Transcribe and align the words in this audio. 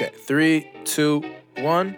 Okay, 0.00 0.14
three, 0.14 0.70
two, 0.84 1.24
one, 1.58 1.96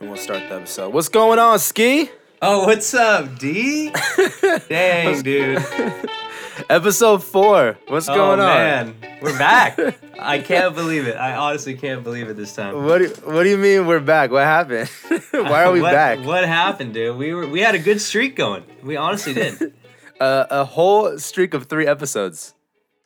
and 0.00 0.08
we'll 0.08 0.16
start 0.16 0.48
the 0.48 0.54
episode. 0.54 0.94
What's 0.94 1.10
going 1.10 1.38
on, 1.38 1.58
Ski? 1.58 2.08
Oh, 2.40 2.64
what's 2.64 2.94
up, 2.94 3.38
D? 3.38 3.92
Dang, 4.70 5.20
dude. 5.20 5.58
Episode 6.70 7.22
four. 7.22 7.76
What's 7.88 8.08
oh, 8.08 8.14
going 8.14 8.40
on? 8.40 8.46
Oh 8.46 8.54
man. 8.54 8.94
We're 9.20 9.36
back. 9.36 9.78
I 10.18 10.38
can't 10.38 10.74
believe 10.74 11.06
it. 11.06 11.16
I 11.16 11.36
honestly 11.36 11.74
can't 11.74 12.02
believe 12.02 12.30
it 12.30 12.36
this 12.38 12.54
time. 12.54 12.82
What 12.82 13.02
do, 13.02 13.08
What 13.30 13.42
do 13.42 13.50
you 13.50 13.58
mean 13.58 13.86
we're 13.86 14.00
back? 14.00 14.30
What 14.30 14.44
happened? 14.44 14.88
Why 15.32 15.64
are 15.64 15.72
we 15.72 15.82
what, 15.82 15.92
back? 15.92 16.20
What 16.24 16.46
happened, 16.46 16.94
dude? 16.94 17.18
We 17.18 17.34
were 17.34 17.46
we 17.46 17.60
had 17.60 17.74
a 17.74 17.78
good 17.78 18.00
streak 18.00 18.36
going. 18.36 18.64
We 18.82 18.96
honestly 18.96 19.34
did. 19.34 19.74
Uh, 20.18 20.46
a 20.48 20.64
whole 20.64 21.18
streak 21.18 21.52
of 21.52 21.66
three 21.66 21.86
episodes. 21.86 22.53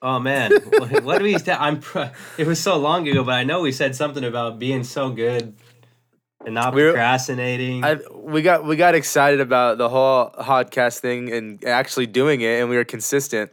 Oh 0.00 0.18
man, 0.20 0.52
what, 1.02 1.18
do 1.18 1.24
we? 1.24 1.38
St- 1.38 1.60
I'm. 1.60 1.80
Pro- 1.80 2.10
it 2.36 2.46
was 2.46 2.60
so 2.60 2.76
long 2.76 3.08
ago, 3.08 3.24
but 3.24 3.32
I 3.34 3.44
know 3.44 3.60
we 3.62 3.72
said 3.72 3.96
something 3.96 4.22
about 4.24 4.58
being 4.58 4.84
so 4.84 5.10
good 5.10 5.56
and 6.44 6.54
not 6.54 6.74
We're- 6.74 6.92
procrastinating. 6.92 7.84
I, 7.84 7.98
we 8.14 8.42
got 8.42 8.64
we 8.64 8.76
got 8.76 8.94
excited 8.94 9.40
about 9.40 9.78
the 9.78 9.88
whole 9.88 10.30
podcast 10.38 11.00
thing 11.00 11.32
and 11.32 11.64
actually 11.64 12.06
doing 12.06 12.40
it, 12.42 12.60
and 12.60 12.68
we 12.70 12.76
were 12.76 12.84
consistent. 12.84 13.50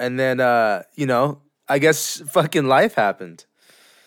And 0.00 0.18
then, 0.18 0.40
uh, 0.40 0.82
you 0.96 1.06
know, 1.06 1.40
I 1.68 1.78
guess 1.78 2.20
fucking 2.30 2.66
life 2.66 2.94
happened. 2.94 3.44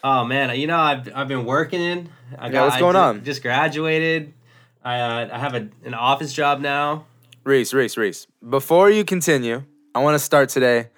Oh 0.03 0.23
man, 0.23 0.57
you 0.57 0.67
know 0.67 0.77
I've 0.77 1.09
I've 1.13 1.27
been 1.27 1.45
working 1.45 1.81
in. 1.81 2.09
I 2.37 2.49
Yeah, 2.49 2.63
what's 2.63 2.75
I 2.75 2.79
going 2.79 2.93
ju- 2.93 2.99
on? 2.99 3.23
Just 3.25 3.41
graduated. 3.41 4.33
I 4.85 4.99
uh, 5.01 5.29
I 5.33 5.37
have 5.39 5.53
a, 5.53 5.67
an 5.83 5.93
office 5.93 6.31
job 6.31 6.61
now. 6.61 7.05
Reese, 7.43 7.73
Reese, 7.73 7.97
Reese. 7.97 8.27
Before 8.47 8.89
you 8.89 9.03
continue, 9.03 9.63
I 9.95 9.99
want 9.99 10.15
to 10.15 10.19
start 10.19 10.49
today 10.49 10.89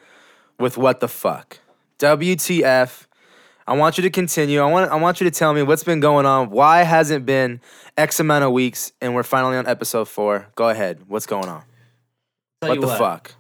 with 0.60 0.78
what 0.78 1.00
the 1.00 1.08
fuck. 1.08 1.60
WTF. 2.00 3.06
I 3.68 3.74
want 3.74 3.98
you 3.98 4.02
to 4.02 4.10
continue. 4.10 4.62
I 4.62 4.66
want 4.66 4.92
I 4.92 4.96
want 4.96 5.22
you 5.22 5.30
to 5.30 5.32
tell 5.32 5.54
me 5.54 5.62
what's 5.62 5.84
been 5.84 6.00
going 6.00 6.26
on. 6.26 6.50
Why 6.50 6.84
hasn't 6.84 7.26
been 7.26 7.62
X 7.98 8.20
amount 8.20 8.44
of 8.44 8.52
weeks 8.52 8.92
and 9.00 9.14
we're 9.14 9.24
finally 9.24 9.58
on 9.58 9.68
episode 9.68 10.08
4. 10.08 10.48
Go 10.56 10.70
ahead. 10.70 11.04
What's 11.08 11.26
going 11.26 11.48
on? 11.48 11.64
Tell 12.62 12.72
what 12.72 12.82
the 12.82 12.88
fuck? 12.88 13.34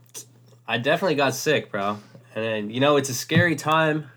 I 0.67 0.77
definitely 0.77 1.15
got 1.15 1.33
sick, 1.33 1.71
bro. 1.71 1.97
And 2.35 2.45
then, 2.45 2.69
you 2.69 2.79
know, 2.79 2.97
it's 2.97 3.09
a 3.09 3.13
scary 3.13 3.55
time. 3.55 4.09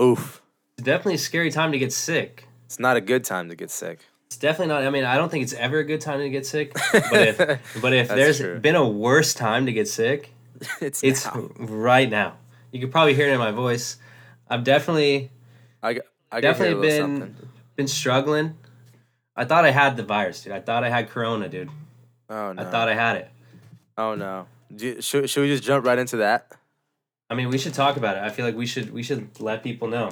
Oof. 0.00 0.40
It's 0.78 0.84
definitely 0.86 1.16
a 1.16 1.18
scary 1.18 1.50
time 1.50 1.72
to 1.72 1.78
get 1.78 1.92
sick. 1.92 2.48
It's 2.64 2.78
not 2.78 2.96
a 2.96 3.00
good 3.02 3.22
time 3.22 3.50
to 3.50 3.54
get 3.54 3.70
sick. 3.70 4.00
It's 4.28 4.38
definitely 4.38 4.68
not. 4.68 4.84
I 4.84 4.90
mean, 4.90 5.04
I 5.04 5.16
don't 5.16 5.28
think 5.28 5.42
it's 5.42 5.52
ever 5.52 5.80
a 5.80 5.84
good 5.84 6.00
time 6.00 6.20
to 6.20 6.30
get 6.30 6.46
sick. 6.46 6.72
But 6.92 7.12
if 7.12 7.36
but 7.82 7.92
if 7.92 8.08
there's 8.08 8.38
true. 8.38 8.58
been 8.60 8.76
a 8.76 8.88
worse 8.88 9.34
time 9.34 9.66
to 9.66 9.72
get 9.72 9.88
sick, 9.88 10.32
it's 10.80 11.02
it's 11.02 11.24
now. 11.26 11.48
right 11.58 12.08
now. 12.08 12.36
You 12.72 12.80
could 12.80 12.90
probably 12.92 13.14
hear 13.14 13.28
it 13.28 13.32
in 13.32 13.38
my 13.38 13.50
voice. 13.50 13.96
I've 14.48 14.64
definitely 14.64 15.30
I 15.82 16.00
I 16.30 16.40
definitely 16.40 16.80
been 16.86 17.00
something. 17.18 17.36
been 17.76 17.88
struggling. 17.88 18.56
I 19.36 19.44
thought 19.44 19.64
I 19.64 19.70
had 19.70 19.96
the 19.96 20.02
virus, 20.02 20.42
dude. 20.42 20.52
I 20.52 20.60
thought 20.60 20.84
I 20.84 20.88
had 20.90 21.08
corona, 21.10 21.48
dude. 21.48 21.70
Oh 22.28 22.52
no. 22.52 22.62
I 22.62 22.64
thought 22.70 22.88
I 22.88 22.94
had 22.94 23.16
it. 23.16 23.30
oh 23.98 24.14
no. 24.14 24.46
Do 24.74 24.86
you- 24.86 25.02
should, 25.02 25.28
should 25.28 25.40
we 25.42 25.48
just 25.48 25.62
jump 25.64 25.84
right 25.84 25.98
into 25.98 26.18
that? 26.18 26.52
I 27.28 27.34
mean, 27.34 27.48
we 27.48 27.58
should 27.58 27.74
talk 27.74 27.96
about 27.96 28.16
it. 28.16 28.22
I 28.22 28.28
feel 28.30 28.44
like 28.44 28.56
we 28.56 28.66
should 28.66 28.92
we 28.92 29.02
should 29.02 29.40
let 29.40 29.62
people 29.62 29.88
know. 29.88 30.10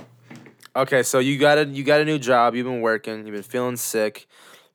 Okay, 0.77 1.03
so 1.03 1.19
you 1.19 1.39
got 1.39 1.59
a 1.59 1.65
you 1.65 1.83
got 1.85 2.01
a 2.01 2.05
new 2.05 2.19
job. 2.19 2.55
You've 2.55 2.67
been 2.67 2.81
working. 2.81 3.27
You've 3.27 3.35
been 3.35 3.43
feeling 3.43 3.77
sick, 3.77 4.27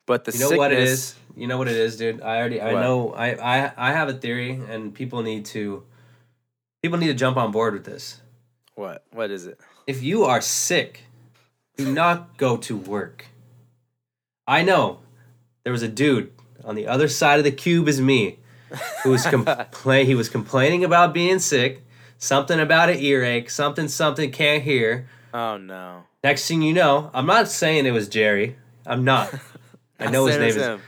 but 0.06 0.24
the 0.24 0.32
You 0.32 0.38
know 0.50 0.56
what 0.56 0.72
it 0.72 0.76
sickness- 0.76 0.92
is? 1.00 1.14
You 1.36 1.46
know 1.46 1.58
what 1.58 1.68
it 1.68 1.76
is, 1.76 1.96
dude. 1.96 2.20
I 2.22 2.38
already 2.38 2.60
I 2.60 2.72
What? 2.74 2.80
know 2.80 3.12
I, 3.12 3.34
I 3.34 3.72
I 3.76 3.92
have 3.92 4.08
a 4.08 4.12
theory 4.12 4.60
and 4.68 4.94
people 4.94 5.22
need 5.22 5.44
to 5.46 5.84
people 6.82 6.98
need 6.98 7.08
to 7.08 7.14
jump 7.14 7.36
on 7.36 7.50
board 7.50 7.74
with 7.74 7.84
this. 7.84 8.20
What? 8.74 9.04
What 9.12 9.30
is 9.30 9.46
it? 9.46 9.58
If 9.86 10.02
you 10.02 10.24
are 10.24 10.40
sick, 10.40 11.02
do 11.76 11.92
not 11.92 12.36
go 12.36 12.56
to 12.58 12.76
work. 12.76 13.26
I 14.46 14.62
know 14.62 15.00
there 15.64 15.72
was 15.72 15.82
a 15.82 15.88
dude 15.88 16.32
on 16.64 16.74
the 16.74 16.86
other 16.86 17.08
side 17.08 17.38
of 17.38 17.44
the 17.44 17.50
cube 17.50 17.88
as 17.88 18.00
me 18.00 18.38
who 19.02 19.10
was 19.10 19.24
compla- 19.26 20.04
he 20.04 20.14
was 20.14 20.28
complaining 20.28 20.84
about 20.84 21.14
being 21.14 21.38
sick, 21.38 21.82
something 22.18 22.60
about 22.60 22.90
an 22.90 22.98
earache, 22.98 23.50
something 23.50 23.88
something 23.88 24.30
can't 24.30 24.62
hear. 24.62 25.08
Oh 25.32 25.56
no. 25.56 26.04
Next 26.22 26.46
thing 26.48 26.62
you 26.62 26.72
know, 26.72 27.10
I'm 27.12 27.26
not 27.26 27.48
saying 27.48 27.86
it 27.86 27.90
was 27.90 28.08
Jerry. 28.08 28.56
I'm 28.86 29.04
not. 29.04 29.34
I 29.98 30.10
know 30.10 30.26
his 30.26 30.36
name 30.38 30.48
is 30.48 30.56
him. 30.56 30.80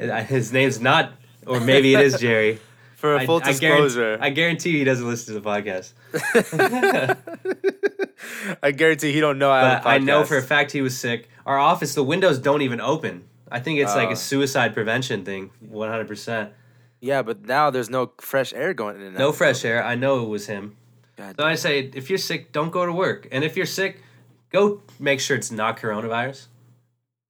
Uh, 0.00 0.22
His 0.24 0.52
name's 0.52 0.80
not, 0.80 1.12
or 1.46 1.60
maybe 1.60 1.94
it 1.94 2.00
is 2.00 2.18
Jerry. 2.20 2.58
For 2.96 3.16
a 3.16 3.26
full 3.26 3.40
I 3.44 3.48
disclosure, 3.52 4.16
guarantee, 4.16 4.24
I 4.24 4.30
guarantee 4.30 4.78
he 4.78 4.84
doesn't 4.84 5.06
listen 5.06 5.34
to 5.34 5.40
the 5.40 5.46
podcast. 5.46 5.92
I 8.62 8.70
guarantee 8.70 9.12
he 9.12 9.20
don't 9.20 9.38
know 9.38 9.50
I 9.50 9.60
have 9.60 9.82
But 9.84 9.90
a 9.90 9.92
I 9.92 9.98
know 9.98 10.24
for 10.24 10.38
a 10.38 10.42
fact 10.42 10.72
he 10.72 10.80
was 10.80 10.96
sick. 10.96 11.28
Our 11.44 11.58
office, 11.58 11.94
the 11.94 12.02
windows 12.02 12.38
don't 12.38 12.62
even 12.62 12.80
open. 12.80 13.24
I 13.50 13.60
think 13.60 13.78
it's 13.80 13.94
like 13.94 14.08
Oh. 14.08 14.12
a 14.12 14.16
suicide 14.16 14.72
prevention 14.72 15.24
thing, 15.24 15.50
100%. 15.70 16.50
Yeah, 17.00 17.20
but 17.22 17.44
now 17.44 17.68
there's 17.70 17.90
no 17.90 18.12
fresh 18.20 18.54
air 18.54 18.72
going 18.72 18.96
in 18.96 19.02
and. 19.02 19.18
No 19.18 19.32
fresh 19.32 19.64
air. 19.66 19.84
I 19.84 19.96
know 19.96 20.22
it 20.24 20.28
was 20.28 20.46
him. 20.46 20.76
God 21.18 21.34
So 21.38 21.44
I 21.44 21.56
say, 21.56 21.90
if 21.94 22.08
you're 22.08 22.18
sick, 22.18 22.52
don't 22.52 22.70
go 22.70 22.86
to 22.86 22.92
work. 22.92 23.28
And 23.30 23.44
if 23.44 23.54
you're 23.56 23.66
sick, 23.66 24.02
go 24.50 24.80
make 24.98 25.20
sure 25.20 25.36
it's 25.36 25.50
not 25.50 25.78
coronavirus. 25.78 26.46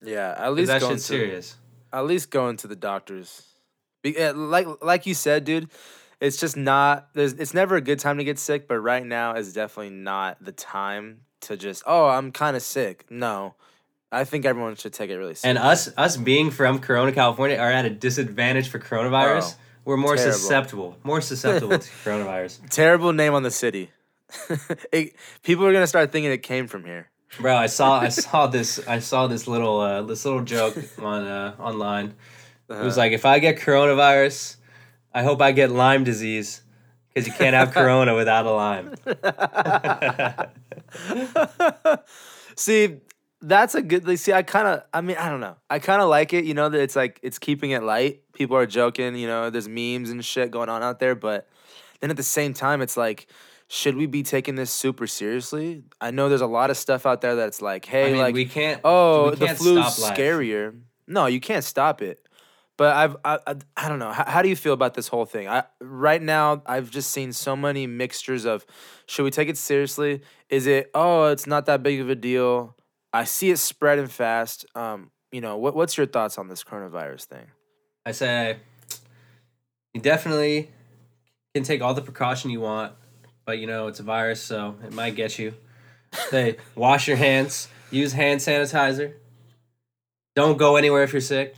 Yeah, 0.01 0.29
at 0.31 0.37
'cause 0.37 0.55
least 0.55 0.67
That 0.69 0.81
going 0.81 0.93
shit's 0.93 1.07
to 1.07 1.13
serious. 1.13 1.55
At 1.95 2.05
least 2.05 2.29
going 2.29 2.57
to 2.57 2.67
the 2.67 2.75
doctors. 2.75 3.47
Be, 4.03 4.17
uh, 4.17 4.33
like 4.33 4.67
like 4.83 5.05
you 5.05 5.13
said, 5.13 5.45
dude, 5.45 5.69
it's 6.19 6.37
just 6.37 6.57
not. 6.57 7.09
There's. 7.13 7.33
It's 7.33 7.53
never 7.53 7.75
a 7.75 7.81
good 7.81 7.99
time 7.99 8.17
to 8.17 8.23
get 8.23 8.37
sick, 8.37 8.67
but 8.67 8.79
right 8.79 9.05
now 9.05 9.35
is 9.35 9.53
definitely 9.53 9.95
not 9.95 10.43
the 10.43 10.51
time 10.51 11.21
to 11.41 11.57
just. 11.57 11.83
Oh, 11.87 12.07
I'm 12.07 12.31
kind 12.31 12.55
of 12.55 12.61
sick. 12.61 13.05
No, 13.09 13.55
I 14.11 14.25
think 14.25 14.45
everyone 14.45 14.75
should 14.75 14.93
take 14.93 15.09
it 15.09 15.17
really 15.17 15.35
seriously. 15.35 15.49
And 15.49 15.57
us, 15.57 15.89
us 15.97 16.17
being 16.17 16.51
from 16.51 16.79
Corona, 16.79 17.11
California, 17.11 17.57
are 17.57 17.71
at 17.71 17.85
a 17.85 17.89
disadvantage 17.89 18.67
for 18.67 18.79
coronavirus. 18.79 19.55
We're 19.85 19.97
more 19.97 20.15
terrible. 20.15 20.33
susceptible, 20.33 20.97
more 21.03 21.21
susceptible 21.21 21.77
to 21.77 21.89
coronavirus. 22.03 22.69
Terrible 22.69 23.13
name 23.13 23.33
on 23.33 23.43
the 23.43 23.51
city. 23.51 23.91
it, 24.91 25.15
people 25.43 25.65
are 25.65 25.73
gonna 25.73 25.87
start 25.87 26.11
thinking 26.11 26.31
it 26.31 26.43
came 26.43 26.67
from 26.67 26.83
here. 26.83 27.09
Bro, 27.39 27.55
I 27.57 27.65
saw 27.67 27.99
I 27.99 28.09
saw 28.09 28.47
this 28.47 28.85
I 28.87 28.99
saw 28.99 29.27
this 29.27 29.47
little 29.47 29.79
uh, 29.79 30.01
this 30.03 30.25
little 30.25 30.43
joke 30.43 30.77
on 30.99 31.25
uh, 31.25 31.55
online. 31.59 32.07
It 32.07 32.13
Uh-huh. 32.73 32.83
was 32.83 32.97
like 32.97 33.11
if 33.11 33.25
I 33.25 33.39
get 33.39 33.57
coronavirus, 33.59 34.57
I 35.13 35.23
hope 35.23 35.41
I 35.41 35.51
get 35.51 35.71
Lyme 35.71 36.03
disease 36.03 36.61
because 37.13 37.27
you 37.27 37.33
can't 37.33 37.55
have 37.55 37.71
corona 37.73 38.15
without 38.15 38.45
a 38.45 38.51
Lyme. 38.51 38.95
see, 42.55 42.97
that's 43.41 43.75
a 43.75 43.81
good. 43.81 44.19
See, 44.19 44.33
I 44.33 44.43
kind 44.43 44.67
of. 44.67 44.83
I 44.93 45.01
mean, 45.01 45.17
I 45.17 45.29
don't 45.29 45.41
know. 45.41 45.55
I 45.69 45.79
kind 45.79 46.01
of 46.01 46.09
like 46.09 46.33
it. 46.33 46.45
You 46.45 46.53
know 46.53 46.69
that 46.69 46.79
it's 46.81 46.95
like 46.95 47.19
it's 47.21 47.39
keeping 47.39 47.71
it 47.71 47.83
light. 47.83 48.21
People 48.33 48.57
are 48.57 48.65
joking. 48.65 49.15
You 49.15 49.27
know, 49.27 49.49
there's 49.49 49.67
memes 49.67 50.09
and 50.09 50.23
shit 50.23 50.51
going 50.51 50.69
on 50.69 50.83
out 50.83 50.99
there, 50.99 51.15
but 51.15 51.47
then 51.99 52.09
at 52.11 52.17
the 52.17 52.23
same 52.23 52.53
time, 52.53 52.81
it's 52.81 52.97
like. 52.97 53.27
Should 53.67 53.95
we 53.95 54.05
be 54.05 54.21
taking 54.21 54.55
this 54.55 54.71
super 54.71 55.07
seriously? 55.07 55.83
I 55.99 56.11
know 56.11 56.29
there's 56.29 56.41
a 56.41 56.47
lot 56.47 56.69
of 56.69 56.77
stuff 56.77 57.05
out 57.05 57.21
there 57.21 57.35
that's 57.35 57.61
like, 57.61 57.85
hey, 57.85 58.09
I 58.09 58.11
mean, 58.11 58.21
like, 58.21 58.35
we 58.35 58.45
can't. 58.45 58.79
oh, 58.83 59.31
we 59.31 59.35
the 59.37 59.45
can't 59.47 59.57
flu's 59.57 59.93
stop 59.93 60.09
life. 60.09 60.17
scarier. 60.17 60.79
No, 61.07 61.25
you 61.25 61.39
can't 61.39 61.63
stop 61.63 62.01
it. 62.01 62.19
But 62.77 62.95
I've, 62.95 63.15
I, 63.23 63.39
I, 63.47 63.55
I 63.77 63.89
don't 63.89 63.99
know. 63.99 64.11
How, 64.11 64.25
how 64.25 64.41
do 64.41 64.49
you 64.49 64.55
feel 64.55 64.73
about 64.73 64.95
this 64.95 65.07
whole 65.07 65.25
thing? 65.25 65.47
I 65.47 65.63
right 65.79 66.21
now 66.21 66.61
I've 66.65 66.91
just 66.91 67.11
seen 67.11 67.31
so 67.31 67.55
many 67.55 67.87
mixtures 67.87 68.45
of, 68.45 68.65
should 69.07 69.23
we 69.23 69.31
take 69.31 69.47
it 69.47 69.57
seriously? 69.57 70.21
Is 70.49 70.67
it 70.67 70.91
oh 70.93 71.27
it's 71.27 71.47
not 71.47 71.65
that 71.67 71.83
big 71.83 72.01
of 72.01 72.09
a 72.09 72.15
deal? 72.15 72.75
I 73.13 73.23
see 73.23 73.49
it 73.49 73.57
spreading 73.59 74.07
fast. 74.07 74.65
Um, 74.75 75.11
you 75.31 75.39
know 75.39 75.57
what? 75.57 75.73
What's 75.73 75.95
your 75.97 76.05
thoughts 76.05 76.37
on 76.37 76.49
this 76.49 76.63
coronavirus 76.65 77.23
thing? 77.25 77.45
I 78.05 78.11
say 78.11 78.57
you 79.93 80.01
definitely 80.01 80.69
can 81.53 81.63
take 81.63 81.81
all 81.81 81.93
the 81.93 82.01
precaution 82.01 82.51
you 82.51 82.59
want, 82.59 82.91
but 83.45 83.59
you 83.59 83.67
know 83.67 83.87
it's 83.87 83.99
a 83.99 84.03
virus, 84.03 84.41
so 84.41 84.75
it 84.83 84.93
might 84.93 85.15
get 85.15 85.37
you. 85.39 85.53
Say 86.29 86.57
wash 86.75 87.07
your 87.07 87.17
hands, 87.17 87.67
use 87.91 88.13
hand 88.13 88.39
sanitizer. 88.39 89.13
Don't 90.35 90.57
go 90.57 90.75
anywhere 90.75 91.03
if 91.03 91.13
you're 91.13 91.21
sick. 91.21 91.55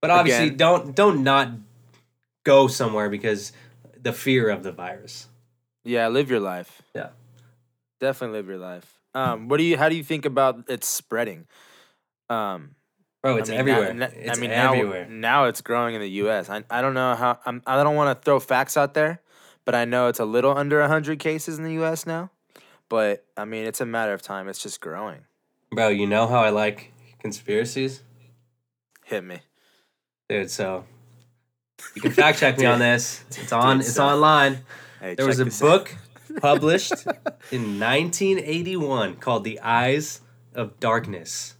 But 0.00 0.10
obviously 0.10 0.46
Again. 0.46 0.56
don't 0.56 0.96
don't 0.96 1.22
not 1.22 1.50
go 2.44 2.68
somewhere 2.68 3.10
because 3.10 3.52
the 4.00 4.12
fear 4.12 4.48
of 4.48 4.62
the 4.62 4.72
virus. 4.72 5.28
Yeah, 5.84 6.08
live 6.08 6.30
your 6.30 6.40
life. 6.40 6.82
Yeah. 6.94 7.10
definitely 8.00 8.38
live 8.38 8.48
your 8.48 8.58
life. 8.58 9.00
Um, 9.14 9.48
what 9.48 9.56
do 9.58 9.64
you? 9.64 9.76
How 9.76 9.88
do 9.88 9.96
you 9.96 10.04
think 10.04 10.24
about 10.24 10.64
it 10.68 10.84
spreading? 10.84 11.46
Um, 12.28 12.76
Bro, 13.22 13.36
it's 13.36 13.50
I 13.50 13.52
mean, 13.52 13.60
everywhere. 13.60 13.94
Now, 13.94 14.08
it's 14.14 14.38
I 14.38 14.40
mean, 14.40 14.50
everywhere. 14.50 15.06
Now, 15.06 15.42
now 15.42 15.44
it's 15.46 15.60
growing 15.60 15.94
in 15.94 16.00
the 16.00 16.10
U.S. 16.10 16.48
I, 16.48 16.64
I 16.70 16.80
don't 16.80 16.94
know 16.94 17.14
how. 17.14 17.38
I'm, 17.44 17.62
I 17.66 17.82
don't 17.82 17.96
want 17.96 18.18
to 18.18 18.24
throw 18.24 18.40
facts 18.40 18.76
out 18.76 18.94
there, 18.94 19.20
but 19.64 19.74
I 19.74 19.84
know 19.84 20.08
it's 20.08 20.20
a 20.20 20.24
little 20.24 20.56
under 20.56 20.86
hundred 20.86 21.18
cases 21.18 21.58
in 21.58 21.64
the 21.64 21.72
U.S. 21.74 22.06
now. 22.06 22.30
But 22.88 23.24
I 23.36 23.44
mean, 23.44 23.66
it's 23.66 23.80
a 23.80 23.86
matter 23.86 24.12
of 24.12 24.22
time. 24.22 24.48
It's 24.48 24.62
just 24.62 24.80
growing. 24.80 25.20
Bro, 25.72 25.88
you 25.88 26.06
know 26.06 26.26
how 26.26 26.40
I 26.40 26.50
like 26.50 26.92
conspiracies? 27.20 28.02
Hit 29.04 29.22
me. 29.24 29.40
Dude, 30.28 30.50
so 30.50 30.84
you 31.94 32.02
can 32.02 32.10
fact 32.12 32.38
check 32.40 32.58
me 32.58 32.66
on 32.66 32.78
this. 32.88 33.22
It's 33.28 33.52
on 33.52 33.76
Dude, 33.78 33.86
it's 33.86 33.94
so- 33.94 34.04
online. 34.04 34.58
Hey, 35.00 35.14
There 35.14 35.26
was 35.26 35.38
a 35.40 35.46
book 35.46 35.94
published 36.42 36.92
in 37.50 37.78
1981 37.80 39.16
called 39.16 39.44
The 39.44 39.60
Eyes 39.60 40.20
of 40.54 40.78
Darkness. 40.80 41.54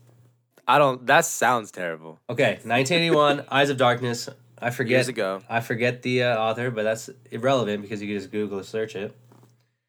I 0.68 0.78
don't. 0.78 1.06
That 1.06 1.24
sounds 1.24 1.70
terrible. 1.70 2.20
Okay, 2.28 2.54
1981, 2.64 3.44
Eyes 3.50 3.70
of 3.70 3.76
Darkness. 3.76 4.28
I 4.60 4.70
forget. 4.70 4.90
Years 4.98 5.08
ago, 5.08 5.42
I 5.48 5.60
forget 5.60 6.02
the 6.02 6.24
uh, 6.24 6.38
author, 6.38 6.70
but 6.70 6.82
that's 6.82 7.08
irrelevant 7.30 7.82
because 7.82 8.02
you 8.02 8.08
can 8.08 8.18
just 8.18 8.30
Google 8.30 8.60
or 8.60 8.62
search 8.62 8.94
it. 8.96 9.14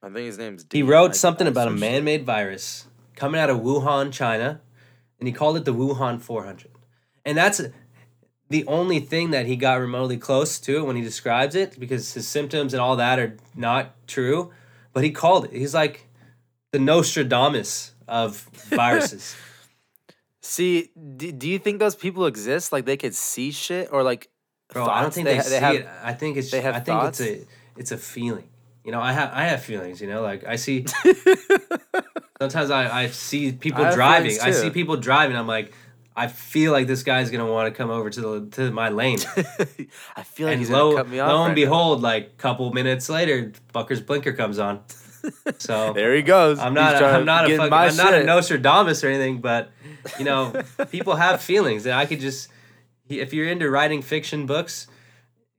I 0.01 0.07
think 0.07 0.25
his 0.27 0.37
name's. 0.37 0.65
He 0.71 0.83
wrote 0.83 1.11
I- 1.11 1.13
something 1.13 1.47
I 1.47 1.49
about 1.49 1.67
a 1.67 1.71
man-made 1.71 2.25
virus 2.25 2.87
coming 3.15 3.39
out 3.39 3.49
of 3.49 3.59
Wuhan, 3.59 4.11
China, 4.11 4.61
and 5.19 5.27
he 5.27 5.33
called 5.33 5.57
it 5.57 5.65
the 5.65 5.73
Wuhan 5.73 6.21
400. 6.21 6.71
And 7.25 7.37
that's 7.37 7.61
the 8.49 8.65
only 8.65 8.99
thing 8.99 9.31
that 9.31 9.45
he 9.45 9.55
got 9.55 9.75
remotely 9.79 10.17
close 10.17 10.59
to 10.61 10.83
when 10.83 10.95
he 10.95 11.01
describes 11.01 11.55
it 11.55 11.79
because 11.79 12.13
his 12.13 12.27
symptoms 12.27 12.73
and 12.73 12.81
all 12.81 12.95
that 12.95 13.19
are 13.19 13.37
not 13.55 13.95
true. 14.07 14.51
But 14.93 15.03
he 15.03 15.11
called 15.11 15.45
it. 15.45 15.53
He's 15.53 15.73
like 15.73 16.07
the 16.71 16.79
Nostradamus 16.79 17.93
of 18.07 18.37
viruses. 18.69 19.35
See, 20.41 20.89
do, 21.17 21.31
do 21.31 21.47
you 21.47 21.59
think 21.59 21.79
those 21.79 21.95
people 21.95 22.25
exist? 22.25 22.71
Like 22.71 22.85
they 22.85 22.97
could 22.97 23.13
see 23.13 23.51
shit, 23.51 23.89
or 23.91 24.03
like 24.03 24.29
Bro, 24.71 24.87
I 24.87 25.01
don't 25.01 25.13
think 25.13 25.25
they, 25.25 25.37
ha- 25.37 25.43
see 25.43 25.55
have. 25.55 25.75
it. 25.75 25.87
I 26.03 26.13
think 26.13 26.37
it's. 26.37 26.49
they 26.51 26.61
have 26.61 26.75
I 26.75 26.79
think 26.79 26.99
thoughts? 26.99 27.19
it's 27.19 27.43
a. 27.43 27.47
It's 27.77 27.91
a 27.91 27.97
feeling. 27.97 28.45
You 28.83 28.91
know, 28.91 29.01
I 29.01 29.11
have. 29.11 29.31
I 29.33 29.43
have 29.45 29.61
feelings. 29.63 30.01
You 30.01 30.07
know, 30.07 30.21
like 30.21 30.45
I 30.45 30.55
see. 30.55 30.85
sometimes 32.41 32.71
I, 32.71 33.03
I 33.03 33.07
see 33.07 33.51
people 33.51 33.85
I 33.85 33.93
driving. 33.93 34.37
I 34.41 34.51
see 34.51 34.69
people 34.71 34.97
driving. 34.97 35.37
I'm 35.37 35.47
like, 35.47 35.73
I 36.15 36.27
feel 36.27 36.71
like 36.71 36.87
this 36.87 37.03
guy's 37.03 37.29
gonna 37.29 37.49
want 37.49 37.73
to 37.73 37.77
come 37.77 37.89
over 37.89 38.09
to 38.09 38.21
the 38.21 38.47
to 38.57 38.71
my 38.71 38.89
lane. 38.89 39.19
I 40.15 40.23
feel 40.23 40.47
like 40.47 40.53
and 40.53 40.59
he's 40.59 40.69
lo, 40.69 40.91
gonna 40.91 41.03
cut 41.03 41.09
me 41.09 41.19
off. 41.19 41.29
lo 41.29 41.39
right 41.39 41.45
and 41.47 41.55
behold, 41.55 42.01
like 42.01 42.25
a 42.25 42.41
couple 42.41 42.71
minutes 42.73 43.09
later, 43.09 43.51
Bucker's 43.71 44.01
blinker 44.01 44.33
comes 44.33 44.59
on. 44.59 44.81
So 45.59 45.93
there 45.95 46.15
he 46.15 46.21
goes. 46.21 46.59
I'm 46.59 46.73
not. 46.73 46.97
trying 46.97 47.15
I'm 47.15 47.25
not 47.25 47.49
a. 47.49 47.57
Fucking, 47.57 47.73
I'm 47.73 47.95
not 47.95 48.13
a. 48.13 48.23
Nostradamus 48.23 49.03
or 49.03 49.07
anything, 49.09 49.39
but 49.39 49.69
you 50.17 50.25
know, 50.25 50.53
people 50.89 51.15
have 51.15 51.41
feelings, 51.41 51.85
and 51.85 51.95
I 51.95 52.05
could 52.05 52.19
just. 52.19 52.49
If 53.19 53.33
you're 53.33 53.47
into 53.47 53.69
writing 53.69 54.01
fiction 54.01 54.45
books, 54.45 54.87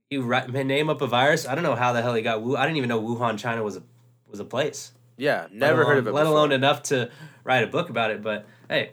you 0.09 0.21
write, 0.23 0.49
name 0.51 0.89
up 0.89 1.01
a 1.01 1.07
virus. 1.07 1.47
I 1.47 1.55
don't 1.55 1.63
know 1.63 1.75
how 1.75 1.93
the 1.93 2.01
hell 2.01 2.13
he 2.13 2.21
got. 2.21 2.41
Wu, 2.41 2.55
I 2.55 2.63
didn't 2.63 2.77
even 2.77 2.89
know 2.89 3.01
Wuhan, 3.01 3.37
China 3.37 3.63
was 3.63 3.77
a 3.77 3.83
was 4.27 4.39
a 4.39 4.45
place. 4.45 4.91
Yeah, 5.17 5.47
never 5.51 5.85
heard 5.85 5.85
alone- 5.85 5.97
of 5.99 6.07
it. 6.07 6.11
Let 6.13 6.23
before. 6.23 6.37
alone 6.37 6.51
enough 6.51 6.83
to 6.83 7.11
write 7.43 7.63
a 7.63 7.67
book 7.67 7.89
about 7.89 8.11
it. 8.11 8.23
But 8.23 8.47
hey, 8.67 8.91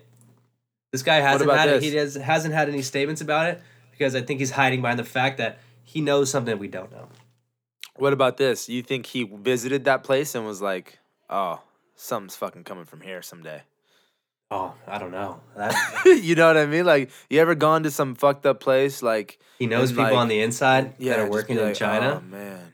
this 0.92 1.02
guy 1.02 1.16
hasn't 1.16 1.50
had 1.50 1.68
this? 1.70 1.84
he 1.84 1.94
has, 1.94 2.14
hasn't 2.14 2.54
had 2.54 2.68
any 2.68 2.82
statements 2.82 3.20
about 3.20 3.48
it 3.48 3.62
because 3.90 4.14
I 4.14 4.22
think 4.22 4.40
he's 4.40 4.50
hiding 4.50 4.82
behind 4.82 4.98
the 4.98 5.04
fact 5.04 5.38
that 5.38 5.58
he 5.82 6.00
knows 6.00 6.30
something 6.30 6.58
we 6.58 6.68
don't 6.68 6.90
know. 6.92 7.08
What 7.96 8.12
about 8.12 8.36
this? 8.36 8.68
You 8.68 8.82
think 8.82 9.06
he 9.06 9.24
visited 9.24 9.84
that 9.84 10.04
place 10.04 10.34
and 10.34 10.46
was 10.46 10.62
like, 10.62 10.98
"Oh, 11.28 11.60
something's 11.96 12.36
fucking 12.36 12.64
coming 12.64 12.84
from 12.84 13.00
here 13.00 13.22
someday." 13.22 13.62
Oh, 14.50 14.74
I 14.86 14.98
don't 14.98 15.12
know. 15.12 15.40
That 15.56 15.74
you 16.22 16.34
know 16.34 16.46
what 16.48 16.56
I 16.56 16.66
mean? 16.66 16.84
Like, 16.84 17.10
you 17.28 17.40
ever 17.40 17.54
gone 17.54 17.84
to 17.84 17.90
some 17.90 18.14
fucked 18.16 18.46
up 18.46 18.58
place? 18.60 19.02
Like, 19.02 19.38
he 19.58 19.66
knows 19.66 19.90
And, 19.90 19.98
people 19.98 20.12
like, 20.12 20.20
on 20.20 20.28
the 20.28 20.40
inside 20.40 20.94
yeah, 20.98 21.16
that 21.16 21.20
are 21.20 21.30
working 21.30 21.56
in 21.58 21.64
like, 21.64 21.74
China. 21.76 22.20
Oh 22.24 22.30
man. 22.30 22.72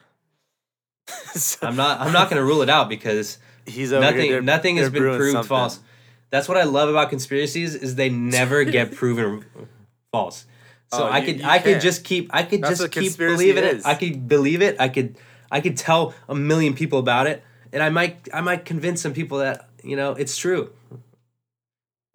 So 1.34 1.66
I'm 1.66 1.76
not. 1.76 2.00
I'm 2.00 2.12
not 2.12 2.30
going 2.30 2.40
to 2.40 2.44
rule 2.44 2.62
it 2.62 2.70
out 2.70 2.88
because 2.88 3.38
He's 3.66 3.92
over 3.92 4.00
nothing. 4.10 4.44
nothing 4.44 4.76
has 4.78 4.90
been 4.90 5.02
proved 5.02 5.32
something. 5.32 5.48
false. 5.48 5.80
That's 6.30 6.48
what 6.48 6.56
I 6.56 6.62
love 6.64 6.88
about 6.88 7.10
conspiracies 7.10 7.74
is 7.74 7.94
they 7.94 8.08
never 8.38 8.64
get 8.64 8.94
proven 8.94 9.44
false. 10.12 10.46
So 10.92 11.02
Oh, 11.02 11.06
I 11.06 11.18
you- 11.18 11.26
could. 11.26 11.40
you 11.40 11.46
I 11.46 11.58
could 11.58 11.72
can't. 11.72 11.82
just 11.82 12.04
keep. 12.04 12.30
I 12.32 12.42
could 12.42 12.62
That's 12.62 12.78
just 12.80 12.90
keep 12.92 13.16
believing 13.18 13.64
is. 13.64 13.84
it. 13.84 13.86
I 13.86 13.94
could 13.94 14.26
believe 14.28 14.62
it. 14.62 14.76
I 14.80 14.88
could. 14.88 15.18
I 15.50 15.60
could 15.60 15.76
tell 15.76 16.14
a 16.28 16.34
million 16.34 16.74
people 16.74 16.98
about 16.98 17.26
it, 17.26 17.42
and 17.72 17.82
I 17.82 17.90
might. 17.90 18.28
I 18.32 18.40
might 18.40 18.64
convince 18.64 19.02
some 19.02 19.12
people 19.12 19.38
that 19.38 19.68
you 19.84 19.94
know 19.96 20.12
it's 20.12 20.36
true. 20.38 20.70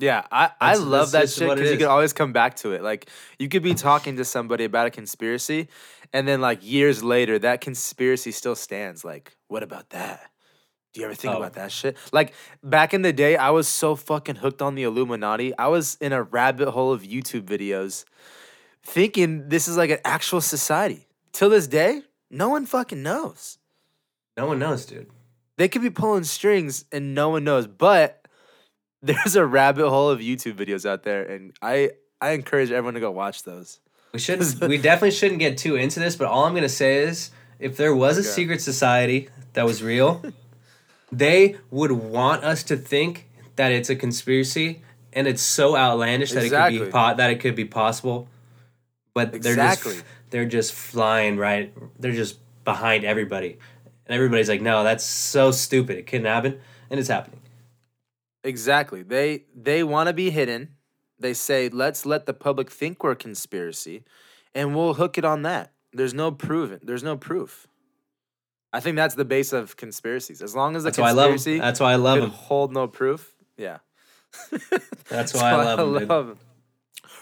Yeah, 0.01 0.23
I, 0.31 0.49
I 0.59 0.71
That's- 0.73 0.79
love 0.79 0.89
that's 0.89 1.11
that 1.11 1.21
just 1.21 1.37
shit 1.37 1.47
what 1.47 1.57
it 1.57 1.61
because 1.61 1.69
you 1.71 1.75
is. 1.77 1.81
can 1.83 1.87
always 1.91 2.11
come 2.13 2.33
back 2.33 2.55
to 2.57 2.71
it. 2.73 2.81
Like 2.83 3.09
you 3.39 3.47
could 3.47 3.63
be 3.63 3.73
talking 3.75 4.17
to 4.17 4.25
somebody 4.25 4.63
about 4.65 4.87
a 4.87 4.89
conspiracy, 4.89 5.67
and 6.11 6.27
then 6.27 6.41
like 6.41 6.59
years 6.61 7.03
later, 7.03 7.37
that 7.39 7.61
conspiracy 7.61 8.31
still 8.31 8.55
stands. 8.55 9.05
Like, 9.05 9.35
what 9.47 9.63
about 9.63 9.91
that? 9.91 10.29
Do 10.93 10.99
you 10.99 11.05
ever 11.05 11.15
think 11.15 11.33
Oh. 11.33 11.37
about 11.37 11.53
that 11.53 11.71
shit? 11.71 11.95
Like 12.11 12.33
back 12.63 12.93
in 12.93 13.01
the 13.03 13.13
day, 13.13 13.37
I 13.37 13.51
was 13.51 13.67
so 13.67 13.95
fucking 13.95 14.35
hooked 14.37 14.61
on 14.61 14.75
the 14.75 14.83
Illuminati. 14.83 15.55
I 15.57 15.67
was 15.67 15.95
in 16.01 16.11
a 16.13 16.23
rabbit 16.23 16.69
hole 16.71 16.91
of 16.91 17.03
YouTube 17.03 17.43
videos, 17.43 18.03
thinking 18.83 19.49
this 19.49 19.67
is 19.67 19.77
like 19.77 19.89
an 19.89 19.99
actual 20.03 20.41
society. 20.41 21.07
Till 21.31 21.49
this 21.49 21.67
day, 21.67 22.01
no 22.29 22.49
one 22.49 22.65
fucking 22.65 23.01
knows. 23.03 23.57
No 24.35 24.47
one 24.47 24.59
knows, 24.59 24.85
dude. 24.85 25.09
They 25.57 25.67
could 25.69 25.81
be 25.81 25.89
pulling 25.89 26.23
strings 26.23 26.85
and 26.91 27.13
no 27.13 27.29
one 27.29 27.43
knows, 27.43 27.67
but 27.67 28.20
there's 29.03 29.35
a 29.35 29.45
rabbit 29.45 29.89
hole 29.89 30.09
of 30.09 30.19
YouTube 30.19 30.53
videos 30.53 30.85
out 30.85 31.03
there, 31.03 31.23
and 31.23 31.53
I 31.61 31.91
I 32.19 32.31
encourage 32.31 32.71
everyone 32.71 32.93
to 32.93 32.99
go 32.99 33.11
watch 33.11 33.43
those. 33.43 33.79
We 34.13 34.19
shouldn't. 34.19 34.59
we 34.69 34.77
definitely 34.77 35.11
shouldn't 35.11 35.39
get 35.39 35.57
too 35.57 35.75
into 35.75 35.99
this. 35.99 36.15
But 36.15 36.27
all 36.27 36.45
I'm 36.45 36.53
gonna 36.53 36.69
say 36.69 36.97
is, 36.97 37.31
if 37.59 37.77
there 37.77 37.95
was 37.95 38.17
a 38.17 38.23
secret 38.23 38.61
society 38.61 39.29
that 39.53 39.65
was 39.65 39.81
real, 39.81 40.21
they 41.11 41.57
would 41.71 41.91
want 41.91 42.43
us 42.43 42.61
to 42.63 42.77
think 42.77 43.27
that 43.55 43.71
it's 43.71 43.89
a 43.89 43.95
conspiracy, 43.95 44.83
and 45.13 45.27
it's 45.27 45.41
so 45.41 45.75
outlandish 45.75 46.31
that 46.33 46.43
it 46.43 46.49
could 46.51 46.85
be 46.85 46.91
po- 46.91 47.15
that 47.15 47.31
it 47.31 47.39
could 47.39 47.55
be 47.55 47.65
possible. 47.65 48.27
But 49.15 49.41
they're 49.41 49.55
just 49.55 50.03
they're 50.29 50.45
just 50.45 50.73
flying 50.73 51.37
right. 51.37 51.73
They're 51.99 52.11
just 52.11 52.37
behind 52.63 53.03
everybody, 53.03 53.57
and 54.05 54.15
everybody's 54.15 54.47
like, 54.47 54.61
"No, 54.61 54.83
that's 54.83 55.03
so 55.03 55.51
stupid. 55.51 55.97
It 55.97 56.05
couldn't 56.05 56.27
happen," 56.27 56.59
and 56.91 56.99
it's 56.99 57.09
happening. 57.09 57.39
Exactly. 58.43 59.03
They 59.03 59.45
they 59.55 59.83
want 59.83 60.07
to 60.07 60.13
be 60.13 60.29
hidden. 60.29 60.75
They 61.19 61.33
say, 61.33 61.69
let's 61.69 62.05
let 62.05 62.25
the 62.25 62.33
public 62.33 62.71
think 62.71 63.03
we're 63.03 63.11
a 63.11 63.15
conspiracy, 63.15 64.03
and 64.55 64.75
we'll 64.75 64.95
hook 64.95 65.17
it 65.19 65.25
on 65.25 65.43
that. 65.43 65.71
There's 65.93 66.13
no 66.15 66.31
proven. 66.31 66.79
There's 66.81 67.03
no 67.03 67.15
proof. 67.15 67.67
I 68.73 68.79
think 68.79 68.95
that's 68.95 69.15
the 69.15 69.25
base 69.25 69.53
of 69.53 69.75
conspiracies. 69.77 70.41
As 70.41 70.55
long 70.55 70.75
as 70.75 70.83
the 70.83 70.87
That's 70.87 70.97
why 70.97 71.09
I 71.09 71.11
love. 71.11 71.31
conspiracy 71.31 71.59
That's 71.59 71.79
why 71.79 71.91
I 71.91 71.95
love 71.97 72.15
could 72.15 72.23
them. 72.23 72.29
hold 72.31 72.71
no 72.73 72.87
proof, 72.87 73.35
yeah. 73.57 73.79
That's 75.09 75.33
why 75.33 75.51
I 75.51 75.55
love 75.57 75.79
'em, 75.79 75.99
dude. 75.99 76.11
'em. 76.11 76.37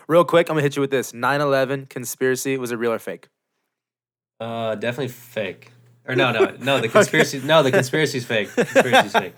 Real 0.08 0.24
quick, 0.24 0.48
I'm 0.50 0.54
gonna 0.56 0.62
hit 0.62 0.76
you 0.76 0.82
with 0.82 0.92
this: 0.92 1.12
9/11 1.12 1.90
conspiracy 1.90 2.58
was 2.58 2.72
it 2.72 2.76
real 2.76 2.92
or 2.94 3.00
fake? 3.00 3.28
Uh, 4.40 4.76
definitely 4.76 5.10
fake. 5.10 5.72
Or 6.10 6.16
no, 6.16 6.32
no, 6.32 6.56
no. 6.60 6.80
The 6.82 6.90
conspiracy. 6.98 7.40
No, 7.44 7.62
the 7.62 7.72
conspiracy's 7.72 8.26
fake. 8.26 8.50
Conspiracy's 8.56 9.14
fake. 9.14 9.34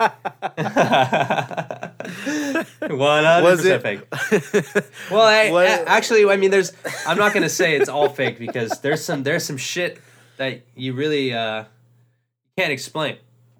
One 2.88 3.24
hundred 3.24 3.42
Was 3.44 3.60
percent 3.60 3.84
it 3.84 4.64
fake. 4.64 4.80
Well, 5.10 5.20
I, 5.22 5.50
What- 5.52 5.66
actually, 5.86 6.28
I 6.28 6.36
mean, 6.36 6.50
there's. 6.50 6.72
I'm 7.06 7.18
not 7.18 7.32
gonna 7.34 7.48
say 7.48 7.76
it's 7.76 7.88
all 7.88 8.08
fake 8.08 8.38
because 8.38 8.80
there's 8.80 9.04
some 9.04 9.22
there's 9.22 9.44
some 9.44 9.56
shit 9.58 10.00
that 10.38 10.62
you 10.74 10.94
really 10.94 11.32
uh 11.32 11.64
can't 12.56 12.72
explain. 12.72 13.16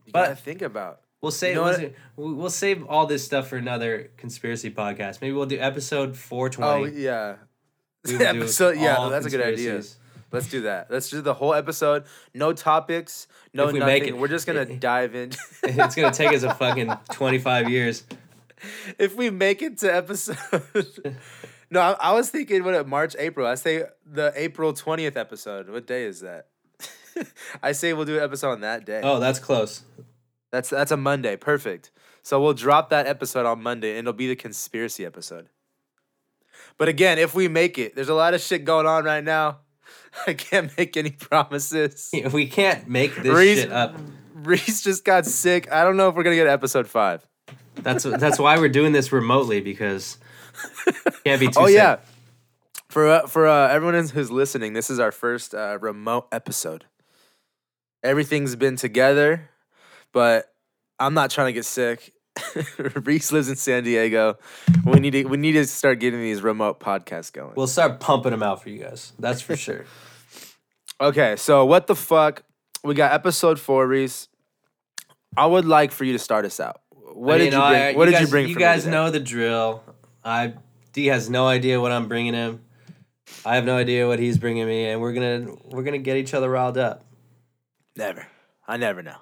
You 0.07 0.13
But- 0.13 0.25
gotta 0.29 0.37
think 0.37 0.63
about. 0.63 1.01
We'll 1.21 1.31
save 1.31 1.55
know 1.55 1.65
we'll, 1.65 1.91
we'll 2.17 2.35
we'll 2.35 2.51
save 2.51 2.85
all 2.87 3.07
this 3.07 3.25
stuff 3.25 3.47
for 3.49 3.57
another 3.57 4.11
conspiracy 4.17 4.71
podcast. 4.73 5.21
Maybe 5.21 5.33
we'll 5.35 5.47
do 5.47 5.59
episode 5.59 6.17
420. 6.17 6.67
Oh 6.67 6.85
yeah. 6.99 7.37
We 8.05 8.17
will 8.17 8.27
episode, 8.27 8.79
yeah, 8.79 9.09
that's 9.09 9.27
a 9.27 9.31
good 9.31 9.41
idea. 9.41 9.81
Let's 10.33 10.49
do 10.49 10.63
that. 10.63 10.91
Let's 10.91 11.11
do 11.11 11.21
the 11.21 11.35
whole 11.35 11.55
episode. 11.55 12.05
No 12.35 12.53
topics. 12.53 13.27
No 13.55 13.67
If 13.69 13.73
we 13.75 13.79
nothing. 13.81 13.95
make 13.95 14.09
it- 14.09 14.17
We're 14.19 14.29
just 14.29 14.47
gonna 14.47 14.65
dive 14.79 15.15
in. 15.15 15.31
it's 15.63 15.95
gonna 15.95 16.11
take 16.13 16.33
us 16.33 16.43
a 16.43 16.55
fucking 16.55 16.93
25 17.13 17.69
years. 17.71 18.05
if 18.99 19.15
we 19.17 19.31
make 19.31 19.61
it 19.63 19.79
to 19.79 19.95
episode. 19.95 20.39
no, 21.71 21.81
I, 21.81 21.97
I 22.01 22.13
was 22.13 22.31
thinking 22.31 22.65
what 22.65 22.87
March, 22.89 23.15
April. 23.19 23.47
I 23.47 23.57
say 23.57 23.85
the 24.07 24.33
April 24.37 24.73
twentieth 24.73 25.17
episode. 25.17 25.69
What 25.69 25.87
day 25.87 26.05
is 26.05 26.21
that? 26.21 26.47
I 27.63 27.73
say 27.73 27.93
we'll 27.93 28.07
do 28.07 28.17
an 28.17 28.23
episode 28.23 28.53
on 28.53 28.61
that 28.63 28.87
day. 28.87 29.01
Oh, 29.05 29.19
that's 29.21 29.39
close. 29.39 29.83
That's 30.51 30.71
that's 30.71 30.91
a 30.93 30.97
Monday. 30.97 31.37
Perfect. 31.37 31.91
So 32.23 32.41
we'll 32.41 32.55
drop 32.55 32.89
that 32.91 33.07
episode 33.07 33.47
on 33.47 33.63
Monday, 33.63 33.91
and 33.91 33.99
it'll 34.07 34.13
be 34.13 34.29
the 34.29 34.37
conspiracy 34.37 35.05
episode. 35.05 35.49
But 36.79 36.89
again, 36.89 37.19
if 37.19 37.35
we 37.35 37.49
make 37.49 37.79
it, 37.79 37.95
there's 37.97 38.09
a 38.09 38.15
lot 38.15 38.33
of 38.33 38.41
shit 38.41 38.65
going 38.65 38.87
on 38.87 39.05
right 39.05 39.25
now. 39.25 39.59
I 40.27 40.35
can't 40.35 40.77
make 40.77 40.97
any 40.97 41.11
promises. 41.11 42.11
We 42.33 42.47
can't 42.47 42.89
make 42.89 43.15
this 43.17 43.33
Reese- 43.35 43.61
shit 43.61 43.73
up, 43.73 43.95
Reese 44.35 44.83
just 44.83 45.05
got 45.05 45.27
sick. 45.27 45.71
I 45.73 45.85
don't 45.85 45.97
know 45.97 46.09
if 46.09 46.15
we're 46.15 46.23
gonna 46.25 46.37
get 46.37 46.47
episode 46.47 46.87
five. 46.89 47.27
that's 47.77 48.05
that's 48.05 48.39
why 48.39 48.59
we're 48.59 48.69
doing 48.69 48.93
this 48.93 49.13
remotely 49.13 49.61
because 49.61 50.19
can't 51.25 51.41
be 51.41 51.47
too. 51.47 51.53
Sick. 51.53 51.63
Oh 51.63 51.67
sick. 51.67 51.75
yeah, 51.77 51.97
for 52.89 53.09
uh, 53.09 53.27
for 53.27 53.47
uh, 53.47 53.69
everyone 53.69 53.95
who's- 53.95 54.11
who's 54.11 54.31
listening, 54.31 54.73
this 54.75 54.91
is 54.91 54.99
our 54.99 55.13
first 55.13 55.55
uh, 55.55 55.79
remote 55.81 56.27
episode. 56.33 56.85
Everything's 58.03 58.57
been 58.57 58.77
together, 58.77 59.49
but 60.13 60.53
I'm 60.99 61.15
not 61.15 61.31
trying 61.31 61.47
to 61.49 61.53
get 61.53 61.65
sick. 61.65 62.12
Reese 63.05 63.31
lives 63.33 63.49
in 63.49 63.57
San 63.57 63.85
Diego. 63.85 64.39
We 64.85 65.01
need 65.01 65.11
to 65.13 65.25
we 65.25 65.37
need 65.37 65.53
to 65.53 65.67
start 65.67 65.99
getting 66.01 66.21
these 66.21 66.41
remote 66.43 66.81
podcasts 66.81 67.33
going. 67.33 67.53
we'll 67.57 67.67
start 67.67 68.01
pumping 68.01 68.31
them 68.31 68.43
out 68.43 68.63
for 68.63 68.69
you 68.71 68.79
guys. 68.79 69.13
That's 69.19 69.41
for 69.43 69.57
sure. 69.67 69.85
Okay, 71.01 71.37
so 71.37 71.65
what 71.65 71.87
the 71.87 71.97
fuck? 71.97 72.43
We 72.85 72.95
got 72.95 73.13
episode 73.13 73.59
four, 73.61 73.87
Reese. 73.87 74.29
I 75.37 75.47
would 75.47 75.65
like 75.65 75.93
for 75.93 76.05
you 76.05 76.13
to 76.13 76.19
start 76.19 76.45
us 76.45 76.61
out. 76.61 76.81
what 76.91 77.35
I 77.35 77.39
did 77.39 77.45
mean, 77.45 77.53
you 77.53 77.59
I- 77.65 77.71
bring? 77.73 77.97
What 77.97 78.05
did 78.07 78.13
guys, 78.13 78.21
you 78.23 78.27
bring? 78.29 78.49
You 78.49 78.57
guys 78.57 78.87
know 78.87 79.11
the 79.11 79.21
drill. 79.21 79.83
I 80.25 80.55
D 80.93 81.07
has 81.07 81.29
no 81.31 81.47
idea 81.47 81.81
what 81.81 81.93
I'm 81.93 82.09
bringing 82.09 82.35
him. 82.35 82.63
I 83.45 83.55
have 83.57 83.65
no 83.65 83.77
idea 83.77 84.07
what 84.07 84.19
he's 84.19 84.39
bringing 84.39 84.67
me, 84.67 84.87
and 84.87 85.01
we're 85.01 85.13
gonna 85.13 85.55
we're 85.65 85.83
gonna 85.83 85.99
get 85.99 86.17
each 86.17 86.35
other 86.35 86.49
riled 86.51 86.79
up. 86.79 87.05
Never. 87.97 88.27
I 88.67 88.77
never 88.77 89.03
know. 89.03 89.17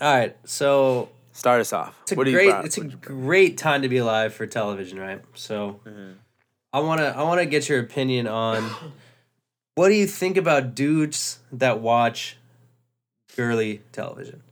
All 0.00 0.14
right, 0.14 0.36
so 0.44 1.10
Start 1.32 1.60
us 1.60 1.72
off. 1.72 1.98
it's 2.02 2.12
a 2.12 2.14
what 2.14 2.24
do 2.24 2.30
you 2.30 2.36
great 2.36 2.64
it's 2.64 2.76
a 2.76 2.82
what 2.82 2.90
you 2.90 2.96
brought? 2.96 3.20
great 3.22 3.58
time 3.58 3.82
to 3.82 3.88
be 3.88 3.96
alive 3.98 4.34
for 4.34 4.46
television, 4.46 4.98
right? 4.98 5.20
So 5.34 5.80
Mhm. 5.86 6.14
I 6.72 6.80
wanna 6.80 7.14
I 7.16 7.22
wanna 7.22 7.46
get 7.46 7.68
your 7.68 7.80
opinion 7.80 8.26
on 8.28 8.62
what 9.74 9.88
do 9.88 9.94
you 9.94 10.06
think 10.06 10.36
about 10.36 10.74
dudes 10.74 11.38
that 11.52 11.80
watch 11.80 12.36
girly 13.36 13.82
television? 13.92 14.42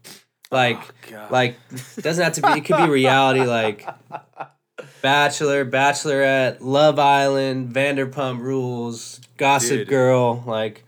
Like 0.50 0.80
Oh, 1.12 1.26
like 1.30 1.56
doesn't 2.00 2.24
have 2.24 2.32
to 2.34 2.42
be 2.42 2.48
it 2.58 2.64
could 2.64 2.78
be 2.78 2.88
reality 2.90 3.44
like 3.44 3.86
Bachelor, 5.02 5.64
Bachelorette, 5.64 6.58
Love 6.60 6.98
Island, 6.98 7.72
Vanderpump 7.74 8.40
Rules, 8.40 9.20
Gossip 9.36 9.70
Dude. 9.80 9.88
Girl, 9.88 10.42
like 10.46 10.84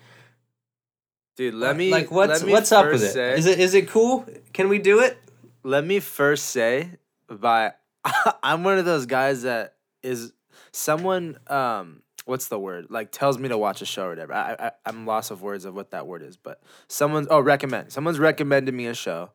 dude, 1.37 1.55
let 1.55 1.77
me 1.77 1.91
like 1.91 2.11
what's 2.11 2.43
what's 2.43 2.73
up 2.73 2.87
with 2.91 3.03
it? 3.03 3.13
say- 3.13 3.37
Is 3.39 3.47
it 3.47 3.61
is 3.61 3.75
it 3.75 3.89
cool? 3.89 4.27
Can 4.53 4.69
we 4.69 4.79
do 4.79 5.01
it? 5.01 5.19
Let 5.63 5.85
me 5.85 6.01
first 6.01 6.47
say 6.47 6.91
by 7.29 7.73
I'm 8.43 8.65
one 8.65 8.79
of 8.79 8.85
those 8.85 9.07
guys 9.07 9.43
that 9.43 9.75
is 10.03 10.33
someone 10.73 11.39
um 11.47 12.03
what's 12.25 12.49
the 12.49 12.59
word 12.59 12.87
like 12.91 13.11
tells 13.11 13.39
me 13.39 13.49
to 13.49 13.59
watch 13.59 13.83
a 13.83 13.87
show 13.87 14.07
or 14.07 14.11
whatever. 14.11 14.33
I, 14.33 14.57
I 14.59 14.71
I'm 14.87 15.07
lost 15.07 15.31
of 15.31 15.43
words 15.43 15.65
of 15.65 15.75
what 15.75 15.91
that 15.91 16.07
word 16.07 16.23
is, 16.23 16.37
but 16.37 16.61
someone's 16.89 17.29
oh 17.31 17.41
recommend 17.41 17.93
someone's 17.93 18.19
recommended 18.19 18.75
me 18.75 18.87
a 18.87 18.95
show, 18.95 19.31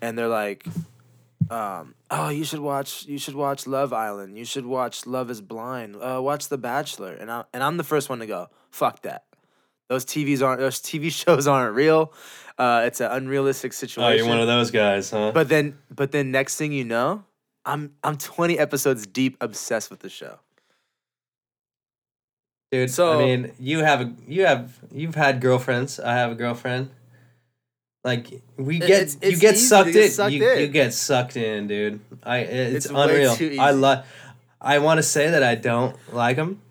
and 0.00 0.16
they're 0.16 0.28
like, 0.28 0.66
um 1.50 1.94
oh 2.10 2.28
you 2.28 2.44
should 2.44 2.60
watch 2.60 3.06
you 3.06 3.18
should 3.18 3.34
watch 3.34 3.66
Love 3.66 3.92
Island 3.92 4.38
you 4.38 4.44
should 4.44 4.66
watch 4.66 5.06
Love 5.06 5.30
Is 5.30 5.40
Blind 5.40 5.96
uh 5.96 6.20
watch 6.22 6.48
The 6.48 6.58
Bachelor 6.58 7.12
and 7.14 7.30
I 7.30 7.44
and 7.52 7.62
I'm 7.62 7.76
the 7.76 7.84
first 7.84 8.08
one 8.08 8.20
to 8.20 8.26
go 8.26 8.48
fuck 8.70 9.02
that. 9.02 9.24
Those 9.92 10.06
TVs 10.06 10.42
aren't 10.42 10.58
those 10.58 10.80
TV 10.80 11.12
shows 11.24 11.46
aren't 11.46 11.74
real. 11.74 12.14
Uh, 12.56 12.84
it's 12.86 13.02
an 13.02 13.10
unrealistic 13.10 13.74
situation. 13.74 14.02
Oh, 14.02 14.08
you're 14.16 14.26
one 14.26 14.40
of 14.40 14.46
those 14.46 14.70
guys, 14.70 15.10
huh? 15.10 15.32
But 15.34 15.50
then, 15.50 15.76
but 15.94 16.12
then, 16.12 16.30
next 16.30 16.56
thing 16.56 16.72
you 16.72 16.84
know, 16.84 17.24
I'm 17.66 17.92
I'm 18.02 18.16
20 18.16 18.58
episodes 18.58 19.06
deep, 19.06 19.36
obsessed 19.42 19.90
with 19.90 20.00
the 20.00 20.08
show. 20.08 20.38
Dude, 22.70 22.90
So- 22.90 23.20
I 23.20 23.24
mean, 23.24 23.52
you 23.58 23.84
have 23.84 24.00
a 24.00 24.14
you 24.26 24.46
have 24.46 24.78
you've 24.90 25.14
had 25.14 25.42
girlfriends. 25.42 26.00
I 26.00 26.14
have 26.14 26.32
a 26.32 26.36
girlfriend. 26.36 26.88
Like 28.02 28.42
we 28.56 28.78
get 28.78 28.90
it's- 28.90 29.18
you 29.20 29.36
get 29.36 29.58
sucked 29.58 29.92
get 29.92 30.18
in. 30.18 30.32
you, 30.32 30.50
in. 30.52 30.60
you 30.60 30.68
get 30.68 30.94
sucked 30.94 31.36
in, 31.36 31.66
dude. 31.66 32.00
I 32.22 32.38
it's, 32.38 32.86
It's 32.86 32.94
unreal. 32.94 33.36
I 33.60 33.72
love. 33.72 34.06
I 34.58 34.78
want 34.78 34.98
to 34.98 35.02
say 35.02 35.28
that 35.28 35.42
I 35.42 35.54
don't 35.54 35.94
like 36.14 36.36
them, 36.36 36.62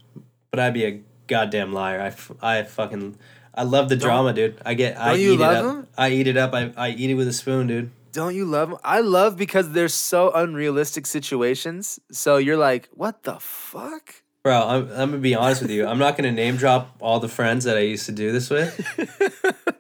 but 0.49 0.59
I'd 0.59 0.73
be 0.73 0.85
a 0.85 1.01
goddamn 1.31 1.71
liar. 1.73 1.99
I, 2.01 2.07
f- 2.07 2.31
I 2.41 2.63
fucking 2.63 3.17
I 3.55 3.63
love 3.63 3.87
the 3.89 3.95
drama, 3.95 4.33
dude. 4.33 4.59
I 4.65 4.73
get 4.75 4.99
I 4.99 5.11
don't 5.11 5.19
eat 5.19 5.33
it 5.33 5.41
up. 5.41 5.63
'em? 5.65 5.87
I 5.97 6.09
eat 6.11 6.27
it 6.27 6.37
up. 6.37 6.53
I, 6.53 6.71
I 6.77 6.89
eat 6.91 7.09
it 7.09 7.15
with 7.15 7.27
a 7.27 7.33
spoon, 7.33 7.67
dude. 7.67 7.89
Don't 8.11 8.35
you 8.35 8.45
love 8.45 8.69
them? 8.69 8.79
I 8.83 8.99
love 8.99 9.37
because 9.37 9.71
they're 9.71 9.87
so 9.87 10.31
unrealistic 10.31 11.07
situations. 11.07 11.99
So 12.11 12.35
you're 12.37 12.57
like, 12.57 12.89
what 12.93 13.23
the 13.23 13.39
fuck? 13.39 14.15
Bro, 14.43 14.59
I'm, 14.59 14.83
I'm 14.91 15.09
gonna 15.11 15.17
be 15.19 15.33
honest 15.35 15.61
with 15.61 15.71
you. 15.71 15.87
I'm 15.87 15.99
not 15.99 16.17
gonna 16.17 16.31
name 16.33 16.57
drop 16.57 16.95
all 16.99 17.19
the 17.19 17.29
friends 17.29 17.63
that 17.63 17.77
I 17.77 17.81
used 17.81 18.05
to 18.07 18.11
do 18.11 18.31
this 18.33 18.49
with. 18.49 18.75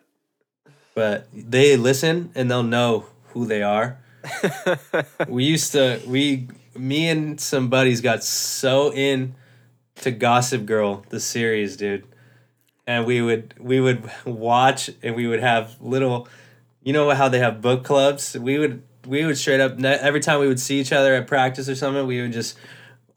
but 0.95 1.27
they 1.33 1.75
listen 1.75 2.31
and 2.35 2.49
they'll 2.49 2.63
know 2.63 3.05
who 3.33 3.45
they 3.45 3.61
are. 3.63 3.99
We 5.27 5.43
used 5.45 5.71
to 5.73 5.99
we 6.07 6.47
me 6.75 7.09
and 7.09 7.39
some 7.41 7.69
buddies 7.69 7.99
got 8.01 8.23
so 8.23 8.93
in 8.93 9.35
to 10.01 10.11
Gossip 10.11 10.65
Girl, 10.65 11.05
the 11.09 11.19
series, 11.19 11.77
dude. 11.77 12.05
And 12.85 13.05
we 13.05 13.21
would 13.21 13.53
we 13.59 13.79
would 13.79 14.09
watch 14.25 14.89
and 15.01 15.15
we 15.15 15.27
would 15.27 15.39
have 15.39 15.75
little 15.79 16.27
you 16.83 16.93
know 16.93 17.09
how 17.11 17.29
they 17.29 17.39
have 17.39 17.61
book 17.61 17.83
clubs? 17.83 18.37
We 18.37 18.59
would 18.59 18.83
we 19.05 19.25
would 19.25 19.37
straight 19.37 19.59
up 19.59 19.79
every 19.83 20.19
time 20.19 20.39
we 20.39 20.47
would 20.47 20.59
see 20.59 20.79
each 20.79 20.91
other 20.91 21.15
at 21.15 21.27
practice 21.27 21.69
or 21.69 21.75
something, 21.75 22.05
we 22.05 22.21
would 22.21 22.33
just 22.33 22.57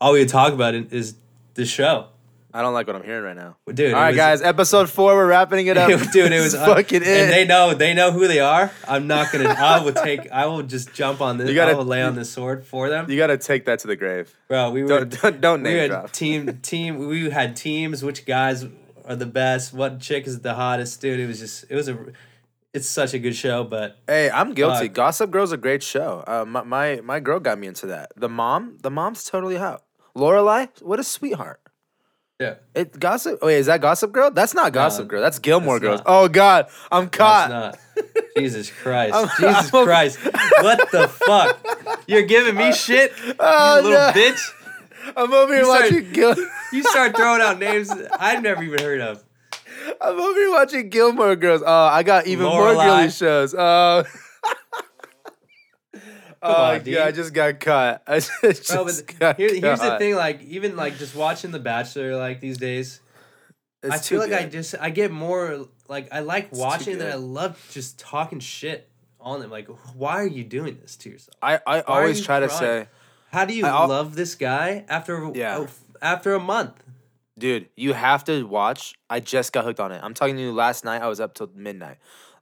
all 0.00 0.12
we 0.12 0.20
would 0.20 0.28
talk 0.28 0.52
about 0.52 0.74
is 0.74 1.16
the 1.54 1.64
show. 1.64 2.08
I 2.56 2.62
don't 2.62 2.72
like 2.72 2.86
what 2.86 2.94
I'm 2.94 3.02
hearing 3.02 3.24
right 3.24 3.36
now. 3.36 3.56
Dude, 3.66 3.92
All 3.92 4.00
right, 4.00 4.10
was- 4.10 4.16
guys, 4.16 4.40
episode 4.42 4.88
four, 4.88 5.14
we're 5.16 5.26
wrapping 5.26 5.66
it 5.66 5.76
up. 5.76 5.88
dude, 6.12 6.32
it 6.32 6.40
was 6.40 6.54
fucking 6.54 6.98
and 7.02 7.04
it. 7.04 7.26
they 7.28 7.44
know 7.44 7.74
they 7.74 7.94
know 7.94 8.12
who 8.12 8.28
they 8.28 8.38
are. 8.38 8.70
I'm 8.86 9.08
not 9.08 9.32
gonna. 9.32 9.48
I 9.48 9.82
will 9.84 9.92
take. 9.92 10.30
I 10.30 10.46
will 10.46 10.62
just 10.62 10.94
jump 10.94 11.20
on 11.20 11.36
this. 11.38 11.48
You 11.48 11.54
gotta- 11.56 11.72
I 11.72 11.74
will 11.74 11.84
lay 11.84 12.02
on 12.02 12.14
this 12.14 12.30
sword 12.30 12.64
for 12.64 12.88
them, 12.88 13.10
you 13.10 13.16
got 13.18 13.26
to 13.26 13.38
take 13.38 13.64
that 13.66 13.80
to 13.80 13.88
the 13.88 13.96
grave. 13.96 14.32
bro. 14.48 14.70
We 14.70 14.82
were 14.84 14.88
Don't 14.88 15.20
don't, 15.20 15.40
don't 15.40 15.62
we 15.64 15.70
name 15.70 15.78
had 15.80 15.90
drop. 15.90 16.12
team 16.12 16.58
team. 16.62 17.08
We 17.08 17.28
had 17.30 17.56
teams. 17.56 18.04
Which 18.04 18.24
guys 18.24 18.64
are 19.04 19.16
the 19.16 19.26
best? 19.26 19.74
What 19.74 19.98
chick 20.00 20.26
is 20.28 20.40
the 20.40 20.54
hottest? 20.54 21.00
Dude, 21.00 21.18
it 21.18 21.26
was 21.26 21.40
just. 21.40 21.64
It 21.68 21.74
was 21.74 21.88
a. 21.88 21.98
It's 22.72 22.88
such 22.88 23.14
a 23.14 23.18
good 23.20 23.36
show, 23.36 23.62
but 23.64 23.98
Hey, 24.08 24.30
I'm 24.30 24.52
guilty. 24.54 24.86
Fuck. 24.86 24.94
Gossip 24.94 25.30
Girl's 25.30 25.52
a 25.52 25.56
great 25.56 25.82
show. 25.82 26.24
Uh, 26.26 26.44
my, 26.44 26.62
my 26.62 27.00
my 27.02 27.18
girl 27.20 27.38
got 27.40 27.58
me 27.58 27.66
into 27.66 27.86
that. 27.86 28.12
The 28.16 28.28
mom, 28.28 28.78
the 28.82 28.90
mom's 28.90 29.24
totally 29.24 29.56
hot. 29.56 29.82
Lorelai, 30.16 30.68
what 30.82 30.98
a 31.00 31.04
sweetheart. 31.04 31.60
Yeah, 32.40 32.54
It 32.74 32.98
gossip. 32.98 33.38
Oh, 33.42 33.46
wait, 33.46 33.58
is 33.58 33.66
that 33.66 33.80
Gossip 33.80 34.10
Girl? 34.12 34.30
That's 34.30 34.54
not 34.54 34.72
Gossip 34.72 35.06
Girl. 35.08 35.20
That's 35.22 35.38
Gilmore 35.38 35.78
Girls. 35.80 36.00
Oh 36.04 36.28
God, 36.28 36.66
I'm 36.90 37.04
that's 37.04 37.16
caught. 37.16 37.50
not. 37.50 37.78
Jesus 38.36 38.70
Christ! 38.70 39.14
I'm- 39.14 39.28
Jesus 39.38 39.72
I'm- 39.74 39.84
Christ! 39.86 40.18
What 40.60 40.90
the 40.90 41.08
fuck? 41.08 42.02
You're 42.08 42.22
giving 42.22 42.56
me 42.56 42.70
uh, 42.70 42.72
shit, 42.72 43.12
Oh, 43.38 43.76
you 43.78 43.82
little 43.84 43.98
no. 44.00 44.12
bitch. 44.12 44.50
I'm 45.16 45.32
over 45.32 45.54
here 45.54 45.66
watching 45.68 46.10
Gil. 46.12 46.34
You 46.72 46.82
start 46.82 47.14
throwing 47.14 47.40
out 47.40 47.60
names 47.60 47.88
I've 48.18 48.42
never 48.42 48.62
even 48.64 48.80
heard 48.80 49.00
of. 49.00 49.22
I'm 50.00 50.18
over 50.18 50.38
here 50.40 50.50
watching 50.50 50.88
Gilmore 50.88 51.36
Girls. 51.36 51.62
Oh, 51.64 51.72
I 51.72 52.02
got 52.02 52.26
even 52.26 52.46
more 52.46 52.70
Lorelai. 52.72 52.84
girly 52.84 53.10
shows. 53.10 53.54
Oh. 53.56 54.02
oh 56.44 56.52
on, 56.74 56.82
yeah. 56.84 57.04
I 57.04 57.12
just 57.12 57.32
got 57.34 57.58
cut. 57.60 58.02
I 58.06 58.20
just 58.20 58.68
Bro, 58.68 58.84
but 58.84 59.18
got 59.18 59.36
here, 59.36 59.54
here's 59.54 59.80
the 59.80 59.98
thing, 59.98 60.14
like 60.14 60.42
even 60.42 60.76
like 60.76 60.96
just 60.98 61.14
watching 61.14 61.50
The 61.50 61.58
Bachelor 61.58 62.16
like 62.16 62.40
these 62.40 62.58
days, 62.58 63.00
It's 63.82 63.94
I 63.94 63.98
feel 63.98 64.20
like 64.20 64.32
I 64.32 64.42
good. 64.44 64.52
just 64.52 64.74
I 64.80 64.90
get 64.90 65.10
more 65.10 65.66
like 65.88 66.08
I 66.12 66.20
like 66.20 66.50
too 66.52 66.58
watching 66.58 66.98
that 66.98 67.08
I 67.08 67.12
good. 67.12 67.20
love 67.20 67.68
just 67.72 67.98
talking 67.98 68.40
shit 68.40 68.88
on 69.20 69.40
them. 69.40 69.50
Like, 69.50 69.68
why 69.94 70.16
are 70.20 70.26
you 70.26 70.44
doing 70.44 70.78
this 70.80 70.96
to 70.96 71.10
yourself? 71.10 71.34
I, 71.42 71.60
I 71.66 71.80
are 71.80 72.00
always 72.02 72.18
you 72.20 72.24
try 72.24 72.40
to 72.40 72.48
crying? 72.48 72.84
say, 72.84 72.88
How 73.32 73.44
do 73.44 73.54
you 73.54 73.64
I 73.66 73.70
al- 73.70 73.88
love 73.88 74.14
this 74.16 74.34
guy 74.34 74.84
after 74.88 75.30
Yeah. 75.34 75.58
uh, 75.60 75.66
after 76.02 76.34
a 76.34 76.40
month? 76.40 76.74
dude, 77.38 77.68
you 77.76 77.94
have 77.94 78.22
to 78.24 78.46
watch. 78.46 78.94
I 79.10 79.18
just 79.20 79.52
got 79.52 79.64
hooked 79.64 79.80
on 79.80 79.90
it. 79.92 80.00
I'm 80.04 80.14
talking 80.14 80.36
to 80.36 80.42
you 80.42 80.52
last 80.52 80.84
night. 80.84 81.02
I 81.02 81.08
was 81.08 81.18
up 81.20 81.34
till 81.34 81.50
midnight. 81.54 81.96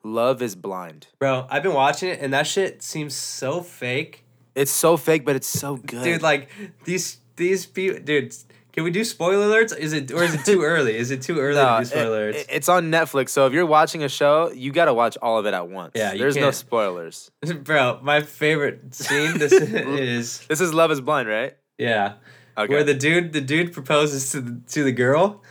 Love 0.04 0.42
is 0.42 0.54
blind. 0.56 1.06
Bro, 1.18 1.46
I've 1.50 1.62
been 1.62 1.74
watching 1.74 2.08
it 2.10 2.20
and 2.20 2.32
that 2.32 2.46
shit 2.46 2.82
seems 2.82 3.14
so 3.14 3.60
fake. 3.60 4.24
It's 4.54 4.70
so 4.70 4.96
fake, 4.96 5.24
but 5.24 5.36
it's 5.36 5.46
so 5.48 5.76
good. 5.76 6.02
Dude, 6.04 6.22
like 6.22 6.48
these 6.84 7.18
these 7.36 7.64
people 7.66 8.00
dude, 8.00 8.34
can 8.72 8.84
we 8.84 8.90
do 8.90 9.04
spoiler 9.04 9.46
alerts? 9.46 9.76
Is 9.76 9.92
it 9.92 10.10
or 10.10 10.22
is 10.24 10.34
it 10.34 10.44
too 10.44 10.62
early? 10.72 10.96
Is 10.96 11.10
it 11.10 11.22
too 11.22 11.38
early 11.38 11.56
No, 11.56 11.64
to 11.64 11.76
do 11.76 11.82
it- 11.82 11.86
spoiler 11.86 12.32
alerts? 12.32 12.36
it- 12.36 12.46
it's 12.50 12.68
on 12.68 12.90
Netflix. 12.90 13.30
So 13.30 13.46
if 13.46 13.52
you're 13.52 13.64
watching 13.66 14.02
a 14.02 14.08
show, 14.08 14.50
you 14.52 14.72
got 14.72 14.86
to 14.86 14.94
watch 14.94 15.16
all 15.22 15.38
of 15.38 15.46
it 15.46 15.54
at 15.54 15.68
once. 15.68 15.92
Yeah, 15.94 16.14
there's 16.14 16.36
no 16.36 16.42
can't- 16.42 16.54
spoilers. 16.56 17.30
Bro, 17.62 18.00
my 18.02 18.20
favorite 18.20 18.94
scene 18.94 19.38
this 19.38 19.52
is 19.52 20.40
This 20.48 20.60
is 20.60 20.74
Love 20.74 20.90
is 20.90 21.00
Blind, 21.00 21.28
right? 21.28 21.56
yeah, 21.78 22.14
Okay. 22.58 22.72
where 22.72 22.84
the 22.84 22.94
dude 22.94 23.32
the 23.32 23.40
dude 23.40 23.72
proposes 23.72 24.30
to 24.32 24.40
the 24.42 24.60
to 24.72 24.84
the 24.84 24.92
girl, 24.92 25.42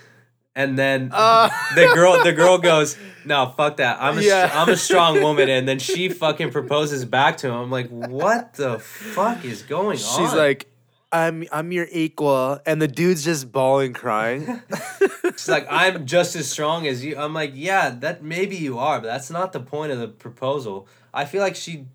and 0.55 0.77
then 0.77 1.09
Uh, 1.13 1.49
the 1.75 1.91
girl 1.93 2.23
the 2.23 2.33
girl 2.33 2.57
goes, 2.57 2.97
"No, 3.25 3.53
fuck 3.55 3.77
that. 3.77 3.97
I'm 4.01 4.17
a 4.17 4.21
Yeah. 4.21 4.49
am 4.53 4.69
a 4.69 4.77
strong 4.77 5.21
woman," 5.27 5.49
and 5.49 5.67
then 5.67 5.79
she 5.79 6.09
fucking 6.09 6.51
proposes 6.51 7.05
back 7.05 7.37
to 7.37 7.47
him. 7.47 7.53
I'm 7.55 7.71
like, 7.71 7.89
what 7.89 8.53
the 8.53 8.79
fuck 8.79 9.43
is 9.45 9.63
going 9.63 9.97
on? 9.97 10.17
She's 10.25 10.33
like, 10.33 10.67
I'm 11.11 11.45
I'm 11.51 11.71
your 11.71 11.87
equal, 11.91 12.59
and 12.65 12.81
the 12.81 12.87
dude's 12.87 13.23
just 13.23 13.51
bawling, 13.51 13.93
crying. 13.93 14.61
She's 15.37 15.49
like, 15.49 15.67
I'm 15.69 16.05
just 16.05 16.35
as 16.35 16.49
strong 16.49 16.87
as 16.87 17.03
you. 17.03 17.17
I'm 17.17 17.33
like, 17.33 17.51
yeah, 17.53 17.89
that 17.99 18.23
maybe 18.23 18.55
you 18.55 18.77
are, 18.79 18.99
but 18.99 19.07
that's 19.07 19.29
not 19.29 19.53
the 19.53 19.59
point 19.59 19.91
of 19.91 19.99
the 19.99 20.07
proposal. 20.07 20.87
I 21.13 21.25
feel 21.25 21.41
like 21.41 21.55
she, 21.55 21.85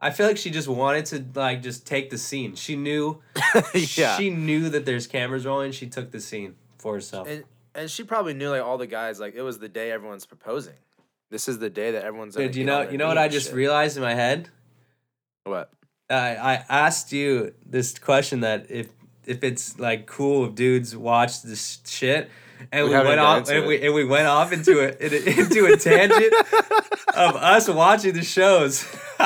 I 0.00 0.10
feel 0.10 0.26
like 0.26 0.36
she 0.36 0.50
just 0.50 0.68
wanted 0.68 1.06
to 1.06 1.24
like 1.38 1.62
just 1.62 1.86
take 1.86 2.10
the 2.10 2.18
scene. 2.18 2.54
She 2.56 2.74
knew, 2.76 3.20
yeah. 3.74 4.16
she 4.16 4.30
knew 4.30 4.68
that 4.70 4.86
there's 4.86 5.06
cameras 5.06 5.44
rolling. 5.46 5.72
She 5.72 5.86
took 5.88 6.10
the 6.12 6.20
scene 6.20 6.54
for 6.78 6.94
herself. 6.94 7.28
and 7.28 7.44
and 7.74 7.90
she 7.90 8.04
probably 8.04 8.34
knew 8.34 8.50
like 8.50 8.62
all 8.62 8.78
the 8.78 8.86
guys 8.86 9.20
like 9.20 9.34
it 9.34 9.42
was 9.42 9.58
the 9.58 9.68
day 9.68 9.90
everyone's 9.90 10.26
proposing. 10.26 10.74
This 11.30 11.48
is 11.48 11.58
the 11.58 11.70
day 11.70 11.92
that 11.92 12.04
everyone's. 12.04 12.36
Dude, 12.36 12.54
you 12.54 12.64
know, 12.64 12.88
you 12.88 12.98
know 12.98 13.08
what 13.08 13.18
I 13.18 13.28
just 13.28 13.46
shit. 13.48 13.56
realized 13.56 13.96
in 13.96 14.02
my 14.02 14.14
head? 14.14 14.48
What? 15.44 15.70
I 16.10 16.36
I 16.36 16.64
asked 16.68 17.12
you 17.12 17.54
this 17.66 17.98
question 17.98 18.40
that 18.40 18.70
if 18.70 18.88
if 19.26 19.42
it's 19.42 19.78
like 19.78 20.06
cool 20.06 20.46
if 20.46 20.54
dudes 20.54 20.96
watch 20.96 21.42
this 21.42 21.80
shit. 21.86 22.30
And 22.72 22.84
We 22.84 22.90
we, 22.96 23.04
went 23.04 23.20
off, 23.20 23.48
and 23.48 23.64
it. 23.64 23.66
we, 23.66 23.82
and 23.84 23.94
we 23.94 24.04
went 24.04 24.26
off 24.26 24.52
into 24.52 24.80
a 24.80 24.88
into 25.40 25.66
a 25.66 25.76
tangent 25.76 26.32
of 27.14 27.36
us 27.36 27.68
watching 27.68 28.14
the 28.14 28.22
shows. 28.22 28.86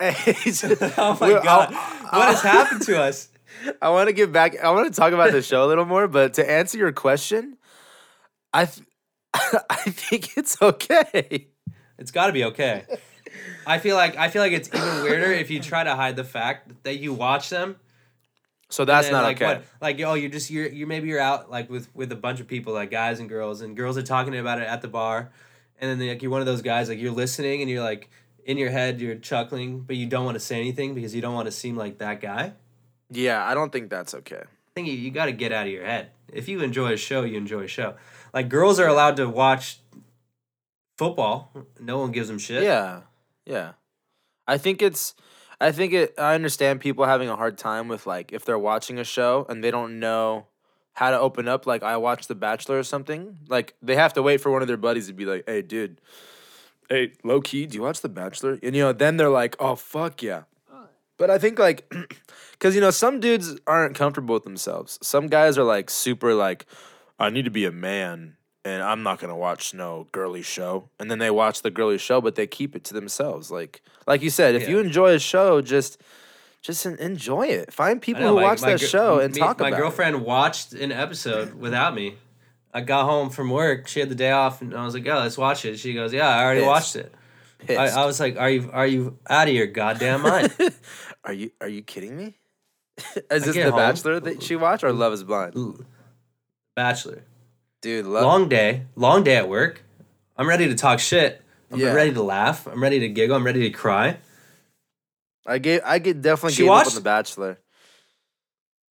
Oh 0.96 1.16
my 1.20 1.40
god, 1.42 1.72
I- 1.72 2.08
what 2.18 2.28
has 2.28 2.42
happened 2.42 2.82
to 2.82 3.00
us? 3.00 3.28
I 3.80 3.90
want 3.90 4.08
to 4.08 4.12
get 4.12 4.32
back. 4.32 4.62
I 4.62 4.70
want 4.70 4.92
to 4.92 4.98
talk 4.98 5.12
about 5.12 5.32
the 5.32 5.42
show 5.42 5.64
a 5.64 5.68
little 5.68 5.84
more, 5.84 6.08
but 6.08 6.34
to 6.34 6.50
answer 6.50 6.78
your 6.78 6.92
question, 6.92 7.56
I, 8.52 8.66
th- 8.66 8.86
I 9.34 9.76
think 9.90 10.36
it's 10.36 10.60
okay. 10.60 11.48
It's 11.98 12.10
got 12.10 12.26
to 12.26 12.32
be 12.32 12.44
okay. 12.44 12.84
I 13.66 13.78
feel 13.78 13.96
like 13.96 14.16
I 14.16 14.28
feel 14.28 14.42
like 14.42 14.52
it's 14.52 14.68
even 14.68 15.02
weirder 15.02 15.32
if 15.32 15.50
you 15.50 15.60
try 15.60 15.84
to 15.84 15.94
hide 15.94 16.16
the 16.16 16.24
fact 16.24 16.84
that 16.84 16.98
you 16.98 17.12
watch 17.12 17.48
them. 17.48 17.76
So 18.68 18.84
that's 18.84 19.06
then, 19.06 19.12
not 19.12 19.24
like, 19.24 19.36
okay. 19.36 19.46
What, 19.46 19.64
like 19.80 20.00
oh, 20.00 20.14
you're 20.14 20.30
just 20.30 20.50
you're 20.50 20.66
you 20.66 20.86
maybe 20.86 21.08
you're 21.08 21.20
out 21.20 21.50
like 21.50 21.70
with 21.70 21.94
with 21.94 22.10
a 22.12 22.16
bunch 22.16 22.40
of 22.40 22.48
people 22.48 22.72
like 22.72 22.90
guys 22.90 23.20
and 23.20 23.28
girls 23.28 23.60
and 23.60 23.76
girls 23.76 23.96
are 23.96 24.02
talking 24.02 24.36
about 24.36 24.60
it 24.60 24.66
at 24.66 24.82
the 24.82 24.88
bar, 24.88 25.30
and 25.78 26.00
then 26.00 26.08
like 26.08 26.22
you're 26.22 26.30
one 26.30 26.40
of 26.40 26.46
those 26.46 26.62
guys 26.62 26.88
like 26.88 26.98
you're 26.98 27.12
listening 27.12 27.60
and 27.60 27.70
you're 27.70 27.82
like 27.82 28.10
in 28.44 28.58
your 28.58 28.70
head 28.70 29.00
you're 29.00 29.14
chuckling 29.14 29.80
but 29.80 29.94
you 29.94 30.04
don't 30.06 30.24
want 30.24 30.34
to 30.34 30.40
say 30.40 30.58
anything 30.58 30.94
because 30.94 31.14
you 31.14 31.22
don't 31.22 31.34
want 31.34 31.46
to 31.46 31.52
seem 31.52 31.76
like 31.76 31.98
that 31.98 32.20
guy. 32.20 32.52
Yeah, 33.12 33.44
I 33.44 33.54
don't 33.54 33.70
think 33.70 33.90
that's 33.90 34.14
okay. 34.14 34.42
I 34.42 34.70
think 34.74 34.88
you, 34.88 34.94
you 34.94 35.10
got 35.10 35.26
to 35.26 35.32
get 35.32 35.52
out 35.52 35.66
of 35.66 35.72
your 35.72 35.84
head. 35.84 36.10
If 36.32 36.48
you 36.48 36.60
enjoy 36.62 36.92
a 36.92 36.96
show, 36.96 37.24
you 37.24 37.36
enjoy 37.36 37.64
a 37.64 37.68
show. 37.68 37.94
Like 38.32 38.48
girls 38.48 38.80
are 38.80 38.88
allowed 38.88 39.16
to 39.16 39.28
watch 39.28 39.80
football. 40.96 41.52
No 41.78 41.98
one 41.98 42.10
gives 42.12 42.28
them 42.28 42.38
shit. 42.38 42.62
Yeah, 42.62 43.02
yeah. 43.44 43.72
I 44.46 44.58
think 44.58 44.82
it's. 44.82 45.14
I 45.60 45.70
think 45.70 45.92
it. 45.92 46.14
I 46.18 46.34
understand 46.34 46.80
people 46.80 47.04
having 47.04 47.28
a 47.28 47.36
hard 47.36 47.58
time 47.58 47.88
with 47.88 48.06
like 48.06 48.32
if 48.32 48.44
they're 48.44 48.58
watching 48.58 48.98
a 48.98 49.04
show 49.04 49.46
and 49.48 49.62
they 49.62 49.70
don't 49.70 50.00
know 50.00 50.46
how 50.94 51.10
to 51.10 51.18
open 51.18 51.48
up. 51.48 51.66
Like 51.66 51.82
I 51.82 51.96
watched 51.98 52.28
The 52.28 52.34
Bachelor 52.34 52.78
or 52.78 52.82
something. 52.82 53.38
Like 53.48 53.74
they 53.82 53.96
have 53.96 54.14
to 54.14 54.22
wait 54.22 54.40
for 54.40 54.50
one 54.50 54.62
of 54.62 54.68
their 54.68 54.76
buddies 54.76 55.06
to 55.08 55.12
be 55.12 55.24
like, 55.24 55.44
"Hey, 55.46 55.62
dude, 55.62 56.00
hey, 56.88 57.12
low 57.22 57.40
key, 57.40 57.66
do 57.66 57.76
you 57.76 57.82
watch 57.82 58.00
The 58.00 58.08
Bachelor?" 58.08 58.58
And 58.62 58.74
you 58.74 58.82
know, 58.82 58.92
then 58.92 59.18
they're 59.18 59.28
like, 59.28 59.54
"Oh 59.60 59.76
fuck 59.76 60.22
yeah." 60.22 60.42
But 61.18 61.30
I 61.30 61.38
think 61.38 61.58
like, 61.58 61.92
because 62.52 62.74
you 62.74 62.80
know, 62.80 62.90
some 62.90 63.20
dudes 63.20 63.56
aren't 63.66 63.94
comfortable 63.94 64.34
with 64.34 64.44
themselves. 64.44 64.98
Some 65.02 65.28
guys 65.28 65.58
are 65.58 65.64
like 65.64 65.90
super 65.90 66.34
like, 66.34 66.66
I 67.18 67.30
need 67.30 67.44
to 67.44 67.50
be 67.50 67.64
a 67.64 67.72
man, 67.72 68.36
and 68.64 68.82
I'm 68.82 69.02
not 69.02 69.20
gonna 69.20 69.36
watch 69.36 69.74
no 69.74 70.08
girly 70.12 70.42
show. 70.42 70.88
And 70.98 71.10
then 71.10 71.18
they 71.18 71.30
watch 71.30 71.62
the 71.62 71.70
girly 71.70 71.98
show, 71.98 72.20
but 72.20 72.34
they 72.34 72.46
keep 72.46 72.74
it 72.74 72.84
to 72.84 72.94
themselves. 72.94 73.50
Like, 73.50 73.82
like 74.06 74.22
you 74.22 74.30
said, 74.30 74.54
if 74.54 74.68
you 74.68 74.78
enjoy 74.78 75.14
a 75.14 75.18
show, 75.18 75.60
just, 75.60 76.00
just 76.62 76.84
enjoy 76.86 77.46
it. 77.48 77.72
Find 77.72 78.00
people 78.00 78.22
know, 78.22 78.28
who 78.30 78.36
my- 78.36 78.42
watch 78.42 78.62
my 78.62 78.72
that 78.72 78.80
gir- 78.80 78.86
show 78.86 79.18
and 79.20 79.34
me- 79.34 79.40
talk 79.40 79.60
My 79.60 79.68
about 79.68 79.76
My 79.76 79.80
girlfriend 79.82 80.24
watched 80.24 80.72
an 80.72 80.92
episode 80.92 81.54
without 81.54 81.94
me. 81.94 82.16
I 82.74 82.80
got 82.80 83.04
home 83.04 83.28
from 83.30 83.50
work. 83.50 83.86
She 83.86 84.00
had 84.00 84.08
the 84.08 84.14
day 84.14 84.30
off, 84.30 84.62
and 84.62 84.74
I 84.74 84.82
was 84.84 84.94
like, 84.94 85.06
"Oh, 85.06 85.18
let's 85.18 85.36
watch 85.36 85.66
it." 85.66 85.78
She 85.78 85.92
goes, 85.92 86.10
"Yeah, 86.12 86.26
I 86.26 86.42
already 86.42 86.60
Pissed. 86.60 86.68
watched 86.68 86.96
it." 86.96 87.14
It. 87.68 87.76
I, 87.78 88.02
I 88.02 88.06
was 88.06 88.18
like, 88.20 88.36
"Are 88.38 88.50
you 88.50 88.70
are 88.72 88.86
you 88.86 89.18
out 89.28 89.48
of 89.48 89.54
your 89.54 89.66
goddamn 89.66 90.22
mind?" 90.22 90.52
are 91.24 91.32
you 91.32 91.50
are 91.60 91.68
you 91.68 91.82
kidding 91.82 92.16
me? 92.16 92.34
Is 93.30 93.44
this 93.44 93.54
The 93.56 93.62
home- 93.70 93.76
Bachelor 93.76 94.20
that 94.20 94.42
she 94.42 94.56
watched 94.56 94.84
or 94.84 94.92
Love 94.92 95.12
Is 95.12 95.24
Blind? 95.24 95.56
Ooh. 95.56 95.84
Bachelor, 96.76 97.22
Dude, 97.82 98.06
love. 98.06 98.24
long 98.24 98.48
day, 98.48 98.84
long 98.96 99.22
day 99.24 99.36
at 99.36 99.48
work. 99.48 99.82
I'm 100.36 100.48
ready 100.48 100.68
to 100.68 100.74
talk 100.74 100.98
shit. 101.00 101.42
I'm 101.70 101.78
Yeah. 101.78 101.92
ready 101.92 102.12
to 102.12 102.22
laugh. 102.22 102.66
I'm 102.66 102.82
ready 102.82 102.98
to 103.00 103.08
giggle. 103.08 103.36
I'm 103.36 103.44
ready 103.44 103.60
to 103.60 103.70
cry. 103.70 104.18
I 105.46 105.58
gave 105.58 105.80
I 105.84 105.98
get 105.98 106.22
definitely 106.22 106.54
She 106.54 106.62
gave 106.62 106.70
up 106.70 106.86
on 106.86 106.94
The 106.94 107.00
Bachelor. 107.00 107.58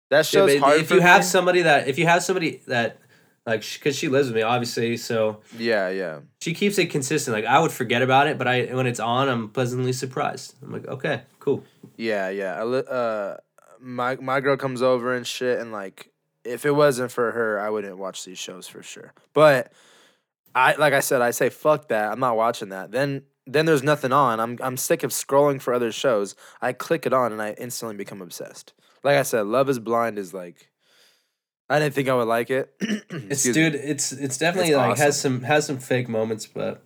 That 0.10 0.26
show's 0.26 0.54
but 0.54 0.60
hard 0.60 0.82
if 0.82 0.88
for 0.88 0.96
you 0.96 1.02
have 1.02 1.24
somebody 1.24 1.62
that 1.62 1.88
if 1.88 2.00
you 2.00 2.08
have 2.08 2.24
somebody 2.24 2.62
that 2.68 2.98
like 3.46 3.62
because 3.74 3.96
she 3.96 4.08
lives 4.10 4.28
with 4.28 4.36
me 4.36 4.42
obviously 4.42 4.98
so 4.98 5.42
Yeah, 5.58 5.90
yeah. 5.90 6.20
she 6.42 6.54
keeps 6.54 6.78
it 6.78 6.88
consistent 6.88 7.36
like 7.36 7.46
i 7.46 7.60
would 7.60 7.72
forget 7.72 8.02
about 8.02 8.28
it 8.28 8.38
but 8.38 8.48
i 8.48 8.64
when 8.66 8.86
it's 8.88 9.00
on 9.00 9.28
i'm 9.30 9.50
pleasantly 9.50 9.94
surprised 9.94 10.56
i'm 10.62 10.72
like 10.72 10.88
okay 10.88 11.24
cool 11.40 11.64
Yeah, 11.98 12.30
yeah. 12.30 12.60
I 12.60 12.64
li- 12.64 12.84
uh, 12.90 13.36
my 13.80 14.16
my 14.18 14.40
girl 14.42 14.58
comes 14.58 14.82
over 14.82 15.14
and 15.16 15.26
shit, 15.26 15.60
and 15.60 15.72
like, 15.72 16.12
if 16.46 16.66
it 16.66 16.72
wasn't 16.72 17.12
for 17.12 17.32
her, 17.32 17.60
I 17.60 17.70
wouldn't 17.70 17.98
watch 17.98 18.24
these 18.26 18.38
shows 18.38 18.68
for 18.68 18.82
sure. 18.84 19.14
But 19.34 19.72
I, 20.56 20.76
like 20.76 20.94
I 20.94 21.00
said, 21.02 21.22
I 21.22 21.32
say 21.32 21.50
fuck 21.50 21.88
that. 21.90 22.12
I'm 22.12 22.20
not 22.20 22.36
watching 22.38 22.70
that. 22.70 22.92
Then 22.92 23.24
then 23.48 23.66
there's 23.66 23.84
nothing 23.84 24.12
on. 24.14 24.40
I'm 24.40 24.58
I'm 24.62 24.78
sick 24.78 25.04
of 25.04 25.12
scrolling 25.12 25.62
for 25.62 25.74
other 25.74 25.92
shows. 25.92 26.36
I 26.62 26.74
click 26.74 27.06
it 27.06 27.14
on 27.14 27.32
and 27.32 27.42
I 27.42 27.52
instantly 27.58 27.96
become 27.98 28.22
obsessed. 28.22 28.74
Like 29.04 29.18
I 29.18 29.24
said, 29.24 29.46
Love 29.48 29.70
Is 29.70 29.80
Blind 29.80 30.18
is 30.18 30.34
like. 30.34 30.69
I 31.70 31.80
didn't 31.80 31.94
think 31.94 32.10
I 32.10 32.16
would 32.16 32.28
like 32.28 32.50
it. 32.50 32.74
it's 32.80 33.44
dude 33.44 33.76
it's 33.76 34.12
it's 34.12 34.38
definitely 34.38 34.72
It's 34.72 34.78
like 34.78 34.98
has 34.98 35.20
some 35.20 35.42
has 35.44 35.66
some 35.68 35.78
fake 35.78 36.10
moments 36.10 36.46
but 36.48 36.82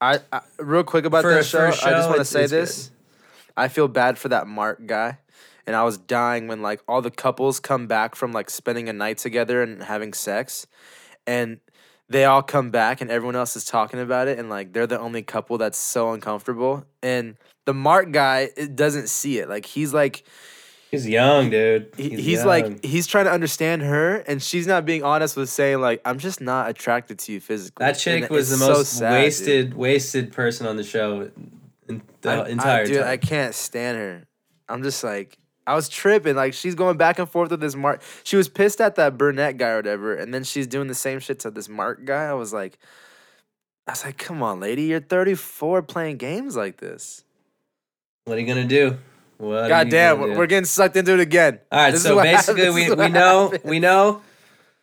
I, 0.00 0.20
I 0.32 0.40
real 0.58 0.82
quick 0.84 1.04
about 1.04 1.22
For- 1.22 1.30
that 1.34 1.40
a 1.40 1.44
show, 1.44 1.66
I 1.66 1.70
just 1.70 2.08
want 2.08 2.20
to 2.20 2.24
say 2.24 2.44
it's 2.44 2.52
good. 2.52 2.62
this. 2.62 2.90
I 3.56 3.68
feel 3.68 3.88
bad 3.88 4.18
for 4.18 4.28
that 4.30 4.46
Mark 4.46 4.86
guy. 4.86 5.18
And 5.66 5.76
I 5.76 5.84
was 5.84 5.98
dying 5.98 6.48
when 6.48 6.62
like 6.62 6.80
all 6.88 7.02
the 7.02 7.10
couples 7.10 7.60
come 7.60 7.86
back 7.86 8.14
from 8.14 8.32
like 8.32 8.48
spending 8.50 8.88
a 8.88 8.92
night 8.92 9.18
together 9.18 9.62
and 9.62 9.82
having 9.82 10.14
sex 10.14 10.66
and 11.26 11.60
they 12.08 12.24
all 12.24 12.42
come 12.42 12.70
back 12.70 13.00
and 13.00 13.10
everyone 13.10 13.36
else 13.36 13.54
is 13.54 13.64
talking 13.64 14.00
about 14.00 14.26
it 14.26 14.38
and 14.38 14.48
like 14.48 14.72
they're 14.72 14.86
the 14.86 14.98
only 14.98 15.22
couple 15.22 15.58
that's 15.58 15.78
so 15.78 16.12
uncomfortable 16.12 16.84
and 17.02 17.36
the 17.66 17.74
Mark 17.74 18.10
guy 18.10 18.48
it 18.56 18.74
doesn't 18.74 19.08
see 19.08 19.38
it. 19.38 19.48
Like 19.48 19.66
he's 19.66 19.92
like 19.92 20.24
he's 20.90 21.08
young 21.08 21.50
dude 21.50 21.92
he, 21.96 22.20
he's, 22.20 22.44
like 22.44 22.84
he's 22.84 23.06
trying 23.06 23.24
to 23.26 23.30
understand 23.32 23.82
her 23.82 24.16
and 24.26 24.42
she's 24.42 24.66
not 24.66 24.84
being 24.84 25.02
honest 25.04 25.36
with 25.36 25.48
saying 25.48 25.80
like 25.80 26.00
I'm 26.04 26.18
just 26.18 26.40
not 26.40 26.68
attracted 26.68 27.18
to 27.20 27.32
you 27.32 27.40
physically. 27.40 27.84
that 27.84 27.92
chick 27.92 28.22
And 28.24 28.30
was 28.30 28.50
the 28.50 28.56
so 28.56 28.68
most 28.68 28.92
sad, 28.98 29.10
dude. 29.10 29.22
wasted 29.24 29.74
wasted 29.74 30.32
person 30.32 30.66
on 30.66 30.76
the 30.76 30.84
show 30.84 31.30
in 31.88 32.02
the 32.22 32.30
I- 32.30 32.34
I- 32.42 32.48
entire 32.48 32.86
dude, 32.86 32.98
time 33.00 33.08
I 33.08 33.16
can't 33.16 33.54
stand 33.54 33.98
her. 33.98 34.26
I'm 34.68 34.82
just 34.84 35.02
like, 35.02 35.36
I 35.66 35.74
was 35.74 35.88
tripping. 35.88 36.36
Like 36.36 36.54
she's 36.54 36.74
going 36.74 36.96
back 36.96 37.18
and 37.18 37.28
forth 37.28 37.50
with 37.50 37.60
this 37.60 37.74
Mark. 37.74 38.02
She 38.24 38.36
was 38.36 38.48
pissed 38.48 38.80
at 38.80 38.94
that 38.96 39.18
brunette 39.18 39.56
guy 39.58 39.68
or 39.70 39.76
whatever, 39.76 40.14
and 40.14 40.32
then 40.32 40.42
she's 40.44 40.66
doing 40.66 40.86
the 40.88 40.94
same 40.94 41.18
shit 41.20 41.40
to 41.40 41.50
this 41.50 41.68
Mark 41.68 42.04
guy. 42.04 42.24
I 42.24 42.32
was 42.34 42.52
like, 42.52 42.78
I 43.86 43.92
was 43.92 44.04
like, 44.04 44.18
come 44.18 44.42
on, 44.42 44.60
lady, 44.60 44.82
you're 44.84 45.00
34 45.00 45.82
playing 45.82 46.16
games 46.18 46.54
like 46.56 46.76
this. 46.78 47.24
what 48.24 48.36
are 48.38 48.40
you 48.40 48.46
gonna 48.46 48.64
do 48.64 48.96
what 49.40 49.68
God 49.68 49.88
damn, 49.90 50.20
we're 50.20 50.36
we're 50.36 50.46
getting 50.46 50.64
sucked 50.66 50.96
into 50.96 51.14
it 51.14 51.20
again. 51.20 51.60
All 51.72 51.78
right, 51.80 51.90
This 51.90 52.02
so 52.02 52.20
basically, 52.22 52.70
we, 52.70 52.90
we 52.94 53.08
know 53.08 53.52
we 53.64 53.78
know 53.80 54.22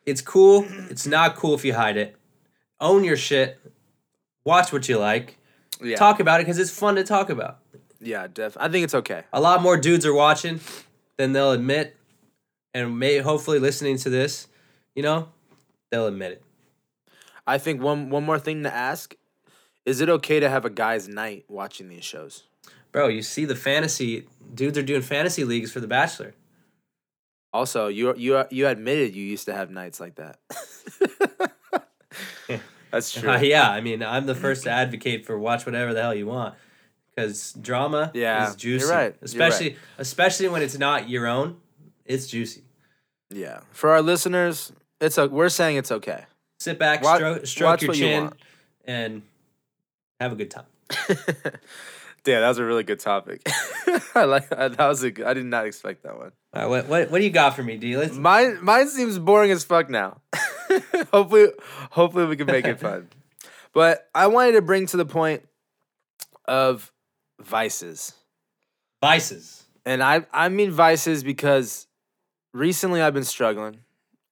it's 0.05 0.21
cool. 0.21 0.65
It's 0.89 1.05
not 1.07 1.35
cool 1.35 1.53
if 1.53 1.63
you 1.63 1.73
hide 1.73 1.97
it. 1.97 2.15
Own 2.79 3.03
your 3.03 3.17
shit. 3.17 3.59
Watch 4.45 4.71
what 4.71 4.87
you 4.89 4.97
like. 4.97 5.37
Yeah, 5.81 5.97
Talk 5.97 6.19
about 6.19 6.39
it 6.39 6.45
because 6.45 6.57
it's 6.59 6.71
fun 6.71 6.95
to 6.95 7.03
talk 7.03 7.29
about. 7.29 7.59
yeah, 7.99 8.27
def. 8.27 8.57
I 8.59 8.67
think 8.69 8.83
it's 8.83 8.95
okay. 8.95 9.23
A 9.31 9.39
lot 9.41 9.61
more 9.61 9.77
dudes 9.77 10.05
are 10.05 10.13
watching 10.13 10.59
than 11.17 11.33
they'll 11.33 11.51
admit, 11.51 11.95
and 12.73 12.97
may 12.97 13.19
hopefully 13.19 13.59
listening 13.59 13.97
to 13.99 14.09
this, 14.09 14.47
you 14.95 15.03
know, 15.03 15.29
they'll 15.91 16.07
admit 16.07 16.31
it. 16.31 16.43
I 17.45 17.57
think 17.59 17.81
one 17.81 18.09
one 18.09 18.23
more 18.23 18.39
thing 18.39 18.63
to 18.63 18.73
ask: 18.73 19.15
Is 19.85 20.01
it 20.01 20.09
okay 20.09 20.39
to 20.39 20.49
have 20.49 20.65
a 20.65 20.69
guy's 20.71 21.07
night 21.07 21.45
watching 21.47 21.89
these 21.89 22.03
shows? 22.05 22.43
Bro, 22.91 23.09
you 23.09 23.21
see 23.21 23.45
the 23.45 23.55
fantasy 23.55 24.25
dudes 24.53 24.77
are 24.77 24.83
doing 24.83 25.01
fantasy 25.01 25.43
leagues 25.43 25.71
for 25.71 25.79
The 25.79 25.87
Bachelor. 25.87 26.33
Also, 27.53 27.87
you 27.87 28.13
you 28.15 28.43
you 28.49 28.67
admitted 28.67 29.15
you 29.15 29.23
used 29.23 29.45
to 29.45 29.53
have 29.53 29.69
nights 29.71 29.99
like 29.99 30.15
that. 30.15 30.39
That's 32.91 33.11
true. 33.11 33.29
Uh, 33.29 33.39
yeah, 33.39 33.69
I 33.69 33.81
mean, 33.81 34.01
I'm 34.01 34.25
the 34.25 34.35
first 34.35 34.63
to 34.63 34.69
advocate 34.71 35.25
for 35.25 35.37
watch 35.37 35.65
whatever 35.65 35.93
the 35.93 36.01
hell 36.01 36.15
you 36.15 36.25
want 36.25 36.55
because 37.13 37.53
drama 37.53 38.11
Yeah, 38.13 38.49
is 38.49 38.55
juicy. 38.55 38.85
you're 38.85 38.93
right, 38.95 39.03
you're 39.03 39.09
right. 39.11 39.23
Especially 39.23 39.77
especially 39.97 40.47
when 40.47 40.61
it's 40.61 40.77
not 40.77 41.09
your 41.09 41.27
own, 41.27 41.57
it's 42.05 42.27
juicy. 42.27 42.63
Yeah. 43.29 43.59
For 43.71 43.89
our 43.89 44.01
listeners, 44.01 44.71
it's 45.01 45.17
a, 45.17 45.27
we're 45.27 45.49
saying 45.49 45.77
it's 45.77 45.91
okay. 45.91 46.25
Sit 46.59 46.79
back, 46.79 47.03
Wa- 47.03 47.15
stroke, 47.17 47.45
stroke 47.45 47.81
your 47.81 47.89
what 47.89 47.97
you 47.97 48.03
chin, 48.03 48.31
and 48.85 49.21
have 50.19 50.31
a 50.31 50.35
good 50.35 50.49
time. 50.51 50.65
Damn, 52.27 52.41
that 52.41 52.49
was 52.49 52.57
a 52.57 52.65
really 52.65 52.83
good 52.83 52.99
topic. 52.99 53.41
I 54.15 54.25
like 54.25 54.49
that 54.49 54.77
was 54.77 55.01
a 55.03 55.07
I 55.25 55.33
did 55.33 55.45
not 55.45 55.65
expect 55.65 56.03
that 56.03 56.17
one. 56.17 56.33
All 56.53 56.61
right, 56.61 56.67
what, 56.67 56.87
what 56.87 57.09
what 57.11 57.17
do 57.19 57.23
you 57.23 57.29
got 57.29 57.55
for 57.55 57.63
me, 57.63 57.77
D? 57.77 57.95
Let's, 57.95 58.15
Mine 58.15 58.59
mine 58.61 58.89
seems 58.89 59.17
boring 59.17 59.49
as 59.51 59.63
fuck 59.63 59.89
now. 59.89 60.19
hopefully 61.13 61.47
hopefully 61.91 62.25
we 62.25 62.35
can 62.35 62.47
make 62.47 62.65
it 62.65 62.79
fun. 62.79 63.07
But 63.73 64.09
I 64.13 64.27
wanted 64.27 64.53
to 64.53 64.61
bring 64.61 64.87
to 64.87 64.97
the 64.97 65.05
point 65.05 65.43
of 66.45 66.91
vices. 67.39 68.13
vices. 69.01 69.63
And 69.85 70.03
I 70.03 70.25
I 70.33 70.49
mean 70.49 70.71
vices 70.71 71.23
because 71.23 71.87
recently 72.53 73.01
I've 73.01 73.13
been 73.13 73.23
struggling. 73.23 73.77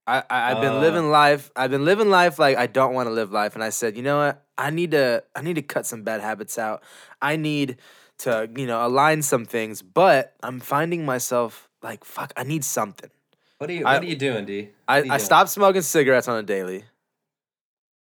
I, 0.06 0.22
I 0.30 0.52
I've 0.52 0.62
been 0.62 0.74
Uh. 0.74 0.80
living 0.82 1.10
life. 1.12 1.50
I've 1.56 1.72
been 1.72 1.86
living 1.86 2.10
life 2.10 2.40
like 2.40 2.58
I 2.58 2.68
don't 2.68 2.94
want 2.94 3.08
to 3.08 3.14
live 3.14 3.32
life, 3.32 3.56
and 3.56 3.64
I 3.64 3.70
said, 3.70 3.96
you 3.98 4.04
know 4.04 4.18
what? 4.18 4.45
I 4.58 4.70
need 4.70 4.92
to 4.92 5.24
I 5.36 5.42
need 5.42 5.56
to 5.56 5.62
cut 5.62 5.86
some 5.86 6.04
bad 6.04 6.22
habits 6.22 6.58
out. 6.58 6.84
I 7.22 7.36
need 7.36 7.78
to 8.20 8.50
you 8.56 8.66
know 8.68 8.86
align 8.86 9.22
some 9.22 9.46
things, 9.46 9.82
but 9.82 10.34
I'm 10.42 10.60
finding 10.60 11.06
myself 11.06 11.70
like 11.82 12.04
fuck. 12.06 12.32
I 12.38 12.44
need 12.44 12.64
something. 12.64 13.10
What 13.58 13.70
are 13.70 13.74
you 13.74 13.86
I- 13.86 13.94
What 13.96 14.04
are 14.04 14.08
you 14.08 14.16
doing, 14.16 14.46
D? 14.46 14.70
I, 14.88 15.02
are 15.02 15.06
I 15.12 15.18
stopped 15.18 15.50
smoking 15.50 15.82
cigarettes 15.82 16.28
on 16.28 16.38
a 16.38 16.44
daily. 16.44 16.84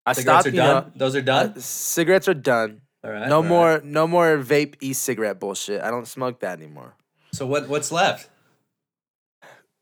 I 0.05 0.13
Cigarettes 0.13 0.43
stopped. 0.43 0.55
are 0.55 0.57
done. 0.57 0.85
know, 0.85 0.93
Those 0.95 1.17
are 1.17 1.21
uh, 1.21 1.23
done. 1.23 1.61
cigarettes 1.61 2.29
are 2.29 2.35
done. 2.35 2.83
All 3.03 3.11
right. 3.11 3.29
No 3.29 3.37
all 3.37 3.43
right. 3.43 3.49
more, 3.49 3.81
no 3.85 4.07
more 4.07 4.37
vape 4.39 4.75
e-cigarette 4.81 5.39
bullshit. 5.41 5.81
I 5.83 5.91
don't 5.91 6.07
smoke 6.07 6.41
that 6.41 6.59
anymore. 6.59 6.95
So 7.33 7.45
what 7.47 7.69
what's 7.69 7.91
left? 7.91 8.29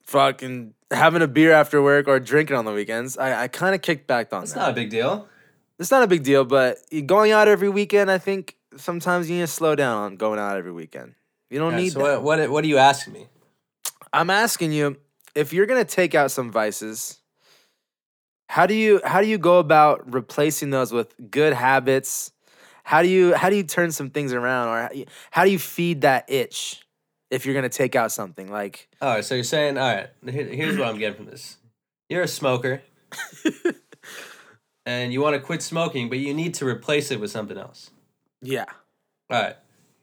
Fucking 0.05 0.75
having 0.91 1.23
a 1.23 1.27
beer 1.29 1.53
after 1.53 1.81
work 1.83 2.07
or 2.09 2.21
drinking 2.21 2.57
on 2.57 2.65
the 2.65 2.73
weekends. 2.73 3.17
I, 3.17 3.45
I 3.45 3.49
kind 3.49 3.75
of 3.75 3.81
kicked 3.83 4.07
back 4.07 4.33
on 4.33 4.43
It's 4.43 4.53
that. 4.53 4.61
not 4.61 4.71
a 4.71 4.75
big 4.75 4.91
deal. 4.91 5.29
It's 5.79 5.91
not 5.91 6.03
a 6.03 6.07
big 6.07 6.23
deal, 6.23 6.45
but 6.45 6.79
going 7.07 7.33
out 7.33 7.49
every 7.49 7.69
weekend, 7.69 8.11
I 8.11 8.19
think 8.19 8.57
sometimes 8.77 9.29
you 9.29 9.37
need 9.37 9.43
to 9.43 9.47
slow 9.47 9.75
down 9.75 9.97
on 9.99 10.17
going 10.17 10.39
out 10.39 10.57
every 10.57 10.73
weekend. 10.73 11.15
You 11.51 11.59
don't 11.59 11.73
right, 11.75 11.83
need 11.83 11.93
so 11.93 12.01
that. 12.01 12.23
what, 12.23 12.41
what 12.41 12.51
what 12.51 12.65
are 12.65 12.69
you 12.69 12.79
asking 12.79 13.13
me? 13.15 13.27
I'm 14.13 14.31
asking 14.31 14.73
you 14.73 14.97
if 15.35 15.53
you're 15.53 15.67
gonna 15.67 15.85
take 15.85 16.15
out 16.15 16.31
some 16.31 16.51
vices. 16.51 17.19
How 18.49 18.67
do 18.67 18.75
you 18.75 19.01
how 19.05 19.21
do 19.21 19.27
you 19.27 19.39
go 19.39 19.59
about 19.59 20.13
replacing 20.13 20.71
those 20.71 20.93
with 20.93 21.15
good 21.31 21.53
habits? 21.53 22.31
How 22.85 23.03
do 23.03 23.09
you 23.09 23.35
how 23.35 23.51
do 23.51 23.57
you 23.57 23.63
turn 23.65 23.91
some 23.93 24.11
things 24.11 24.33
around, 24.33 24.69
or 24.69 24.83
how 24.83 24.91
you- 24.93 25.07
how 25.31 25.45
do 25.45 25.51
you 25.51 25.59
feed 25.59 26.03
that 26.03 26.31
itch 26.31 26.83
if 27.31 27.45
you're 27.47 27.55
gonna 27.55 27.69
take 27.69 27.97
out 27.97 28.13
something 28.13 28.51
like? 28.51 28.89
All 29.01 29.15
right, 29.15 29.25
so 29.25 29.35
you're 29.35 29.43
saying, 29.45 29.79
all 29.79 29.93
right, 29.95 30.09
here- 30.31 30.47
here's 30.47 30.79
what 30.79 30.89
I'm 30.89 30.99
getting 30.99 31.17
from 31.17 31.27
this. 31.27 31.57
You're 32.09 32.23
a 32.23 32.29
smoker 32.29 32.83
and 34.87 35.13
you 35.13 35.21
want 35.21 35.35
to 35.35 35.41
quit 35.41 35.63
smoking, 35.63 36.09
but 36.09 36.19
you 36.19 36.35
need 36.35 36.55
to 36.55 36.67
replace 36.67 37.11
it 37.11 37.21
with 37.21 37.31
something 37.31 37.57
else. 37.57 37.91
Yeah, 38.43 38.67
All 39.31 39.41
right. 39.43 39.57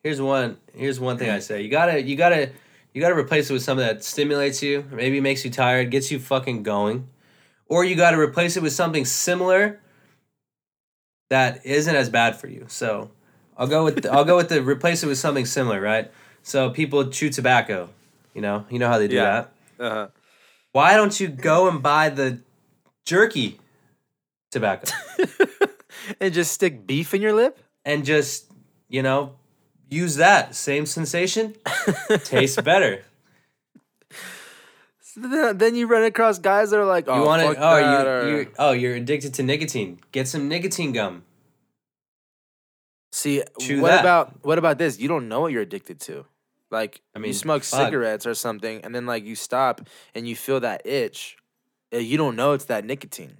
Here's 0.04 0.20
one 0.20 0.58
here's 0.74 1.00
one 1.00 1.18
thing 1.20 1.30
I 1.30 1.38
say. 1.40 1.62
You 1.62 1.70
got 1.70 1.86
to 1.86 2.02
you 2.02 2.16
got 2.16 2.30
to 2.30 2.50
you 2.94 3.02
got 3.02 3.10
to 3.10 3.16
replace 3.18 3.50
it 3.50 3.54
with 3.54 3.62
something 3.62 3.86
that 3.86 4.04
stimulates 4.04 4.64
you, 4.64 4.84
maybe 4.92 5.22
makes 5.22 5.46
you 5.46 5.52
tired, 5.52 5.92
gets 5.92 6.12
you 6.12 6.20
fucking 6.20 6.64
going. 6.64 7.08
Or 7.68 7.86
you 7.86 7.96
got 7.96 8.12
to 8.12 8.20
replace 8.20 8.58
it 8.58 8.64
with 8.64 8.74
something 8.74 9.06
similar 9.06 9.80
that 11.30 11.66
isn't 11.66 11.96
as 11.96 12.10
bad 12.10 12.36
for 12.36 12.48
you. 12.48 12.66
So, 12.68 13.12
I'll 13.56 13.68
go 13.68 13.84
with 13.84 14.06
I'll 14.08 14.26
go 14.26 14.36
with 14.38 14.50
the 14.50 14.62
replace 14.64 15.04
it 15.04 15.08
with 15.08 15.20
something 15.20 15.46
similar, 15.46 15.80
right? 15.80 16.12
So 16.44 16.72
people 16.72 17.06
chew 17.10 17.30
tobacco, 17.30 17.90
you 18.34 18.42
know, 18.42 18.66
you 18.72 18.80
know 18.80 18.88
how 18.88 18.98
they 18.98 19.08
do 19.08 19.16
Yeah. 19.18 19.46
that. 19.78 19.86
uh-huh. 19.86 20.08
Why 20.72 20.96
don't 20.98 21.18
you 21.20 21.28
go 21.28 21.70
and 21.70 21.84
buy 21.84 22.10
the 22.10 22.40
jerky 23.06 23.60
tobacco 24.52 24.92
and 26.20 26.34
just 26.34 26.52
stick 26.52 26.86
beef 26.86 27.14
in 27.14 27.22
your 27.22 27.34
lip. 27.34 27.58
and 27.86 28.06
just, 28.06 28.52
you 28.90 29.02
know, 29.02 29.36
use 29.90 30.16
that 30.18 30.54
same 30.56 30.86
sensation, 30.86 31.56
tastes 32.24 32.62
better. 32.62 33.04
So 35.02 35.54
then, 35.54 35.76
you 35.76 35.88
run 35.88 36.04
across 36.04 36.40
guys 36.40 36.70
that 36.72 36.80
are 36.80 36.86
like, 36.86 37.06
oh, 37.10 37.12
"Oh, 37.14 37.18
you 37.20 37.26
want 37.26 37.42
fuck? 37.42 37.58
Oh, 37.60 37.76
that," 37.76 38.04
you, 38.06 38.10
or- 38.36 38.40
you 38.42 38.52
oh 38.58 38.72
you're 38.72 38.96
addicted 38.96 39.34
to 39.36 39.44
nicotine. 39.44 40.00
Get 40.14 40.28
some 40.28 40.48
nicotine 40.48 40.94
gum. 40.94 41.24
See, 43.12 43.44
Chew 43.60 43.82
what 43.82 43.90
that. 43.90 44.00
about 44.00 44.46
what 44.46 44.58
about 44.58 44.78
this? 44.78 45.00
You 45.00 45.10
don't 45.10 45.28
know 45.28 45.42
what 45.42 45.52
you're 45.52 45.64
addicted 45.64 46.00
to. 46.02 46.26
Like, 46.70 47.02
I 47.14 47.20
mean, 47.20 47.28
you 47.28 47.34
smoke 47.34 47.64
fuck. 47.66 47.88
cigarettes 47.88 48.26
or 48.26 48.34
something, 48.34 48.86
and 48.86 48.96
then 48.96 49.06
like 49.06 49.26
you 49.26 49.36
stop 49.36 49.82
and 50.16 50.26
you 50.26 50.36
feel 50.36 50.62
that 50.62 50.86
itch. 50.88 51.36
You 51.92 52.16
don't 52.18 52.38
know 52.38 52.54
it's 52.54 52.66
that 52.66 52.86
nicotine. 52.86 53.36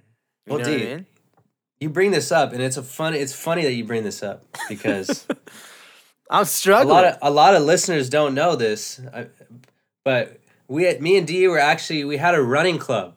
You 0.46 0.54
Well, 0.54 0.58
what 0.60 0.68
I 0.68 0.76
mean? 0.76 1.06
You 1.80 1.90
bring 1.90 2.10
this 2.10 2.30
up, 2.30 2.52
and 2.52 2.62
it's 2.62 2.76
a 2.76 2.82
fun. 2.82 3.14
It's 3.14 3.34
funny 3.34 3.62
that 3.62 3.72
you 3.72 3.84
bring 3.84 4.04
this 4.04 4.22
up 4.22 4.44
because 4.68 5.26
I'm 6.30 6.44
struggling. 6.44 6.90
a 6.90 6.94
lot 6.94 7.04
of 7.04 7.18
a 7.22 7.30
lot 7.30 7.54
of 7.54 7.62
listeners 7.62 8.08
don't 8.08 8.34
know 8.34 8.56
this, 8.56 9.00
but 10.04 10.40
we 10.68 10.84
had, 10.84 11.02
me 11.02 11.18
and 11.18 11.26
D, 11.26 11.46
were 11.48 11.58
actually 11.58 12.04
we 12.04 12.16
had 12.16 12.34
a 12.34 12.42
running 12.42 12.78
club 12.78 13.14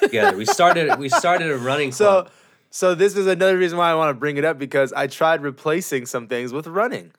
together. 0.00 0.36
we 0.36 0.44
started 0.44 0.98
we 0.98 1.08
started 1.08 1.50
a 1.50 1.56
running 1.56 1.90
club. 1.92 2.26
so, 2.28 2.32
so 2.70 2.94
this 2.94 3.16
is 3.16 3.26
another 3.26 3.56
reason 3.56 3.78
why 3.78 3.90
I 3.90 3.94
want 3.94 4.10
to 4.10 4.18
bring 4.18 4.36
it 4.36 4.44
up 4.44 4.58
because 4.58 4.92
I 4.92 5.06
tried 5.06 5.42
replacing 5.42 6.06
some 6.06 6.26
things 6.26 6.52
with 6.52 6.66
running. 6.66 7.12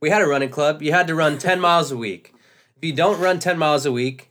we 0.00 0.10
had 0.10 0.22
a 0.22 0.26
running 0.26 0.50
club. 0.50 0.82
You 0.82 0.92
had 0.92 1.06
to 1.06 1.14
run 1.14 1.38
10 1.38 1.60
miles 1.60 1.92
a 1.92 1.96
week. 1.96 2.34
If 2.76 2.84
you 2.84 2.92
don't 2.92 3.20
run 3.20 3.38
10 3.38 3.58
miles 3.58 3.86
a 3.86 3.92
week, 3.92 4.30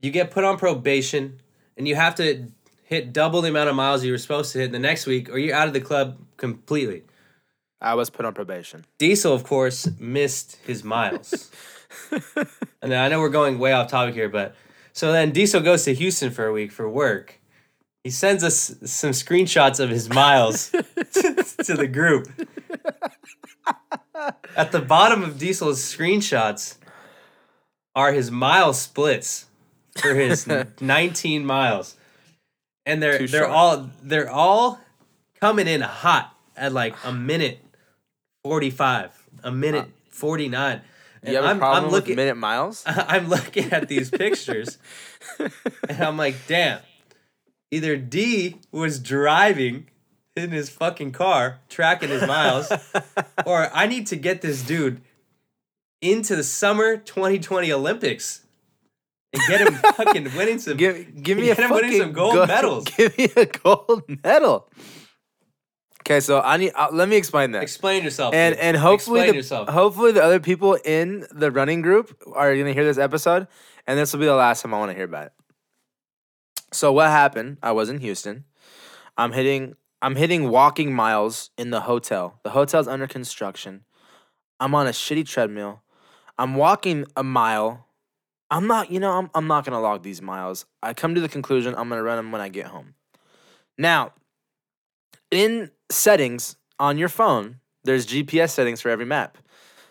you 0.00 0.10
get 0.10 0.30
put 0.30 0.44
on 0.44 0.56
probation 0.56 1.40
and 1.76 1.88
you 1.88 1.94
have 1.94 2.14
to 2.16 2.48
hit 2.84 3.12
double 3.12 3.40
the 3.40 3.48
amount 3.48 3.68
of 3.70 3.74
miles 3.74 4.04
you 4.04 4.12
were 4.12 4.18
supposed 4.18 4.52
to 4.52 4.58
hit 4.58 4.72
the 4.72 4.78
next 4.78 5.06
week 5.06 5.30
or 5.30 5.38
you're 5.38 5.56
out 5.56 5.66
of 5.66 5.74
the 5.74 5.80
club 5.80 6.18
completely. 6.36 7.04
I 7.80 7.94
was 7.94 8.10
put 8.10 8.24
on 8.24 8.34
probation. 8.34 8.84
Diesel, 8.98 9.32
of 9.32 9.44
course, 9.44 9.88
missed 9.98 10.56
his 10.64 10.84
miles. 10.84 11.50
and 12.82 12.94
I 12.94 13.08
know 13.08 13.18
we're 13.18 13.28
going 13.28 13.58
way 13.58 13.72
off 13.72 13.90
topic 13.90 14.14
here, 14.14 14.28
but 14.28 14.54
so 14.92 15.10
then 15.10 15.32
Diesel 15.32 15.60
goes 15.60 15.84
to 15.84 15.94
Houston 15.94 16.30
for 16.30 16.46
a 16.46 16.52
week 16.52 16.70
for 16.70 16.88
work. 16.88 17.40
He 18.04 18.10
sends 18.10 18.44
us 18.44 18.74
some 18.84 19.10
screenshots 19.12 19.80
of 19.80 19.90
his 19.90 20.08
miles 20.08 20.70
to 20.70 21.74
the 21.74 21.88
group. 21.90 22.28
At 24.56 24.72
the 24.72 24.80
bottom 24.80 25.22
of 25.22 25.38
Diesel's 25.38 25.80
screenshots 25.80 26.76
are 27.94 28.12
his 28.12 28.30
mile 28.30 28.74
splits 28.74 29.46
for 30.00 30.14
his 30.14 30.48
19 30.80 31.44
miles. 31.44 31.96
And 32.84 33.02
they're 33.02 33.18
Too 33.18 33.28
they're 33.28 33.42
short. 33.42 33.52
all 33.52 33.90
they're 34.02 34.30
all 34.30 34.80
coming 35.40 35.68
in 35.68 35.80
hot 35.80 36.36
at 36.56 36.72
like 36.72 36.94
a 37.04 37.12
minute 37.12 37.60
45, 38.44 39.28
a 39.44 39.52
minute 39.52 39.88
49. 40.10 40.80
Do 41.24 41.30
you 41.30 41.36
have 41.36 41.44
a 41.44 41.48
I'm, 41.48 41.58
problem 41.58 41.84
I'm 41.86 41.92
with 41.92 42.08
minute 42.08 42.36
miles? 42.36 42.82
I'm 42.86 43.28
looking 43.28 43.72
at 43.72 43.86
these 43.88 44.10
pictures 44.10 44.78
and 45.38 46.00
I'm 46.00 46.16
like, 46.16 46.34
damn. 46.48 46.80
Either 47.70 47.96
D 47.96 48.56
was 48.70 48.98
driving 48.98 49.86
in 50.36 50.50
his 50.50 50.68
fucking 50.68 51.12
car, 51.12 51.60
tracking 51.68 52.08
his 52.08 52.26
miles, 52.26 52.70
or 53.46 53.70
I 53.72 53.86
need 53.86 54.06
to 54.08 54.16
get 54.16 54.42
this 54.42 54.62
dude 54.62 55.00
into 56.00 56.36
the 56.36 56.44
summer 56.44 56.96
2020 56.96 57.72
Olympics 57.72 58.41
and 59.32 59.42
get 59.48 59.60
him 59.66 59.74
fucking 59.96 60.24
winning 60.36 60.58
some. 60.58 60.76
Give, 60.76 61.22
give 61.22 61.38
me 61.38 61.50
a 61.50 61.54
him 61.54 61.70
winning 61.70 61.90
fucking 61.90 62.00
some 62.00 62.12
gold 62.12 62.34
go- 62.34 62.46
medals. 62.46 62.84
Give 62.96 63.16
me 63.18 63.28
a 63.36 63.46
gold 63.46 64.02
medal. 64.24 64.68
Okay, 66.02 66.18
so 66.20 66.40
I 66.40 66.56
need. 66.56 66.72
Uh, 66.74 66.88
let 66.92 67.08
me 67.08 67.16
explain 67.16 67.52
that. 67.52 67.62
Explain 67.62 68.02
yourself. 68.02 68.34
and 68.34 68.54
dude. 68.54 68.64
and 68.64 68.76
hopefully 68.76 69.20
Explain 69.20 69.30
the, 69.32 69.36
yourself. 69.36 69.68
hopefully 69.68 70.12
the 70.12 70.22
other 70.22 70.40
people 70.40 70.74
in 70.84 71.24
the 71.30 71.50
running 71.50 71.80
group 71.80 72.16
are 72.34 72.56
gonna 72.56 72.72
hear 72.72 72.84
this 72.84 72.98
episode, 72.98 73.46
and 73.86 73.98
this 73.98 74.12
will 74.12 74.20
be 74.20 74.26
the 74.26 74.34
last 74.34 74.62
time 74.62 74.74
I 74.74 74.78
want 74.78 74.90
to 74.90 74.94
hear 74.96 75.04
about 75.04 75.26
it. 75.26 75.32
So 76.72 76.92
what 76.92 77.08
happened? 77.08 77.58
I 77.62 77.72
was 77.72 77.88
in 77.88 77.98
Houston. 77.98 78.44
I'm 79.16 79.32
hitting 79.32 79.76
I'm 80.00 80.16
hitting 80.16 80.48
walking 80.50 80.92
miles 80.92 81.50
in 81.56 81.70
the 81.70 81.82
hotel. 81.82 82.40
The 82.42 82.50
hotel's 82.50 82.88
under 82.88 83.06
construction. 83.06 83.84
I'm 84.58 84.74
on 84.74 84.86
a 84.88 84.90
shitty 84.90 85.26
treadmill. 85.26 85.82
I'm 86.38 86.56
walking 86.56 87.04
a 87.16 87.22
mile. 87.22 87.86
I'm 88.52 88.66
not, 88.66 88.90
you 88.90 89.00
know, 89.00 89.12
I'm, 89.12 89.30
I'm 89.34 89.46
not 89.46 89.64
gonna 89.64 89.80
log 89.80 90.02
these 90.02 90.20
miles. 90.20 90.66
I 90.82 90.92
come 90.92 91.14
to 91.14 91.22
the 91.22 91.28
conclusion 91.28 91.74
I'm 91.74 91.88
gonna 91.88 92.02
run 92.02 92.18
them 92.18 92.32
when 92.32 92.42
I 92.42 92.50
get 92.50 92.66
home. 92.66 92.94
Now, 93.78 94.12
in 95.30 95.70
settings 95.90 96.56
on 96.78 96.98
your 96.98 97.08
phone, 97.08 97.60
there's 97.84 98.06
GPS 98.06 98.50
settings 98.50 98.82
for 98.82 98.90
every 98.90 99.06
map. 99.06 99.38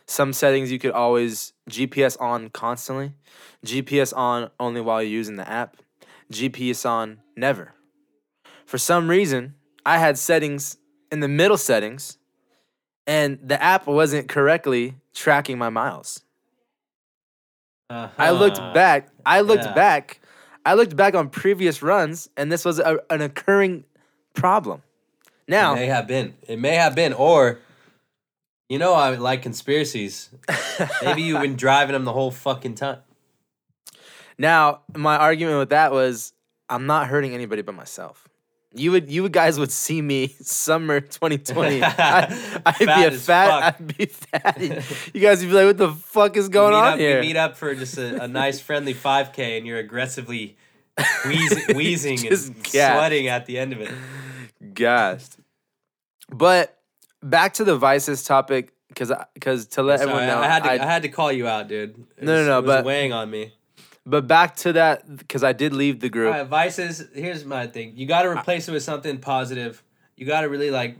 Some 0.06 0.32
settings 0.32 0.72
you 0.72 0.78
could 0.78 0.92
always 0.92 1.54
GPS 1.72 2.22
on 2.22 2.50
constantly, 2.50 3.14
GPS 3.66 4.16
on 4.16 4.52
only 4.60 4.80
while 4.80 5.02
you're 5.02 5.12
using 5.12 5.38
the 5.38 5.50
app, 5.50 5.78
GPS 6.32 6.88
on 6.88 7.18
never. 7.36 7.74
For 8.68 8.78
some 8.78 9.10
reason, 9.10 9.56
I 9.88 9.98
had 9.98 10.20
settings 10.20 10.78
in 11.12 11.20
the 11.20 11.28
middle 11.28 11.58
settings, 11.58 12.20
and 13.08 13.40
the 13.42 13.60
app 13.62 13.88
wasn't 13.88 14.30
correctly 14.30 14.98
tracking 15.16 15.58
my 15.58 15.70
miles. 15.70 16.22
I 18.18 18.32
looked 18.32 18.58
Uh-huh. 18.58 18.74
back. 18.74 19.10
I 19.26 19.42
looked 19.42 19.66
Yeah. 19.66 19.74
back. 19.74 20.20
I 20.66 20.74
looked 20.76 20.96
back 20.96 21.16
on 21.16 21.30
previous 21.30 21.82
runs, 21.82 22.30
and 22.38 22.52
this 22.52 22.64
was 22.64 22.80
a, 22.80 23.00
an 23.10 23.22
occurring 23.22 23.84
problem. 24.34 24.84
Now, 25.48 25.74
It 25.74 25.76
may 25.78 25.86
have 25.88 26.08
been. 26.08 26.36
It 26.48 26.60
may 26.60 26.76
have 26.76 26.94
been. 26.96 27.14
Or, 27.14 27.60
you 28.70 28.78
know, 28.78 28.94
I 28.94 29.16
like 29.16 29.42
conspiracies. 29.42 30.30
Maybe 31.04 31.24
you've 31.24 31.42
been 31.42 31.56
driving 31.56 31.94
them 31.94 32.06
the 32.06 32.14
whole 32.14 32.32
fucking 32.32 32.76
time. 32.76 33.00
now 34.38 34.82
my 34.96 35.18
argument 35.18 35.58
with 35.60 35.70
that 35.70 35.92
was 35.92 36.34
I'm 36.70 36.86
not 36.86 37.08
hurting 37.08 37.34
anybody 37.34 37.62
but 37.64 37.76
myself. 37.76 38.28
You 38.74 38.92
would, 38.92 39.10
you 39.10 39.28
guys 39.28 39.60
would 39.60 39.72
see 39.72 40.02
me 40.02 40.28
summer 40.42 41.02
2020. 41.02 41.84
I, 41.84 42.62
I'd 42.66 42.78
be 42.80 42.86
a 42.86 43.12
fat. 43.12 43.50
fuck. 43.50 43.82
I'd 43.82 43.98
be 43.98 44.06
fatty. 44.06 44.82
you 45.14 45.20
guys 45.22 45.42
would 45.42 45.50
be 45.50 45.54
like, 45.56 45.66
"What 45.66 45.78
the 45.78 45.92
fuck 45.92 46.38
is 46.38 46.48
going 46.50 46.74
on 46.74 46.94
up, 46.94 47.00
here?" 47.00 47.20
We 47.20 47.28
meet 47.28 47.38
up 47.38 47.58
for 47.58 47.76
just 47.76 47.98
a, 47.98 48.24
a 48.24 48.28
nice 48.30 48.62
friendly 48.62 48.94
5K 48.94 49.58
and 49.58 49.68
you're 49.68 49.80
aggressively 49.80 50.56
wheezing, 51.26 51.76
wheezing 51.76 52.20
and 52.28 52.64
gassed. 52.64 52.96
sweating 52.98 53.28
at 53.28 53.46
the 53.46 53.58
end 53.58 53.74
of 53.74 53.82
it. 53.82 53.92
Gassed. 54.74 55.38
But 56.30 56.78
back 57.22 57.56
to 57.56 57.66
the 57.66 57.76
vices 57.78 58.24
topic, 58.24 58.72
because 58.88 59.12
because 59.34 59.66
to 59.68 59.84
let 59.84 60.00
Sorry, 60.00 60.12
everyone 60.12 60.28
know, 60.28 60.40
I, 60.42 60.48
had 60.48 60.64
to, 60.64 60.70
I- 60.72 60.74
I, 60.76 60.86
had 60.86 61.02
to 61.02 61.10
call 61.10 61.30
you 61.32 61.46
out, 61.48 61.68
dude. 61.68 61.90
It 62.18 62.24
No, 62.24 62.34
no, 62.36 62.38
was- 62.38 62.48
no, 62.48 62.62
was 62.62 62.66
but- 62.68 62.86
weighing 62.86 63.12
on 63.12 63.30
me. 63.30 63.54
But 64.06 64.28
back 64.28 64.56
to 64.58 64.74
that 64.74 65.16
because 65.16 65.44
I 65.44 65.54
did 65.54 65.74
leave 65.74 66.00
the 66.00 66.08
All 66.08 66.12
group. 66.12 66.34
right, 66.34 66.48
vices. 66.48 67.04
Here's 67.14 67.46
my 67.46 67.68
thing. 67.68 67.94
You 67.96 68.06
got 68.06 68.24
to 68.24 68.30
replace 68.30 68.68
it 68.68 68.72
with 68.72 68.84
something 68.84 69.20
positive. 69.20 69.84
You 70.16 70.26
got 70.26 70.42
to 70.42 70.50
really 70.50 70.72
like 70.72 70.98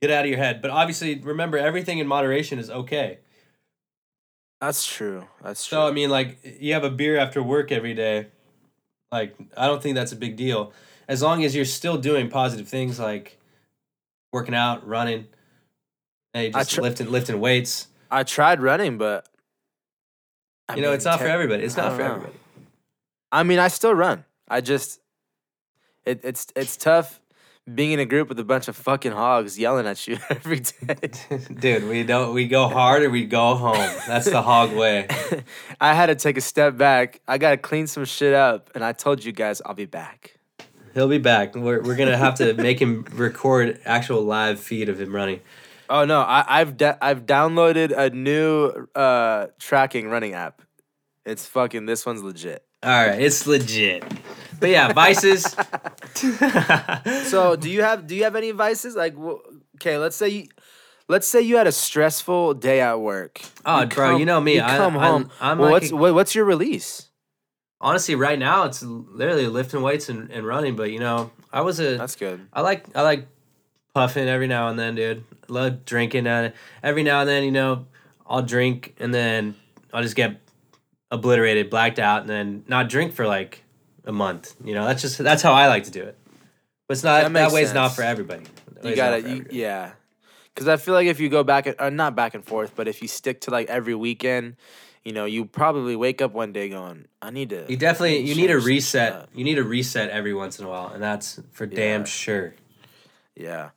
Get 0.00 0.10
out 0.10 0.24
of 0.24 0.30
your 0.30 0.38
head. 0.38 0.62
But 0.62 0.70
obviously, 0.70 1.16
remember 1.16 1.58
everything 1.58 1.98
in 1.98 2.06
moderation 2.06 2.58
is 2.58 2.70
okay. 2.70 3.18
That's 4.60 4.86
true. 4.86 5.26
That's 5.42 5.66
true. 5.66 5.76
So 5.76 5.86
I 5.86 5.92
mean, 5.92 6.08
like 6.10 6.38
you 6.58 6.72
have 6.72 6.84
a 6.84 6.90
beer 6.90 7.18
after 7.18 7.42
work 7.42 7.70
every 7.70 7.94
day. 7.94 8.28
Like 9.12 9.36
I 9.56 9.66
don't 9.66 9.82
think 9.82 9.96
that's 9.96 10.12
a 10.12 10.16
big 10.16 10.36
deal, 10.36 10.72
as 11.08 11.22
long 11.22 11.44
as 11.44 11.54
you're 11.54 11.64
still 11.64 11.98
doing 11.98 12.30
positive 12.30 12.68
things 12.68 12.98
like 12.98 13.38
working 14.32 14.54
out, 14.54 14.86
running, 14.86 15.26
hey, 16.32 16.50
just 16.50 16.70
tr- 16.70 16.82
lifting 16.82 17.10
lifting 17.10 17.40
weights. 17.40 17.88
I 18.10 18.22
tried 18.22 18.60
running, 18.62 18.96
but 18.96 19.26
I 20.70 20.76
you 20.76 20.82
know, 20.82 20.88
mean, 20.88 20.96
it's 20.96 21.04
not 21.04 21.18
for 21.18 21.26
everybody. 21.26 21.64
It's 21.64 21.76
not 21.76 21.88
don't 21.88 21.96
for 21.96 22.02
know. 22.02 22.10
everybody. 22.14 22.34
I 23.32 23.42
mean, 23.42 23.58
I 23.58 23.68
still 23.68 23.94
run. 23.94 24.24
I 24.48 24.60
just 24.60 25.00
it, 26.04 26.20
it's 26.24 26.46
it's 26.56 26.76
tough 26.76 27.20
being 27.72 27.92
in 27.92 28.00
a 28.00 28.04
group 28.04 28.28
with 28.28 28.38
a 28.38 28.44
bunch 28.44 28.68
of 28.68 28.76
fucking 28.76 29.12
hogs 29.12 29.58
yelling 29.58 29.86
at 29.86 30.06
you 30.08 30.18
every 30.30 30.60
day. 30.60 30.96
Dude, 31.60 31.88
we 31.88 32.02
don't 32.02 32.34
we 32.34 32.48
go 32.48 32.68
hard 32.68 33.02
or 33.02 33.10
we 33.10 33.26
go 33.26 33.54
home. 33.54 33.76
That's 34.06 34.28
the 34.30 34.42
hog 34.42 34.72
way. 34.72 35.08
I 35.80 35.94
had 35.94 36.06
to 36.06 36.14
take 36.14 36.36
a 36.36 36.40
step 36.40 36.76
back. 36.76 37.20
I 37.28 37.38
got 37.38 37.50
to 37.50 37.56
clean 37.56 37.86
some 37.86 38.04
shit 38.04 38.34
up, 38.34 38.70
and 38.74 38.84
I 38.84 38.92
told 38.92 39.24
you 39.24 39.32
guys 39.32 39.62
I'll 39.64 39.74
be 39.74 39.86
back. 39.86 40.36
He'll 40.94 41.08
be 41.08 41.18
back. 41.18 41.54
We're 41.54 41.82
we're 41.82 41.96
gonna 41.96 42.16
have 42.16 42.34
to 42.36 42.54
make 42.54 42.80
him 42.80 43.04
record 43.12 43.80
actual 43.84 44.22
live 44.22 44.58
feed 44.58 44.88
of 44.88 45.00
him 45.00 45.14
running. 45.14 45.40
Oh 45.90 46.04
no, 46.04 46.20
I, 46.20 46.44
I've 46.60 46.76
da- 46.76 46.96
I've 47.02 47.26
downloaded 47.26 47.90
a 47.96 48.10
new 48.10 48.86
uh, 48.94 49.48
tracking 49.58 50.08
running 50.08 50.34
app. 50.34 50.62
It's 51.26 51.44
fucking. 51.46 51.84
This 51.86 52.06
one's 52.06 52.22
legit. 52.22 52.64
All 52.82 52.90
right, 52.90 53.20
it's 53.20 53.46
legit. 53.46 54.04
But 54.58 54.70
yeah, 54.70 54.92
vices. 54.92 55.44
So, 57.24 57.56
do 57.56 57.70
you 57.70 57.82
have 57.82 58.06
do 58.06 58.14
you 58.14 58.24
have 58.24 58.36
any 58.36 58.50
vices? 58.52 58.94
Like, 58.96 59.14
okay, 59.76 59.98
let's 59.98 60.16
say 60.16 60.28
you, 60.28 60.48
let's 61.08 61.26
say 61.26 61.40
you 61.40 61.56
had 61.56 61.66
a 61.66 61.72
stressful 61.72 62.54
day 62.54 62.80
at 62.80 63.00
work. 63.00 63.40
Oh, 63.64 63.80
You 63.82 63.86
bro, 63.86 64.16
you 64.16 64.24
know 64.26 64.40
me. 64.40 64.54
You 64.56 64.62
I- 64.62 64.76
come 64.76 64.96
I'm- 64.96 65.12
home. 65.24 65.30
I'm 65.40 65.58
well, 65.58 65.70
like 65.70 65.82
what's 65.82 65.92
a- 65.92 65.96
what, 65.96 66.14
what's 66.14 66.34
your 66.34 66.44
release? 66.44 67.06
honestly, 67.82 68.14
right 68.14 68.38
now 68.38 68.64
it's 68.64 68.82
literally 68.82 69.46
lifting 69.46 69.80
weights 69.80 70.08
and, 70.10 70.30
and 70.30 70.46
running. 70.46 70.76
But 70.76 70.90
you 70.92 70.98
know, 70.98 71.30
I 71.52 71.62
was 71.62 71.80
a 71.80 71.96
That's 71.96 72.16
good. 72.16 72.46
I 72.52 72.60
like 72.60 72.84
I 72.94 73.02
like 73.02 73.26
puffing 73.94 74.28
every 74.28 74.46
now 74.48 74.68
and 74.68 74.78
then, 74.78 74.94
dude. 74.94 75.24
Love 75.50 75.84
drinking. 75.84 76.26
Uh, 76.26 76.52
every 76.82 77.02
now 77.02 77.20
and 77.20 77.28
then, 77.28 77.44
you 77.44 77.50
know, 77.50 77.86
I'll 78.26 78.42
drink 78.42 78.94
and 78.98 79.12
then 79.12 79.54
I'll 79.92 80.02
just 80.02 80.16
get 80.16 80.40
obliterated, 81.10 81.70
blacked 81.70 81.98
out, 81.98 82.22
and 82.22 82.30
then 82.30 82.64
not 82.68 82.88
drink 82.88 83.12
for 83.12 83.26
like 83.26 83.64
a 84.04 84.12
month. 84.12 84.54
You 84.64 84.74
know, 84.74 84.84
that's 84.84 85.02
just 85.02 85.18
that's 85.18 85.42
how 85.42 85.52
I 85.52 85.66
like 85.66 85.84
to 85.84 85.90
do 85.90 86.02
it. 86.02 86.16
But 86.88 86.94
it's 86.94 87.04
not 87.04 87.22
That 87.22 87.32
that, 87.32 87.52
way. 87.52 87.62
It's 87.62 87.74
not 87.74 87.94
for 87.94 88.02
everybody. 88.02 88.44
You 88.82 88.96
gotta, 88.96 89.28
you, 89.28 89.46
yeah. 89.50 89.92
Because 90.54 90.68
I 90.68 90.76
feel 90.76 90.94
like 90.94 91.06
if 91.06 91.20
you 91.20 91.28
go 91.28 91.44
back, 91.44 91.66
and, 91.66 91.76
uh, 91.78 91.90
not 91.90 92.16
back 92.16 92.34
and 92.34 92.44
forth, 92.44 92.72
but 92.74 92.88
if 92.88 93.02
you 93.02 93.08
stick 93.08 93.42
to 93.42 93.50
like 93.50 93.68
every 93.68 93.94
weekend, 93.94 94.56
you 95.04 95.12
know, 95.12 95.24
you 95.24 95.44
probably 95.44 95.96
wake 95.96 96.20
up 96.20 96.32
one 96.32 96.52
day 96.52 96.68
going, 96.68 97.06
"I 97.22 97.30
need 97.30 97.50
to." 97.50 97.66
You 97.68 97.76
definitely 97.76 98.18
you 98.20 98.34
need 98.34 98.50
a 98.50 98.58
reset. 98.58 99.12
stuff." 99.12 99.28
You 99.34 99.44
need 99.44 99.58
a 99.58 99.62
reset 99.62 100.10
every 100.10 100.34
once 100.34 100.58
in 100.58 100.64
a 100.64 100.68
while, 100.68 100.88
and 100.88 101.02
that's 101.02 101.40
for 101.52 101.66
damn 101.66 102.04
sure. 102.04 102.54
Yeah. 103.36 103.70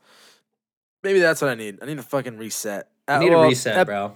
Maybe 1.03 1.19
that's 1.19 1.41
what 1.41 1.51
I 1.51 1.55
need. 1.55 1.79
I 1.81 1.85
need 1.85 1.97
to 1.97 2.03
fucking 2.03 2.37
reset. 2.37 2.87
You 3.09 3.13
Uh, 3.15 3.19
need 3.19 3.29
well, 3.31 3.43
a 3.43 3.47
reset, 3.49 3.77
ep- 3.77 3.87
bro. 3.87 4.15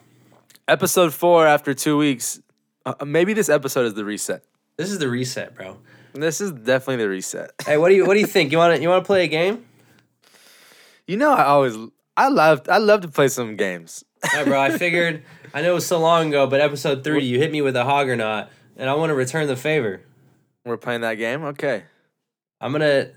Episode 0.68 1.14
four 1.14 1.46
after 1.48 1.74
two 1.74 1.98
weeks. 1.98 2.40
Uh, 2.86 2.94
maybe 3.06 3.34
this 3.34 3.50
episode 3.50 3.86
is 3.86 3.94
the 3.94 4.06
reset. 4.06 4.44
This 4.78 4.92
is 4.92 5.00
the 5.00 5.10
reset, 5.10 5.56
bro. 5.56 5.78
This 6.14 6.40
is 6.42 6.52
definitely 6.52 7.04
the 7.04 7.10
reset. 7.10 7.52
Hey, 7.66 7.78
what 7.78 7.90
do 7.90 7.96
you 7.96 8.06
what 8.06 8.14
do 8.14 8.20
you 8.20 8.26
think? 8.28 8.52
You 8.52 8.58
want 8.58 8.76
to 8.76 8.82
you 8.82 8.90
want 8.90 9.04
to 9.04 9.06
play 9.08 9.24
a 9.26 9.28
game? 9.28 9.66
You 11.06 11.18
know, 11.18 11.34
I 11.34 11.44
always, 11.44 11.76
I 12.18 12.28
love, 12.28 12.64
I 12.70 12.80
love 12.80 13.02
to 13.02 13.08
play 13.08 13.28
some 13.30 13.56
games. 13.56 14.04
Right, 14.34 14.46
bro. 14.46 14.60
I 14.60 14.78
figured 14.78 15.24
I 15.54 15.62
know 15.62 15.72
it 15.72 15.76
was 15.76 15.86
so 15.88 16.00
long 16.00 16.30
ago, 16.30 16.48
but 16.48 16.60
episode 16.60 17.04
three, 17.04 17.24
you 17.24 17.38
hit 17.38 17.52
me 17.52 17.62
with 17.62 17.76
a 17.76 17.84
hog 17.86 18.10
or 18.10 18.16
not, 18.16 18.50
and 18.76 18.90
I 18.90 18.94
want 18.96 19.10
to 19.12 19.14
return 19.16 19.48
the 19.48 19.56
favor. 19.56 20.02
We're 20.66 20.78
playing 20.78 21.02
that 21.02 21.16
game. 21.16 21.44
Okay. 21.46 21.84
I'm 22.60 22.72
gonna 22.72 23.10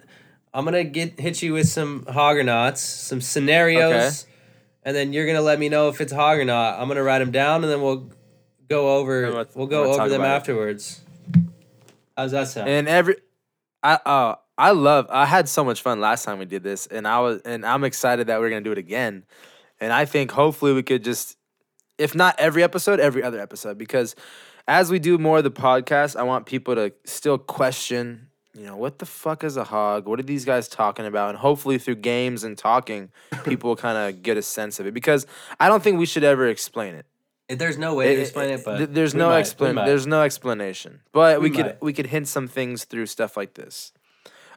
I'm 0.53 0.65
gonna 0.65 0.85
get 0.85 1.19
hit 1.21 1.43
you 1.43 1.53
with 1.53 1.69
some 1.69 2.05
hog 2.07 2.37
or 2.37 2.43
nots, 2.43 2.81
some 2.83 3.21
scenarios, 3.21 4.27
and 4.83 4.97
then 4.97 5.13
you're 5.13 5.27
gonna 5.27 5.43
let 5.43 5.59
me 5.59 5.69
know 5.69 5.89
if 5.89 6.01
it's 6.01 6.13
hog 6.13 6.39
or 6.39 6.45
not. 6.45 6.81
I'm 6.81 6.89
gonna 6.89 7.03
write 7.03 7.21
them 7.21 7.31
down, 7.31 7.63
and 7.63 7.73
then 7.73 7.81
we'll 7.83 8.11
go 8.69 8.97
over 8.97 9.23
we'll- 9.33 9.47
we'll 9.55 9.67
go 9.67 9.93
over 9.93 10.09
them 10.09 10.21
about 10.21 10.33
it. 10.33 10.37
afterwards. 10.37 11.01
How's 12.17 12.33
that 12.33 12.49
sound? 12.49 12.69
And 12.69 12.89
every, 12.89 13.17
I, 13.83 13.95
uh, 14.05 14.35
I 14.59 14.73
love. 14.73 15.07
I 15.09 15.25
had 15.25 15.49
so 15.49 15.65
much 15.65 15.81
fun 15.81 16.01
last 16.01 16.25
time 16.25 16.39
we 16.39 16.45
did 16.45 16.63
this, 16.63 16.87
and 16.87 17.07
I 17.09 17.21
was, 17.21 17.41
and 17.45 17.65
I'm 17.65 17.85
excited 17.85 18.27
that 18.27 18.41
we're 18.41 18.51
gonna 18.51 18.61
do 18.61 18.73
it 18.73 18.79
again. 18.79 19.25
And 19.81 19.93
I 19.93 20.05
think 20.05 20.31
hopefully 20.33 20.75
we 20.75 20.83
could 20.83 21.03
just, 21.03 21.37
if 21.97 22.15
not 22.15 22.39
every 22.39 22.63
episode, 22.63 23.01
every 23.01 23.23
other 23.23 23.41
episode, 23.41 23.79
because 23.79 24.15
as 24.69 24.91
we 24.91 24.99
do 24.99 25.17
more 25.17 25.39
of 25.39 25.45
the 25.45 25.51
podcast, 25.51 26.17
I 26.17 26.25
want 26.25 26.45
people 26.45 26.75
to 26.75 26.93
still 27.05 27.39
question. 27.39 28.27
You 28.57 28.67
know 28.67 28.77
what 28.77 28.99
the 28.99 29.07
fuck 29.07 29.45
is 29.45 29.57
a 29.57 29.65
hog? 29.65 30.07
What 30.09 30.19
are 30.19 30.25
these 30.25 30.45
guys 30.45 30.67
talking 30.69 31.07
about? 31.07 31.29
And 31.31 31.39
hopefully 31.39 31.79
through 31.79 31.97
games 31.97 32.43
and 32.43 32.59
talking, 32.59 33.11
people 33.45 33.69
will 33.71 33.77
kind 33.77 33.97
of 33.97 34.23
get 34.23 34.37
a 34.37 34.43
sense 34.43 34.81
of 34.81 34.87
it. 34.87 34.95
Because 34.95 35.25
I 35.61 35.69
don't 35.69 35.83
think 35.83 35.99
we 35.99 36.07
should 36.07 36.25
ever 36.25 36.49
explain 36.49 36.95
it. 36.95 37.07
There's 37.49 37.79
no 37.79 37.95
way 37.95 38.15
to 38.15 38.21
explain 38.21 38.51
it, 38.51 38.65
but 38.65 38.77
th- 38.79 38.91
there's 38.93 39.15
no 39.15 39.29
might. 39.31 39.85
There's 39.87 40.07
no 40.07 40.23
explanation. 40.23 41.01
But 41.13 41.41
we, 41.41 41.51
We 41.51 41.57
could 41.57 41.67
might. 41.67 41.83
we 41.83 41.93
could 41.93 42.07
hint 42.07 42.29
some 42.29 42.47
things 42.49 42.85
through 42.85 43.07
stuff 43.07 43.37
like 43.37 43.55
this. 43.55 43.93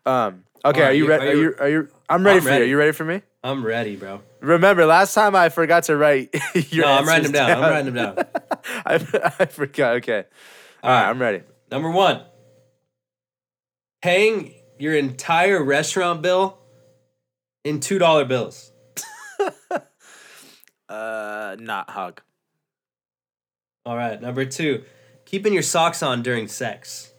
Um. 0.05 0.43
Okay. 0.65 0.81
Are 0.81 0.85
Are 0.85 0.91
you 0.93 1.03
you- 1.05 1.09
ready? 1.09 1.25
are 1.25 1.29
Are 1.29 1.33
you- 1.33 1.41
you? 1.41 1.55
Are 1.59 1.69
you? 1.69 1.87
I'm 2.09 2.23
ready 2.25 2.37
I'm 2.37 2.43
for 2.43 2.49
you. 2.51 2.61
Are 2.61 2.65
you 2.65 2.77
ready 2.77 2.91
for 2.91 3.03
me? 3.05 3.21
I'm 3.43 3.65
ready, 3.65 3.95
bro. 3.95 4.21
Remember, 4.41 4.85
last 4.85 5.13
time 5.13 5.35
I 5.35 5.49
forgot 5.49 5.83
to 5.85 5.97
write 5.97 6.33
your. 6.69 6.85
no, 6.85 6.91
I'm 6.93 7.07
writing 7.07 7.31
them 7.31 7.35
answers 7.41 7.55
down. 7.55 7.63
I'm 7.63 7.69
writing 7.71 7.93
them 7.93 8.15
down. 8.15 8.25
I, 8.85 9.33
I 9.39 9.45
forgot. 9.45 9.95
Okay. 9.97 10.23
All 10.83 10.89
right. 10.91 11.09
I'm 11.09 11.19
ready. 11.19 11.41
Number 11.71 11.89
one, 11.89 12.21
paying 14.03 14.53
your 14.77 14.93
entire 14.93 15.63
restaurant 15.63 16.21
bill 16.21 16.59
in 17.63 17.79
two 17.79 17.97
dollar 17.97 18.25
bills. 18.25 18.71
Uh, 20.89 21.55
not 21.59 21.89
hug. 21.89 22.21
All 23.83 23.95
right. 23.97 24.21
Number 24.21 24.45
two, 24.45 24.83
keeping 25.25 25.51
your 25.51 25.63
socks 25.63 26.03
on 26.03 26.21
during 26.21 26.47
sex. 26.47 27.11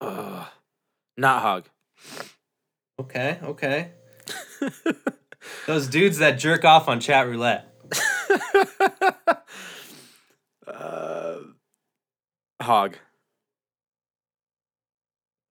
Ugh. 0.00 0.46
Not 1.16 1.42
hug. 1.42 1.64
Okay. 3.00 3.38
Okay. 3.42 3.90
Those 5.66 5.88
dudes 5.88 6.18
that 6.18 6.38
jerk 6.38 6.64
off 6.64 6.86
on 6.88 7.00
chat 7.00 7.26
roulette. 7.26 7.74
uh, 10.68 11.38
hog. 12.62 12.96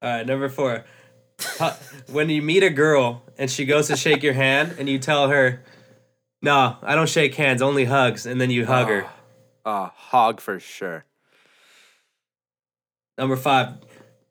All 0.04 0.10
right. 0.10 0.28
Number 0.28 0.50
four, 0.50 0.84
when 2.12 2.30
you 2.30 2.42
meet 2.42 2.62
a 2.62 2.70
girl 2.70 3.24
and 3.38 3.50
she 3.50 3.66
goes 3.66 3.88
to 3.88 3.96
shake 3.96 4.22
your 4.22 4.34
hand 4.34 4.76
and 4.78 4.90
you 4.90 5.00
tell 5.00 5.30
her, 5.30 5.64
"No, 6.42 6.78
I 6.84 6.96
don't 6.96 7.08
shake 7.10 7.36
hands, 7.36 7.62
only 7.62 7.86
hugs," 7.86 8.26
and 8.26 8.40
then 8.40 8.52
you 8.52 8.66
hug 8.66 8.90
her. 8.90 9.06
Uh, 9.64 9.88
hog 9.96 10.42
for 10.42 10.60
sure. 10.60 11.06
Number 13.18 13.38
five, 13.38 13.76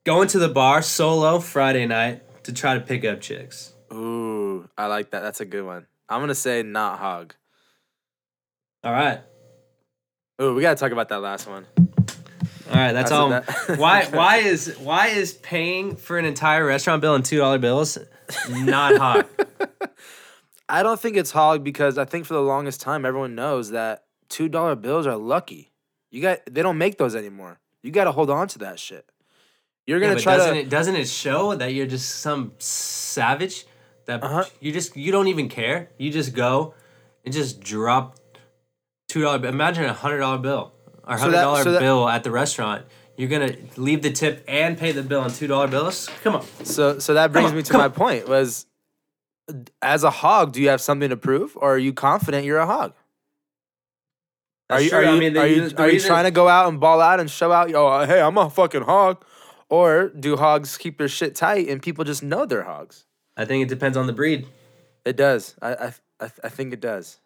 going 0.05 0.29
to 0.29 0.39
the 0.39 0.49
bar 0.51 0.83
solo 0.83 1.39
Friday 1.39 1.87
night 1.87 2.23
to 2.45 2.53
try 2.53 2.75
to 2.75 2.81
pick 2.81 3.05
up 3.05 3.21
chicks. 3.23 3.73
Ooh, 3.93 4.69
I 4.77 4.87
like 4.87 5.11
that. 5.11 5.21
That's 5.21 5.41
a 5.41 5.47
good 5.47 5.65
one. 5.65 5.87
I'm 6.09 6.21
gonna 6.21 6.35
say 6.35 6.63
not 6.63 6.99
hog. 6.99 7.35
All 8.85 8.93
right. 8.93 9.21
Ooh, 10.41 10.55
we 10.55 10.61
gotta 10.61 10.77
talk 10.79 10.93
about 10.93 11.09
that 11.09 11.21
last 11.21 11.49
one. 11.49 11.67
All 12.73 12.79
right, 12.79 12.93
that's, 12.93 13.11
That's 13.11 13.13
all. 13.13 13.29
that- 13.31 13.79
why 13.79 14.05
why 14.11 14.37
is 14.39 14.77
why 14.79 15.09
is 15.09 15.35
paying 15.35 15.97
for 15.97 16.19
an 16.19 16.25
entire 16.25 16.65
restaurant 16.65 17.03
bill 17.03 17.15
in 17.15 17.23
two 17.23 17.39
dollar 17.39 17.59
bills 17.59 17.99
not 18.49 18.97
hot? 18.97 19.29
I 20.69 20.83
don't 20.83 20.99
think 20.99 21.17
it's 21.17 21.31
hog 21.33 21.63
because 21.65 21.99
I 21.99 22.05
think 22.07 22.25
for 22.25 22.35
the 22.35 22.41
longest 22.43 22.81
time 22.81 23.05
everyone 23.05 23.35
knows 23.35 23.71
that 23.71 24.05
two 24.29 24.49
dollar 24.49 24.75
bills 24.75 25.07
are 25.07 25.17
lucky. 25.17 25.71
You 26.11 26.23
got 26.23 26.41
they 26.51 26.63
don't 26.63 26.79
make 26.79 26.99
those 26.99 27.15
anymore. 27.15 27.61
You 27.83 27.91
got 27.91 28.05
to 28.05 28.13
hold 28.13 28.31
on 28.31 28.49
to 28.49 28.59
that 28.61 28.79
shit. 28.79 29.05
You're 29.87 30.01
gonna 30.01 30.15
but 30.15 30.23
try 30.23 30.37
doesn't 30.37 30.55
to. 30.55 30.61
it 30.61 30.69
doesn't 30.71 30.97
it 30.97 31.09
show 31.09 31.55
that 31.57 31.75
you're 31.75 31.87
just 31.87 32.21
some 32.21 32.53
savage 32.59 33.67
that 34.07 34.23
Uh-huh. 34.23 34.45
you 34.61 34.73
just 34.73 34.97
you 34.97 35.13
don't 35.13 35.29
even 35.29 35.49
care. 35.49 35.91
You 35.99 36.11
just 36.11 36.35
go 36.35 36.75
and 37.25 37.35
just 37.35 37.61
drop 37.61 38.17
two 39.09 39.23
dollar. 39.23 39.45
Imagine 39.47 39.85
a 39.85 39.93
hundred 39.93 40.19
dollar 40.21 40.39
bill 40.39 40.73
or 41.07 41.17
hundred 41.17 41.33
dollar 41.33 41.63
so 41.63 41.73
that- 41.73 41.81
bill 41.81 42.09
at 42.09 42.25
the 42.25 42.31
restaurant. 42.31 42.85
You're 43.17 43.29
gonna 43.29 43.55
leave 43.77 44.03
the 44.03 44.11
tip 44.11 44.43
and 44.49 44.77
pay 44.79 44.93
the 44.93 45.03
bill 45.03 45.21
on 45.21 45.31
two 45.31 45.47
dollar 45.47 45.69
bills. 45.69 46.09
Come 46.23 46.37
on. 46.37 46.47
So 46.65 46.99
so 46.99 47.15
that 47.15 47.31
brings 47.33 47.51
on, 47.51 47.57
me 47.57 47.63
to 47.63 47.73
my 47.75 47.85
on. 47.85 47.93
point 47.93 48.27
was, 48.27 48.67
as 49.83 50.03
a 50.03 50.11
hog, 50.11 50.53
do 50.53 50.63
you 50.63 50.71
have 50.71 50.81
something 50.81 51.11
to 51.11 51.17
prove, 51.17 51.55
or 51.57 51.75
are 51.75 51.79
you 51.79 51.93
confident 51.93 52.47
you're 52.47 52.59
a 52.59 52.67
hog? 52.67 52.95
Are 54.71 54.81
you 54.81 54.91
are 54.93 55.05
I 55.05 55.13
you 55.13 55.21
mean, 55.21 55.33
the- 55.35 55.41
are 55.41 55.47
you, 55.47 55.71
are 55.77 55.91
you 55.91 56.01
trying 56.01 56.25
to 56.25 56.31
go 56.31 56.49
out 56.49 56.69
and 56.69 56.81
ball 56.81 57.01
out 57.01 57.21
and 57.21 57.31
show 57.31 57.53
out? 57.53 57.73
Oh, 57.75 58.05
hey, 58.07 58.21
I'm 58.23 58.39
a 58.39 58.49
fucking 58.49 58.83
hog. 58.83 59.25
Or 59.69 60.09
do 60.09 60.37
hogs 60.37 60.77
keep 60.77 60.99
their 60.99 61.09
shit 61.09 61.35
tight 61.35 61.69
and 61.69 61.83
people 61.83 62.05
just 62.05 62.23
know 62.23 62.45
they're 62.47 62.63
hogs? 62.65 63.05
I 63.37 63.45
think 63.45 63.63
it 63.63 63.69
depends 63.69 63.97
on 63.97 64.07
the 64.07 64.13
breed. 64.13 64.47
It 65.05 65.17
does. 65.17 65.55
I 65.61 65.75
I 65.75 65.95
I, 66.21 66.31
I 66.45 66.49
think 66.49 66.73
it 66.73 66.81
does. 66.81 67.19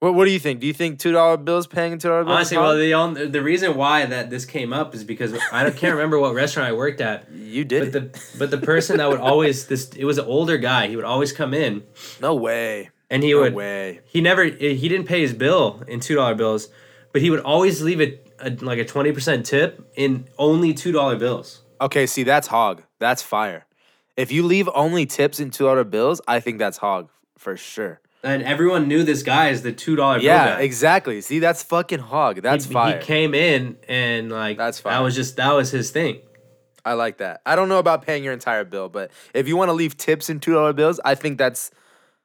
What 0.00 0.14
What 0.14 0.26
do 0.26 0.30
you 0.30 0.38
think? 0.38 0.60
Do 0.60 0.66
you 0.66 0.72
think 0.74 0.98
two 0.98 1.12
dollar 1.12 1.36
bills 1.36 1.66
paying 1.66 1.98
two 1.98 2.08
dollar 2.08 2.24
bills? 2.24 2.36
Honestly, 2.36 2.58
well, 2.58 2.76
the 2.76 2.94
only, 2.94 3.26
the 3.28 3.42
reason 3.42 3.76
why 3.76 4.04
that 4.04 4.28
this 4.30 4.44
came 4.44 4.72
up 4.72 4.94
is 4.94 5.04
because 5.04 5.34
I 5.52 5.62
don't, 5.62 5.76
can't 5.76 5.94
remember 5.94 6.18
what 6.18 6.34
restaurant 6.34 6.68
I 6.68 6.72
worked 6.72 7.00
at, 7.00 7.30
you 7.32 7.64
did 7.64 7.92
but 7.92 8.02
it. 8.02 8.12
the 8.12 8.22
but 8.38 8.50
the 8.50 8.58
person 8.58 8.98
that 8.98 9.08
would 9.08 9.20
always 9.20 9.66
this 9.68 9.88
it 9.90 10.04
was 10.04 10.18
an 10.18 10.26
older 10.26 10.58
guy. 10.58 10.88
He 10.88 10.96
would 10.96 11.04
always 11.06 11.32
come 11.32 11.54
in 11.54 11.82
no 12.20 12.34
way. 12.34 12.90
and 13.10 13.22
he 13.22 13.32
No 13.32 13.40
would 13.42 13.54
way. 13.54 14.00
he 14.06 14.20
never 14.20 14.42
eh, 14.42 14.74
he 14.74 14.88
didn't 14.88 15.06
pay 15.06 15.20
his 15.22 15.32
bill 15.32 15.82
in 15.88 16.00
two 16.00 16.14
dollar 16.14 16.34
bills, 16.34 16.68
but 17.12 17.22
he 17.22 17.30
would 17.30 17.40
always 17.40 17.80
leave 17.80 18.00
it 18.02 18.30
a, 18.38 18.50
like 18.50 18.78
a 18.78 18.84
twenty 18.84 19.12
percent 19.12 19.46
tip 19.46 19.90
in 19.96 20.26
only 20.38 20.74
two 20.74 20.92
dollar 20.92 21.16
bills. 21.16 21.62
Okay, 21.80 22.04
see 22.06 22.22
that's 22.22 22.48
hog. 22.48 22.82
That's 22.98 23.22
fire. 23.22 23.64
If 24.16 24.30
you 24.30 24.42
leave 24.44 24.68
only 24.74 25.06
tips 25.06 25.40
in 25.40 25.50
two 25.50 25.64
dollar 25.64 25.84
bills, 25.84 26.20
I 26.28 26.40
think 26.40 26.58
that's 26.58 26.76
hog 26.76 27.08
for 27.38 27.56
sure. 27.56 28.00
And 28.26 28.42
everyone 28.42 28.88
knew 28.88 29.04
this 29.04 29.22
guy 29.22 29.50
as 29.50 29.62
the 29.62 29.70
two 29.70 29.94
dollar 29.94 30.18
Yeah, 30.18 30.58
exactly. 30.58 31.20
See, 31.20 31.38
that's 31.38 31.62
fucking 31.62 32.00
hog. 32.00 32.42
That's 32.42 32.64
he, 32.64 32.72
fire. 32.72 32.98
He 32.98 33.04
came 33.04 33.34
in 33.34 33.76
and 33.88 34.32
like 34.32 34.56
That's 34.56 34.80
That 34.80 34.98
was 34.98 35.14
just 35.14 35.36
that 35.36 35.52
was 35.52 35.70
his 35.70 35.92
thing. 35.92 36.22
I 36.84 36.94
like 36.94 37.18
that. 37.18 37.40
I 37.46 37.54
don't 37.54 37.68
know 37.68 37.78
about 37.78 38.02
paying 38.02 38.24
your 38.24 38.32
entire 38.32 38.64
bill, 38.64 38.88
but 38.88 39.12
if 39.32 39.46
you 39.46 39.56
want 39.56 39.68
to 39.68 39.74
leave 39.74 39.96
tips 39.96 40.28
in 40.28 40.40
two 40.40 40.52
dollar 40.52 40.72
bills, 40.72 40.98
I 41.04 41.14
think 41.14 41.38
that's 41.38 41.70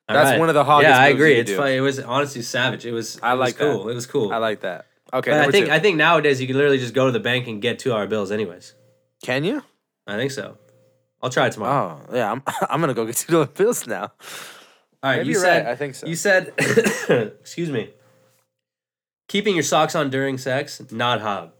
That's 0.07 0.25
Alright. 0.25 0.39
one 0.39 0.49
of 0.49 0.55
the 0.55 0.63
hoggest 0.63 0.89
Yeah, 0.89 0.99
I 0.99 1.09
agree. 1.09 1.35
It's 1.35 1.51
do. 1.51 1.57
fun. 1.57 1.69
It 1.69 1.81
was 1.81 1.99
honestly 1.99 2.41
savage. 2.41 2.83
It 2.83 2.93
was. 2.93 3.19
I 3.21 3.33
it 3.33 3.37
was 3.37 3.39
like 3.39 3.57
that. 3.57 3.71
cool. 3.71 3.89
It 3.89 3.93
was 3.93 4.07
cool. 4.07 4.33
I 4.33 4.37
like 4.37 4.61
that. 4.61 4.87
Okay, 5.13 5.39
I 5.39 5.51
think 5.51 5.67
two. 5.67 5.71
I 5.71 5.77
think 5.77 5.97
nowadays 5.97 6.41
you 6.41 6.47
can 6.47 6.55
literally 6.55 6.79
just 6.79 6.95
go 6.95 7.05
to 7.05 7.11
the 7.11 7.19
bank 7.19 7.45
and 7.47 7.61
get 7.61 7.77
two 7.77 7.89
dollar 7.89 8.07
bills, 8.07 8.31
anyways. 8.31 8.73
can 9.23 9.43
you? 9.43 9.61
I 10.07 10.17
think 10.17 10.31
so. 10.31 10.57
I'll 11.21 11.29
try 11.29 11.45
it 11.45 11.53
tomorrow. 11.53 12.01
Oh 12.09 12.15
yeah, 12.15 12.31
I'm 12.31 12.41
I'm 12.69 12.81
gonna 12.81 12.95
go 12.95 13.05
get 13.05 13.17
two 13.17 13.33
dollar 13.33 13.45
bills 13.45 13.85
now. 13.85 14.13
All 15.03 15.09
right, 15.09 15.17
maybe 15.17 15.29
you 15.29 15.35
said. 15.35 15.65
right. 15.65 15.71
I 15.71 15.75
think 15.75 15.95
so. 15.95 16.07
You 16.07 16.15
said. 16.15 16.53
excuse 17.41 17.69
me. 17.69 17.91
Keeping 19.27 19.55
your 19.55 19.63
socks 19.63 19.95
on 19.95 20.09
during 20.09 20.37
sex, 20.37 20.81
not 20.91 21.21
hog. 21.21 21.51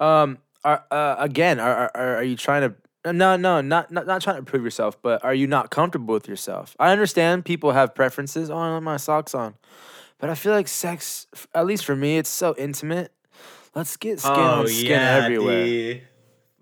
Um, 0.00 0.38
are 0.64 0.84
uh, 0.90 1.16
again, 1.18 1.60
are, 1.60 1.90
are 1.94 2.16
are 2.16 2.22
you 2.22 2.36
trying 2.36 2.62
to? 2.62 3.12
No, 3.12 3.36
no, 3.36 3.60
not, 3.60 3.92
not 3.92 4.06
not 4.06 4.20
trying 4.20 4.36
to 4.36 4.42
prove 4.42 4.64
yourself, 4.64 5.00
but 5.00 5.24
are 5.24 5.32
you 5.32 5.46
not 5.46 5.70
comfortable 5.70 6.12
with 6.12 6.26
yourself? 6.28 6.74
I 6.80 6.90
understand 6.90 7.44
people 7.44 7.70
have 7.70 7.94
preferences. 7.94 8.50
Oh, 8.50 8.56
I 8.56 8.70
want 8.70 8.84
my 8.84 8.96
socks 8.96 9.32
on, 9.32 9.54
but 10.18 10.28
I 10.28 10.34
feel 10.34 10.52
like 10.52 10.66
sex, 10.66 11.28
at 11.54 11.64
least 11.66 11.84
for 11.84 11.94
me, 11.94 12.18
it's 12.18 12.28
so 12.28 12.54
intimate. 12.58 13.12
Let's 13.76 13.96
get 13.96 14.18
skin 14.18 14.32
on 14.32 14.66
skin 14.66 15.00
everywhere. 15.00 15.60
Oh, 15.60 15.64
D. 15.64 16.02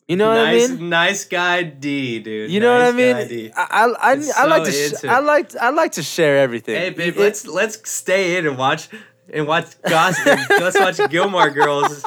You 0.08 0.16
know 0.16 0.28
what 0.28 0.38
I 0.38 0.52
mean? 0.52 0.88
nice 0.90 1.24
guy 1.24 1.62
D, 1.62 2.18
dude. 2.18 2.50
You 2.50 2.60
know 2.60 2.78
Nice 2.78 2.92
what 2.92 3.00
I 3.00 3.12
guy 3.12 3.18
mean? 3.20 3.28
D. 3.28 3.52
I 3.56 3.62
I, 3.70 4.10
I, 4.10 4.12
It's 4.16 4.36
I 4.36 4.44
like 4.46 4.66
so 4.66 4.70
to 4.70 4.96
sh- 4.98 5.04
I 5.04 5.18
like 5.20 5.56
I 5.56 5.70
like 5.70 5.92
to 5.92 6.02
share 6.02 6.38
everything. 6.38 6.76
Hey, 6.76 6.90
babe, 6.90 7.14
It- 7.16 7.20
let's 7.20 7.46
let's 7.46 7.90
stay 7.90 8.36
in 8.36 8.46
and 8.46 8.58
watch 8.58 8.88
and 9.32 9.46
watch 9.46 9.66
gossip. 9.88 10.26
let's 10.50 10.78
watch 10.78 11.00
Gilmore 11.10 11.48
Girls 11.50 12.04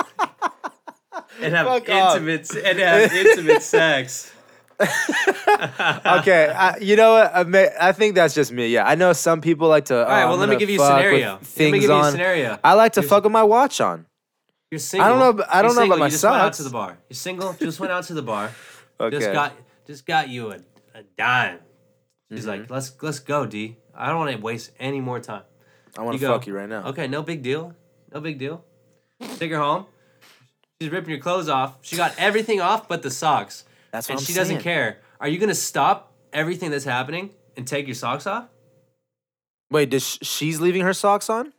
and 1.41 1.55
have 1.55 1.65
Fuck 1.65 1.89
off. 1.89 2.17
intimate 2.17 2.49
and 2.63 2.77
have 2.79 3.11
intimate 3.13 3.61
sex. 3.75 4.31
okay, 4.79 6.53
I, 6.55 6.77
you 6.79 6.95
know 6.95 7.13
what? 7.13 7.31
I, 7.33 7.43
may, 7.45 7.69
I 7.81 7.93
think 7.93 8.13
that's 8.13 8.35
just 8.35 8.51
me. 8.51 8.67
Yeah, 8.67 8.85
I 8.85 8.93
know 8.93 9.11
some 9.13 9.41
people 9.41 9.67
like 9.69 9.85
to. 9.85 10.03
All 10.03 10.05
right, 10.05 10.23
oh, 10.25 10.29
well, 10.29 10.37
let 10.37 10.49
me 10.49 10.55
give 10.57 10.69
you 10.69 10.79
a 10.81 10.85
scenario. 10.85 11.31
Let 11.31 11.41
me 11.41 11.45
Things 11.47 11.73
give 11.79 11.83
you 11.89 11.91
a 11.93 11.99
on. 11.99 12.11
scenario. 12.11 12.59
I 12.63 12.73
like 12.73 12.93
to 12.93 13.01
Here's- 13.01 13.09
fuck 13.09 13.23
with 13.23 13.31
my 13.33 13.41
watch 13.43 13.81
on. 13.81 14.05
You're 14.71 14.79
single. 14.79 15.17
know 15.17 15.29
ab- 15.29 15.41
I 15.49 15.61
You're 15.61 15.63
don't 15.63 15.63
know 15.63 15.67
about 15.69 15.75
single, 15.83 15.97
my 15.99 16.05
you 16.05 16.11
just 16.11 16.23
went 16.23 16.35
out 16.35 16.41
socks. 16.45 16.57
to 16.57 16.63
the 16.63 16.69
bar. 16.69 16.97
You're 17.09 17.15
single. 17.15 17.53
Just 17.53 17.79
went 17.79 17.91
out 17.91 18.03
to 18.05 18.13
the 18.13 18.21
bar. 18.21 18.51
Okay. 18.99 19.19
Just 19.19 19.31
got 19.31 19.53
just 19.85 20.05
got 20.07 20.27
you 20.29 20.51
a, 20.53 20.55
a 20.95 21.03
dime. 21.15 21.59
She's 22.31 22.39
Mm-hmm. 22.41 22.49
like, 22.49 22.69
let's 22.71 22.91
let's 23.03 23.19
go, 23.19 23.45
D. 23.45 23.77
I 23.93 24.07
don't 24.07 24.17
want 24.17 24.31
to 24.35 24.41
waste 24.41 24.71
any 24.79 24.99
more 25.01 25.19
time. 25.19 25.43
I 25.95 26.01
want 26.01 26.15
to 26.17 26.19
go. 26.21 26.33
fuck 26.33 26.47
you 26.47 26.55
right 26.55 26.67
now. 26.67 26.83
Okay, 26.87 27.07
no 27.07 27.21
big 27.21 27.43
deal. 27.43 27.75
No 28.11 28.19
big 28.21 28.39
deal. 28.39 28.65
Take 29.37 29.51
her 29.51 29.59
home. 29.59 29.85
She's 30.81 30.89
ripping 30.91 31.11
your 31.11 31.19
clothes 31.19 31.47
off. 31.47 31.77
She 31.83 31.95
got 31.95 32.15
everything 32.17 32.59
off 32.59 32.87
but 32.87 33.03
the 33.03 33.11
socks. 33.11 33.65
That's 33.91 34.09
what 34.09 34.13
and 34.13 34.19
I'm 34.21 34.25
she 34.25 34.33
doesn't 34.33 34.55
saying. 34.55 34.63
care. 34.63 34.97
Are 35.21 35.27
you 35.27 35.37
gonna 35.37 35.53
stop 35.53 36.11
everything 36.33 36.71
that's 36.71 36.85
happening 36.85 37.29
and 37.55 37.67
take 37.67 37.85
your 37.85 37.93
socks 37.95 38.25
off? 38.25 38.45
Wait, 39.69 39.91
does 39.91 40.03
sh- 40.07 40.17
she's 40.23 40.59
leaving 40.59 40.81
her 40.81 40.93
socks 40.93 41.29
on? 41.29 41.53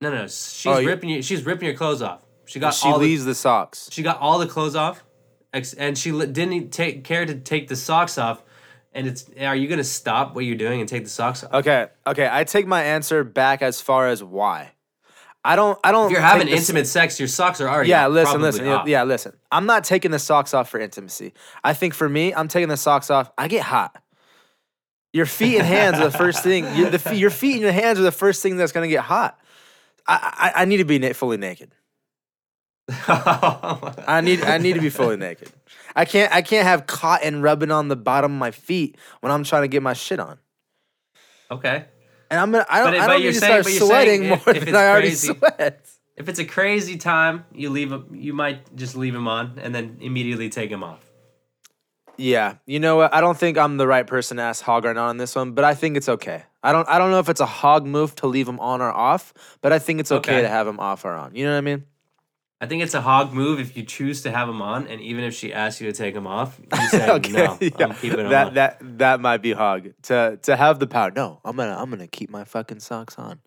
No, 0.00 0.10
no. 0.10 0.26
She's 0.26 0.66
Oh, 0.66 0.78
you- 0.78 0.88
ripping 0.88 1.10
you. 1.10 1.22
She's 1.22 1.46
ripping 1.46 1.66
your 1.68 1.76
clothes 1.76 2.02
off. 2.02 2.22
She 2.46 2.60
got 2.60 2.74
She 2.74 2.88
all 2.88 2.98
leaves 2.98 3.24
the 3.24 3.34
socks. 3.34 3.88
She 3.92 4.02
got 4.02 4.18
all 4.20 4.38
the 4.38 4.46
clothes 4.46 4.76
off, 4.76 5.04
and 5.52 5.98
she 5.98 6.10
didn't 6.10 6.70
take 6.70 7.04
care 7.04 7.26
to 7.26 7.34
take 7.34 7.68
the 7.68 7.76
socks 7.76 8.18
off. 8.18 8.42
And 8.92 9.06
it's 9.06 9.26
are 9.38 9.54
you 9.54 9.68
gonna 9.68 9.84
stop 9.84 10.34
what 10.34 10.44
you're 10.46 10.56
doing 10.56 10.80
and 10.80 10.88
take 10.88 11.04
the 11.04 11.10
socks 11.10 11.44
off? 11.44 11.52
Okay, 11.52 11.88
okay. 12.06 12.28
I 12.30 12.44
take 12.44 12.66
my 12.66 12.82
answer 12.82 13.24
back 13.24 13.60
as 13.60 13.80
far 13.80 14.08
as 14.08 14.24
why. 14.24 14.72
I 15.44 15.54
don't. 15.54 15.78
I 15.84 15.92
don't. 15.92 16.06
If 16.06 16.12
you're 16.12 16.20
having 16.20 16.48
the 16.48 16.54
intimate 16.54 16.86
sex, 16.86 17.20
your 17.20 17.28
socks 17.28 17.60
are 17.60 17.68
already 17.68 17.90
Yeah, 17.90 18.08
listen, 18.08 18.40
listen. 18.40 18.64
Yeah, 18.64 18.76
off. 18.76 18.88
yeah, 18.88 19.04
listen. 19.04 19.36
I'm 19.52 19.66
not 19.66 19.84
taking 19.84 20.10
the 20.10 20.18
socks 20.18 20.54
off 20.54 20.68
for 20.68 20.80
intimacy. 20.80 21.34
I 21.62 21.72
think 21.72 21.94
for 21.94 22.08
me, 22.08 22.34
I'm 22.34 22.48
taking 22.48 22.68
the 22.68 22.76
socks 22.76 23.10
off. 23.10 23.30
I 23.38 23.46
get 23.46 23.62
hot. 23.62 24.02
Your 25.12 25.26
feet 25.26 25.58
and 25.58 25.66
hands 25.66 25.98
are 25.98 26.10
the 26.10 26.18
first 26.18 26.42
thing. 26.42 26.64
Your, 26.76 26.90
the, 26.90 27.16
your 27.16 27.30
feet 27.30 27.54
and 27.54 27.62
your 27.62 27.72
hands 27.72 27.98
are 27.98 28.02
the 28.02 28.12
first 28.12 28.42
thing 28.42 28.56
that's 28.56 28.72
gonna 28.72 28.88
get 28.88 29.04
hot. 29.04 29.38
I, 30.08 30.52
I, 30.56 30.62
I 30.62 30.64
need 30.64 30.78
to 30.78 30.84
be 30.84 30.98
fully 31.12 31.36
naked. 31.36 31.70
I 33.08 34.20
need 34.22 34.42
I 34.42 34.58
need 34.58 34.74
to 34.74 34.80
be 34.80 34.90
fully 34.90 35.16
naked. 35.16 35.50
I 35.94 36.04
can't 36.04 36.32
I 36.32 36.42
can't 36.42 36.66
have 36.66 36.86
cotton 36.86 37.42
rubbing 37.42 37.70
on 37.70 37.88
the 37.88 37.96
bottom 37.96 38.32
of 38.32 38.38
my 38.38 38.50
feet 38.50 38.96
when 39.20 39.32
I'm 39.32 39.44
trying 39.44 39.62
to 39.62 39.68
get 39.68 39.82
my 39.82 39.92
shit 39.92 40.20
on. 40.20 40.38
okay. 41.50 41.86
And 42.30 42.40
I'm 42.40 42.50
gonna 42.52 42.66
I 42.68 42.80
don't 42.82 42.92
But 42.92 43.00
I 43.00 43.06
don't 43.06 43.20
need 43.22 43.26
to 43.26 43.32
saying- 43.34 43.62
start 43.62 43.64
but 43.64 43.72
you're 43.72 43.80
saying 43.80 43.88
sweating 43.90 44.24
if- 44.24 44.46
more 44.46 44.54
if 44.56 44.64
than 44.64 44.74
I 44.76 44.88
already 44.88 45.08
crazy- 45.08 45.34
sweat. 45.34 45.86
If 46.16 46.28
it's 46.30 46.38
a 46.38 46.44
crazy 46.46 46.96
time, 46.96 47.44
you 47.52 47.68
leave. 47.70 47.92
'em- 47.92 48.08
You 48.14 48.32
might 48.32 48.74
just 48.74 48.96
leave 48.96 49.12
them 49.12 49.28
on 49.28 49.58
and 49.62 49.74
then 49.74 49.98
immediately 50.00 50.48
take 50.48 50.70
them 50.70 50.82
off. 50.82 51.00
Yeah, 52.16 52.54
you 52.64 52.80
know 52.80 52.96
what? 52.96 53.12
I 53.14 53.20
don't 53.20 53.36
think 53.36 53.58
I'm 53.58 53.76
the 53.76 53.86
right 53.86 54.06
person 54.06 54.38
to 54.38 54.42
ask 54.42 54.64
hog 54.64 54.86
or 54.86 54.94
not 54.94 55.08
on 55.10 55.18
this 55.18 55.34
one, 55.34 55.52
but 55.52 55.64
I 55.64 55.74
think 55.74 55.98
it's 55.98 56.08
okay. 56.08 56.44
I 56.62 56.72
don't 56.72 56.88
I 56.88 56.98
don't 56.98 57.10
know 57.10 57.18
if 57.18 57.28
it's 57.28 57.40
a 57.42 57.46
hog 57.46 57.84
move 57.84 58.14
to 58.16 58.26
leave 58.26 58.46
them 58.46 58.58
on 58.60 58.80
or 58.80 58.90
off, 58.90 59.34
but 59.60 59.72
I 59.74 59.78
think 59.78 60.00
it's 60.00 60.10
okay, 60.10 60.36
Okay. 60.36 60.42
to 60.42 60.48
have 60.48 60.64
them 60.66 60.80
off 60.80 61.04
or 61.04 61.12
on. 61.12 61.34
You 61.34 61.44
know 61.44 61.52
what 61.52 61.58
I 61.58 61.60
mean? 61.60 61.84
I 62.60 62.66
think 62.66 62.82
it's 62.82 62.94
a 62.94 63.02
hog 63.02 63.32
move 63.34 63.60
if 63.60 63.76
you 63.76 63.82
choose 63.82 64.22
to 64.22 64.30
have 64.30 64.48
them 64.48 64.62
on, 64.62 64.86
and 64.86 65.00
even 65.00 65.24
if 65.24 65.34
she 65.34 65.52
asks 65.52 65.80
you 65.80 65.92
to 65.92 65.96
take 65.96 66.14
them 66.14 66.26
off, 66.26 66.58
you 66.58 66.88
say 66.88 67.10
okay, 67.10 67.32
no. 67.32 67.58
yeah. 67.60 67.70
I'm 67.80 67.94
keeping 67.94 68.16
them 68.18 68.30
that 68.30 68.46
on. 68.48 68.54
that 68.54 68.78
that 68.98 69.20
might 69.20 69.42
be 69.42 69.52
hog 69.52 69.88
to 70.04 70.38
to 70.42 70.56
have 70.56 70.78
the 70.78 70.86
power. 70.86 71.10
No, 71.14 71.40
I'm 71.44 71.56
gonna 71.56 71.76
I'm 71.76 71.90
gonna 71.90 72.06
keep 72.06 72.30
my 72.30 72.44
fucking 72.44 72.80
socks 72.80 73.18
on. 73.18 73.40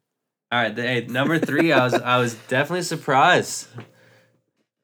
All 0.52 0.60
right, 0.62 0.76
the, 0.76 0.82
hey, 0.82 1.06
number 1.08 1.38
three, 1.40 1.72
I 1.72 1.84
was 1.84 1.94
I 1.96 2.18
was 2.20 2.36
definitely 2.48 2.84
surprised, 2.84 3.68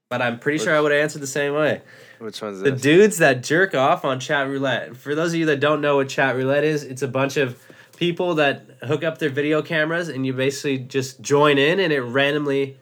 but 0.09 0.21
I'm 0.21 0.39
pretty 0.39 0.63
sure 0.63 0.75
I 0.75 0.79
would 0.79 0.91
have 0.91 1.01
answered 1.01 1.21
the 1.21 1.27
same 1.27 1.53
way. 1.53 1.81
Which 2.19 2.41
one's 2.41 2.59
The 2.61 2.71
this? 2.71 2.81
dudes 2.81 3.17
that 3.17 3.43
jerk 3.43 3.75
off 3.75 4.05
on 4.05 4.19
chat 4.19 4.47
roulette. 4.47 4.95
For 4.95 5.15
those 5.15 5.33
of 5.33 5.39
you 5.39 5.45
that 5.47 5.59
don't 5.59 5.81
know 5.81 5.97
what 5.97 6.09
chat 6.09 6.35
roulette 6.35 6.63
is, 6.63 6.83
it's 6.83 7.01
a 7.01 7.07
bunch 7.07 7.37
of 7.37 7.61
people 7.97 8.35
that 8.35 8.65
hook 8.83 9.03
up 9.03 9.17
their 9.19 9.29
video 9.29 9.61
cameras 9.61 10.09
and 10.09 10.25
you 10.25 10.33
basically 10.33 10.77
just 10.77 11.21
join 11.21 11.57
in 11.57 11.79
and 11.79 11.91
it 11.93 12.01
randomly 12.01 12.77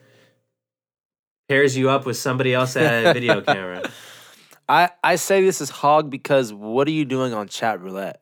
pairs 1.47 1.77
you 1.77 1.89
up 1.89 2.06
with 2.06 2.17
somebody 2.17 2.53
else 2.53 2.73
that 2.73 2.84
had 2.84 3.06
a 3.06 3.13
video 3.13 3.41
camera. 3.53 3.89
I, 4.67 4.89
I 5.03 5.15
say 5.15 5.43
this 5.43 5.62
is 5.62 5.69
hog 5.69 6.10
because 6.10 6.53
what 6.53 6.88
are 6.88 6.91
you 6.91 7.06
doing 7.06 7.34
on 7.34 7.47
chat 7.47 7.82
roulette? 7.82 8.21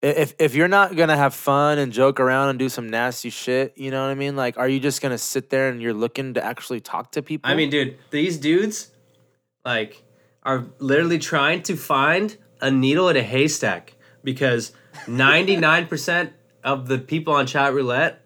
If 0.00 0.34
if 0.40 0.56
you're 0.56 0.68
not 0.68 0.96
gonna 0.96 1.16
have 1.16 1.32
fun 1.32 1.78
and 1.78 1.92
joke 1.92 2.18
around 2.18 2.48
and 2.48 2.58
do 2.58 2.68
some 2.68 2.90
nasty 2.90 3.30
shit, 3.30 3.74
you 3.76 3.92
know 3.92 4.02
what 4.02 4.10
I 4.10 4.14
mean? 4.14 4.34
Like, 4.34 4.58
are 4.58 4.68
you 4.68 4.80
just 4.80 5.00
gonna 5.00 5.18
sit 5.18 5.50
there 5.50 5.68
and 5.68 5.80
you're 5.80 5.94
looking 5.94 6.34
to 6.34 6.44
actually 6.44 6.80
talk 6.80 7.12
to 7.12 7.22
people? 7.22 7.48
I 7.48 7.54
mean, 7.54 7.70
dude, 7.70 7.98
these 8.10 8.36
dudes 8.38 8.90
like 9.64 10.02
are 10.42 10.66
literally 10.80 11.20
trying 11.20 11.62
to 11.62 11.76
find 11.76 12.36
a 12.60 12.70
needle 12.70 13.08
in 13.10 13.16
a 13.16 13.22
haystack 13.22 13.94
because 14.24 14.72
99% 15.06 16.32
of 16.64 16.88
the 16.88 16.98
people 16.98 17.34
on 17.34 17.46
chat 17.46 17.72
roulette 17.72 18.24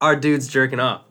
are 0.00 0.16
dudes 0.16 0.48
jerking 0.48 0.80
off. 0.80 1.02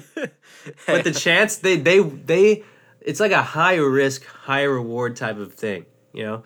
but 0.86 1.04
the 1.04 1.12
chance 1.12 1.56
they 1.56 1.76
they 1.76 2.00
they 2.00 2.64
it's 3.00 3.20
like 3.20 3.32
a 3.32 3.42
high 3.42 3.76
risk, 3.76 4.24
high 4.24 4.62
reward 4.62 5.16
type 5.16 5.38
of 5.38 5.54
thing, 5.54 5.86
you 6.12 6.24
know? 6.24 6.44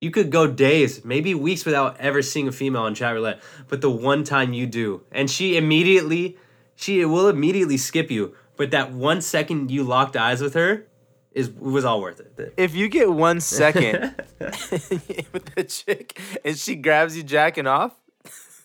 You 0.00 0.10
could 0.10 0.30
go 0.30 0.46
days, 0.46 1.04
maybe 1.04 1.34
weeks 1.34 1.64
without 1.64 1.98
ever 1.98 2.22
seeing 2.22 2.46
a 2.46 2.52
female 2.52 2.82
on 2.82 2.94
chat 2.94 3.14
roulette, 3.14 3.40
but 3.68 3.80
the 3.80 3.90
one 3.90 4.24
time 4.24 4.52
you 4.52 4.66
do, 4.66 5.02
and 5.10 5.30
she 5.30 5.56
immediately 5.56 6.36
she 6.76 7.04
will 7.04 7.28
immediately 7.28 7.78
skip 7.78 8.10
you, 8.10 8.34
but 8.56 8.70
that 8.70 8.92
one 8.92 9.20
second 9.22 9.70
you 9.70 9.82
locked 9.82 10.16
eyes 10.16 10.42
with 10.42 10.54
her 10.54 10.86
is 11.32 11.50
was 11.50 11.84
all 11.84 12.00
worth 12.00 12.20
it. 12.20 12.54
if 12.56 12.74
you 12.74 12.88
get 12.88 13.10
one 13.10 13.40
second 13.40 14.14
with 14.38 15.54
the 15.54 15.64
chick 15.64 16.20
and 16.44 16.56
she 16.56 16.76
grabs 16.76 17.16
you 17.16 17.22
jacking 17.22 17.66
off, 17.66 17.92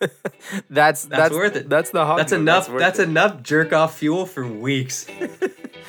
that's, 0.70 1.06
that's, 1.06 1.34
worth 1.34 1.56
it. 1.56 1.70
That's 1.70 1.91
the 1.91 2.06
hot. 2.06 2.18
That's 2.18 2.32
enough. 2.32 2.68
That's, 2.68 2.80
that's 2.80 2.99
enough 2.99 3.43
jerk 3.43 3.74
off 3.74 3.97
fuel 3.97 4.26
for 4.26 4.47
weeks. 4.47 5.06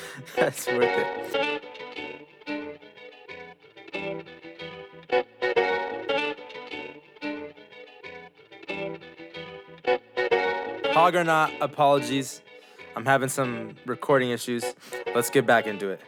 that's 0.37 0.67
worth 0.67 0.83
it. 0.83 1.63
Hog 10.93 11.15
or 11.15 11.25
not, 11.25 11.53
apologies. 11.61 12.43
I'm 12.95 13.07
having 13.07 13.29
some 13.31 13.77
recording 13.87 14.31
issues. 14.31 14.65
Let's 15.15 15.31
get 15.31 15.47
back 15.47 15.67
into 15.67 15.89
it. 15.89 16.01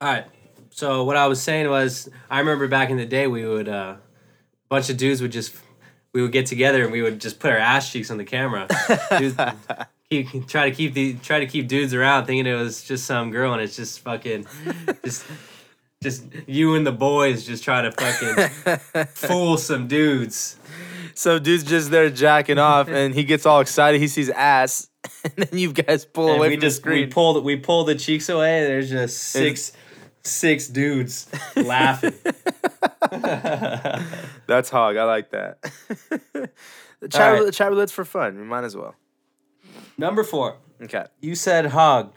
All 0.00 0.12
right. 0.12 0.26
So 0.70 1.04
what 1.04 1.16
I 1.16 1.26
was 1.26 1.40
saying 1.40 1.70
was, 1.70 2.10
I 2.28 2.40
remember 2.40 2.68
back 2.68 2.90
in 2.90 2.96
the 2.96 3.06
day, 3.06 3.26
we 3.26 3.46
would 3.46 3.68
uh, 3.68 3.96
a 3.98 4.68
bunch 4.68 4.90
of 4.90 4.96
dudes 4.96 5.22
would 5.22 5.32
just 5.32 5.54
we 6.16 6.22
would 6.22 6.32
get 6.32 6.46
together 6.46 6.82
and 6.82 6.90
we 6.90 7.02
would 7.02 7.20
just 7.20 7.38
put 7.38 7.52
our 7.52 7.58
ass 7.58 7.92
cheeks 7.92 8.10
on 8.10 8.16
the 8.16 8.24
camera. 8.24 8.66
Keep, 10.08 10.46
try 10.46 10.70
to 10.70 10.74
keep 10.74 10.94
the, 10.94 11.14
try 11.14 11.40
to 11.40 11.46
keep 11.46 11.66
dudes 11.66 11.92
around, 11.92 12.26
thinking 12.26 12.46
it 12.46 12.54
was 12.54 12.84
just 12.84 13.06
some 13.06 13.32
girl, 13.32 13.52
and 13.52 13.60
it's 13.60 13.74
just 13.74 13.98
fucking, 14.00 14.46
just, 15.04 15.26
just 16.00 16.24
you 16.46 16.76
and 16.76 16.86
the 16.86 16.92
boys 16.92 17.44
just 17.44 17.64
trying 17.64 17.90
to 17.90 17.90
fucking 17.90 19.06
fool 19.14 19.56
some 19.56 19.88
dudes. 19.88 20.60
So 21.16 21.40
dude's 21.40 21.64
just 21.64 21.90
there 21.90 22.08
jacking 22.08 22.56
off, 22.56 22.86
and 22.86 23.14
he 23.14 23.24
gets 23.24 23.46
all 23.46 23.58
excited. 23.58 24.00
He 24.00 24.06
sees 24.06 24.30
ass, 24.30 24.88
and 25.24 25.34
then 25.34 25.58
you 25.58 25.72
guys 25.72 26.04
pull 26.04 26.28
And 26.28 26.36
away 26.36 26.50
we 26.50 26.54
from 26.54 26.60
just 26.60 26.84
the 26.84 26.90
we 26.90 27.06
pull 27.06 27.34
the, 27.34 27.40
we 27.40 27.56
pull 27.56 27.82
the 27.82 27.96
cheeks 27.96 28.28
away. 28.28 28.60
And 28.60 28.66
there's 28.68 28.88
just 28.88 29.18
six 29.18 29.72
six 30.22 30.68
dudes 30.68 31.28
laughing. 31.56 32.14
That's 34.46 34.70
hog. 34.70 34.96
I 34.96 35.04
like 35.04 35.30
that. 35.30 35.62
the 37.00 37.08
chat, 37.08 37.20
All 37.20 37.32
right. 37.34 37.44
the 37.44 37.52
chat 37.52 37.70
roulette's 37.70 37.92
for 37.92 38.04
fun. 38.04 38.36
We 38.38 38.44
might 38.44 38.64
as 38.64 38.76
well. 38.76 38.94
Number 39.98 40.24
four. 40.24 40.58
Okay. 40.82 41.04
You 41.20 41.34
said 41.34 41.66
hog. 41.66 42.14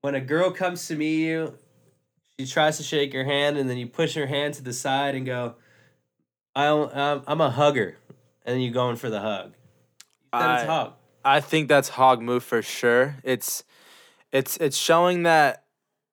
When 0.00 0.14
a 0.14 0.20
girl 0.20 0.50
comes 0.50 0.86
to 0.88 0.96
meet 0.96 1.26
you, 1.26 1.58
she 2.38 2.46
tries 2.46 2.76
to 2.76 2.82
shake 2.82 3.12
your 3.12 3.24
hand, 3.24 3.58
and 3.58 3.68
then 3.68 3.76
you 3.78 3.86
push 3.88 4.14
her 4.14 4.26
hand 4.26 4.54
to 4.54 4.62
the 4.62 4.72
side 4.72 5.14
and 5.16 5.26
go, 5.26 5.56
I 6.54 6.66
don't, 6.66 6.96
um, 6.96 7.22
I'm 7.26 7.40
a 7.40 7.50
hugger. 7.50 7.96
And 8.46 8.54
then 8.54 8.60
you 8.60 8.70
go 8.70 8.88
in 8.90 8.96
for 8.96 9.10
the 9.10 9.20
hug. 9.20 9.54
You 10.32 10.40
said 10.40 10.48
I- 10.50 10.54
it's 10.60 10.68
hug. 10.68 10.92
I 11.24 11.40
think 11.40 11.68
that's 11.68 11.90
hog 11.90 12.22
move 12.22 12.42
for 12.44 12.62
sure. 12.62 13.16
It's 13.22 13.64
it's 14.32 14.56
it's 14.58 14.76
showing 14.78 15.24
that 15.24 15.64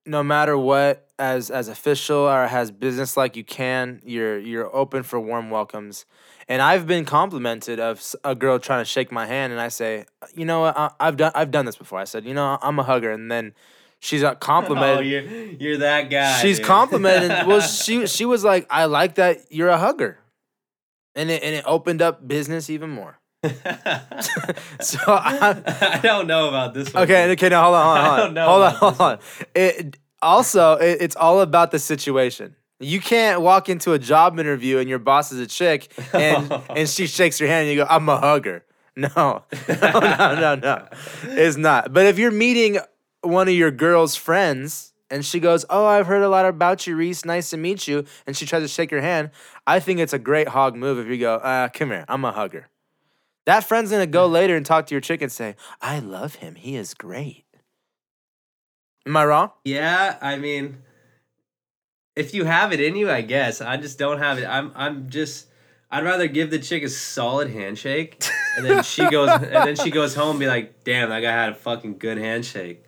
no 0.06 0.24
matter 0.24 0.58
what 0.58 1.08
as 1.18 1.49
as 1.49 1.68
official 1.68 2.18
or 2.18 2.43
as 2.43 2.72
business 2.72 3.16
like 3.18 3.36
you 3.36 3.43
can, 3.43 4.01
you're 4.03 4.38
you're 4.38 4.74
open 4.76 5.03
for 5.03 5.20
warm 5.20 5.49
welcomes. 5.49 6.06
And 6.47 6.62
I've 6.62 6.86
been 6.86 7.06
complimented 7.06 7.80
of 7.80 8.03
a 8.24 8.36
girl 8.36 8.60
trying 8.60 8.82
to 8.82 8.86
shake 8.86 9.12
my 9.12 9.26
hand 9.26 9.51
and 9.51 9.60
I 9.62 9.70
say, 9.70 10.06
"You 10.36 10.45
know 10.45 10.62
what? 10.62 10.78
I, 10.78 10.91
I've 10.99 11.18
done 11.18 11.32
I've 11.34 11.51
done 11.51 11.66
this 11.66 11.76
before." 11.78 11.99
I 11.99 12.03
said, 12.03 12.26
"You 12.26 12.34
know, 12.34 12.58
I'm 12.62 12.78
a 12.78 12.84
hugger." 12.84 13.12
And 13.12 13.32
then 13.32 13.53
she's 13.99 14.24
uh, 14.24 14.36
complimented 14.36 14.97
Oh, 14.99 15.01
you're, 15.01 15.22
you're 15.24 15.78
that 15.78 16.10
guy. 16.10 16.39
she's 16.41 16.58
dude. 16.58 16.68
complimented. 16.68 17.32
well, 17.47 17.62
she 17.62 18.06
she 18.08 18.26
was 18.26 18.43
like, 18.43 18.68
"I 18.70 18.86
like 18.86 19.16
that 19.16 19.51
you're 19.51 19.70
a 19.70 19.78
hugger." 19.78 20.20
And 21.16 21.32
it, 21.32 21.41
and 21.43 21.56
it 21.56 21.64
opened 21.66 22.01
up 22.01 22.28
business 22.28 22.70
even 22.70 22.89
more. 22.89 23.18
So 24.81 24.99
I, 25.07 25.61
I 25.95 25.99
don't 26.01 26.27
know 26.27 26.47
about 26.49 26.73
this 26.73 26.93
one. 26.93 27.03
Okay, 27.03 27.31
okay, 27.31 27.49
now 27.49 27.63
hold 27.63 27.75
on, 27.75 27.85
hold 27.85 27.97
on, 27.97 27.97
I 27.97 28.07
hold 28.07 28.17
don't 28.17 28.27
on, 28.27 28.33
know 28.33 28.47
hold 28.47 28.63
on, 28.63 28.73
hold 28.75 29.01
on. 29.01 29.19
It 29.55 29.97
also 30.21 30.73
it, 30.73 31.01
it's 31.01 31.15
all 31.15 31.41
about 31.41 31.71
the 31.71 31.79
situation. 31.79 32.55
You 32.79 32.99
can't 32.99 33.41
walk 33.41 33.69
into 33.69 33.93
a 33.93 33.99
job 33.99 34.37
interview 34.39 34.79
and 34.79 34.89
your 34.89 34.99
boss 34.99 35.31
is 35.31 35.39
a 35.39 35.47
chick 35.47 35.91
and 36.13 36.51
and 36.69 36.89
she 36.89 37.07
shakes 37.07 37.39
your 37.39 37.49
hand 37.49 37.67
and 37.67 37.77
you 37.77 37.83
go, 37.83 37.87
"I'm 37.89 38.07
a 38.09 38.17
hugger." 38.17 38.65
No, 38.97 39.07
no, 39.67 39.99
no, 39.99 40.35
no, 40.39 40.55
no. 40.55 40.87
It's 41.23 41.57
not. 41.57 41.91
But 41.93 42.05
if 42.05 42.17
you're 42.17 42.31
meeting 42.31 42.79
one 43.21 43.47
of 43.47 43.53
your 43.53 43.71
girl's 43.71 44.15
friends 44.15 44.93
and 45.09 45.25
she 45.25 45.39
goes, 45.39 45.65
"Oh, 45.69 45.85
I've 45.85 46.07
heard 46.07 46.21
a 46.21 46.29
lot 46.29 46.45
about 46.45 46.85
you, 46.85 46.95
Reese. 46.95 47.25
Nice 47.25 47.49
to 47.51 47.57
meet 47.57 47.87
you," 47.87 48.05
and 48.27 48.35
she 48.37 48.45
tries 48.45 48.61
to 48.61 48.67
shake 48.67 48.91
your 48.91 49.01
hand, 49.01 49.31
I 49.65 49.79
think 49.79 49.99
it's 49.99 50.13
a 50.13 50.19
great 50.19 50.49
hog 50.49 50.75
move 50.75 50.99
if 50.99 51.07
you 51.07 51.17
go, 51.17 51.35
uh, 51.35 51.69
"Come 51.69 51.89
here, 51.91 52.05
I'm 52.07 52.23
a 52.25 52.31
hugger." 52.31 52.67
That 53.45 53.63
friend's 53.63 53.91
gonna 53.91 54.07
go 54.07 54.27
later 54.27 54.55
and 54.55 54.65
talk 54.65 54.87
to 54.87 54.93
your 54.93 55.01
chick 55.01 55.21
and 55.21 55.31
say, 55.31 55.55
I 55.81 55.99
love 55.99 56.35
him. 56.35 56.55
He 56.55 56.75
is 56.75 56.93
great. 56.93 57.45
Am 59.05 59.15
I 59.15 59.25
wrong? 59.25 59.51
Yeah, 59.63 60.17
I 60.19 60.37
mean, 60.37 60.79
if 62.15 62.33
you 62.33 62.45
have 62.45 62.73
it 62.73 62.81
in 62.81 62.95
you, 62.95 63.09
I 63.09 63.21
guess. 63.21 63.61
I 63.61 63.77
just 63.77 63.99
don't 63.99 64.17
have 64.17 64.39
it. 64.39 64.45
I'm 64.45 64.71
I'm 64.75 65.09
just. 65.09 65.47
I'd 65.91 66.03
rather 66.03 66.27
give 66.27 66.49
the 66.49 66.59
chick 66.59 66.83
a 66.83 66.89
solid 66.89 67.49
handshake, 67.51 68.25
and 68.57 68.65
then 68.65 68.83
she 68.83 69.07
goes, 69.09 69.29
and 69.29 69.43
then 69.43 69.75
she 69.75 69.91
goes 69.91 70.15
home 70.15 70.31
and 70.31 70.39
be 70.39 70.47
like, 70.47 70.83
"Damn, 70.83 71.09
that 71.09 71.21
guy 71.21 71.31
had 71.31 71.51
a 71.51 71.55
fucking 71.55 71.99
good 71.99 72.17
handshake." 72.17 72.83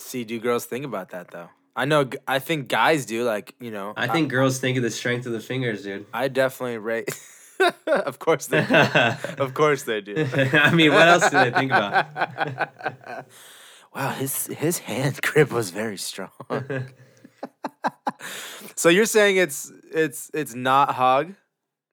See, 0.00 0.24
do 0.24 0.38
girls 0.38 0.66
think 0.66 0.84
about 0.84 1.10
that 1.10 1.30
though? 1.30 1.48
I 1.74 1.86
know. 1.86 2.10
I 2.28 2.38
think 2.38 2.68
guys 2.68 3.06
do. 3.06 3.24
Like 3.24 3.54
you 3.60 3.70
know. 3.70 3.94
I 3.96 4.08
think 4.08 4.30
girls 4.30 4.58
think 4.58 4.76
of 4.76 4.82
the 4.82 4.90
strength 4.90 5.24
of 5.24 5.32
the 5.32 5.40
fingers, 5.40 5.84
dude. 5.84 6.06
I, 6.12 6.28
definitely 6.28 6.78
rate. 6.78 7.08
of 7.86 8.18
course 8.18 8.46
they 8.46 8.64
do. 8.64 8.74
of 9.38 9.54
course 9.54 9.82
they 9.84 10.00
do. 10.00 10.14
I 10.52 10.72
mean, 10.74 10.92
what 10.92 11.08
else 11.08 11.30
do 11.30 11.38
they 11.38 11.50
think 11.50 11.72
about? 11.72 13.26
wow, 13.94 14.10
his 14.10 14.46
his 14.46 14.78
hand 14.78 15.20
grip 15.22 15.52
was 15.52 15.70
very 15.70 15.98
strong. 15.98 16.30
so 18.76 18.88
you're 18.88 19.06
saying 19.06 19.36
it's 19.36 19.72
it's 19.92 20.30
it's 20.34 20.54
not 20.54 20.94
hug 20.94 21.34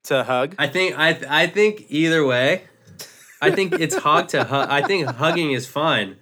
to 0.04 0.24
hug? 0.24 0.56
I 0.58 0.68
think 0.68 0.98
I 0.98 1.20
I 1.30 1.48
think 1.48 1.86
either 1.90 2.26
way, 2.26 2.64
I 3.42 3.52
think 3.52 3.74
it's 3.74 3.96
hug 3.96 4.30
to 4.30 4.44
hug. 4.44 4.70
I 4.70 4.82
think 4.82 5.08
hugging 5.08 5.52
is 5.52 5.68
fine, 5.68 6.18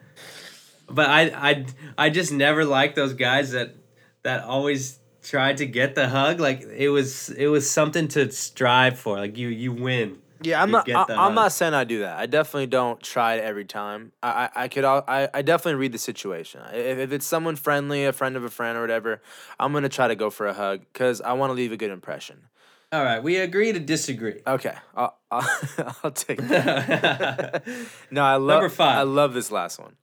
but 0.89 1.09
I 1.09 1.21
I 1.49 1.65
I 1.97 2.09
just 2.09 2.31
never 2.31 2.65
like 2.65 2.95
those 2.95 3.13
guys 3.13 3.51
that 3.51 3.75
that 4.23 4.43
always 4.43 4.99
tried 5.25 5.57
to 5.57 5.65
get 5.65 5.95
the 5.95 6.07
hug. 6.07 6.39
Like 6.39 6.61
it 6.61 6.89
was 6.89 7.29
it 7.31 7.47
was 7.47 7.69
something 7.69 8.07
to 8.09 8.31
strive 8.31 8.99
for. 8.99 9.17
Like 9.17 9.37
you 9.37 9.49
you 9.49 9.71
win. 9.71 10.19
Yeah, 10.41 10.61
I'm 10.61 10.69
you 10.69 10.73
not. 10.73 11.09
I, 11.09 11.25
i'm 11.25 11.33
not 11.33 11.51
saying 11.53 11.73
I 11.73 11.85
do 11.85 11.99
that. 11.99 12.17
I 12.17 12.25
definitely 12.25 12.67
don't 12.67 13.01
try 13.01 13.35
it 13.35 13.43
every 13.43 13.65
time. 13.65 14.11
I, 14.21 14.29
I, 14.29 14.63
I 14.63 14.67
could. 14.67 14.83
I, 14.83 15.29
I 15.33 15.41
definitely 15.41 15.79
read 15.79 15.91
the 15.91 15.97
situation. 15.97 16.61
If, 16.73 16.97
if 16.97 17.11
it's 17.11 17.25
someone 17.25 17.55
friendly, 17.55 18.05
a 18.05 18.13
friend 18.13 18.35
of 18.35 18.43
a 18.43 18.49
friend 18.49 18.77
or 18.77 18.81
whatever, 18.81 19.21
I'm 19.59 19.73
gonna 19.73 19.89
try 19.89 20.07
to 20.07 20.15
go 20.15 20.29
for 20.29 20.47
a 20.47 20.53
hug 20.53 20.81
because 20.93 21.21
I 21.21 21.33
want 21.33 21.51
to 21.51 21.53
leave 21.55 21.71
a 21.71 21.77
good 21.77 21.91
impression. 21.91 22.49
All 22.91 23.03
right, 23.03 23.21
we 23.21 23.37
agree 23.37 23.73
to 23.73 23.79
disagree. 23.79 24.41
Okay, 24.45 24.75
I'll, 24.95 25.17
I'll, 25.31 25.59
I'll 26.03 26.11
take 26.11 26.41
that. 26.43 27.65
no, 28.11 28.23
I 28.23 28.35
love. 28.35 28.61
Number 28.61 28.69
five. 28.69 28.99
I 28.99 29.03
love 29.03 29.33
this 29.33 29.51
last 29.51 29.79
one. 29.79 29.95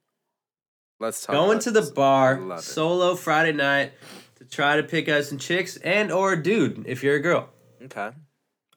Let's 0.99 1.25
talk. 1.25 1.35
Going 1.35 1.59
to 1.61 1.71
the 1.71 1.83
bar 1.83 2.59
solo 2.61 3.15
Friday 3.15 3.53
night 3.53 3.93
try 4.53 4.77
to 4.77 4.85
pick 4.85 5.09
out 5.09 5.25
some 5.25 5.39
chicks 5.39 5.77
and 5.79 6.13
or 6.13 6.35
a 6.35 6.41
dude 6.43 6.85
if 6.87 7.03
you're 7.03 7.17
a 7.17 7.21
girl. 7.21 7.49
Okay. 7.83 8.11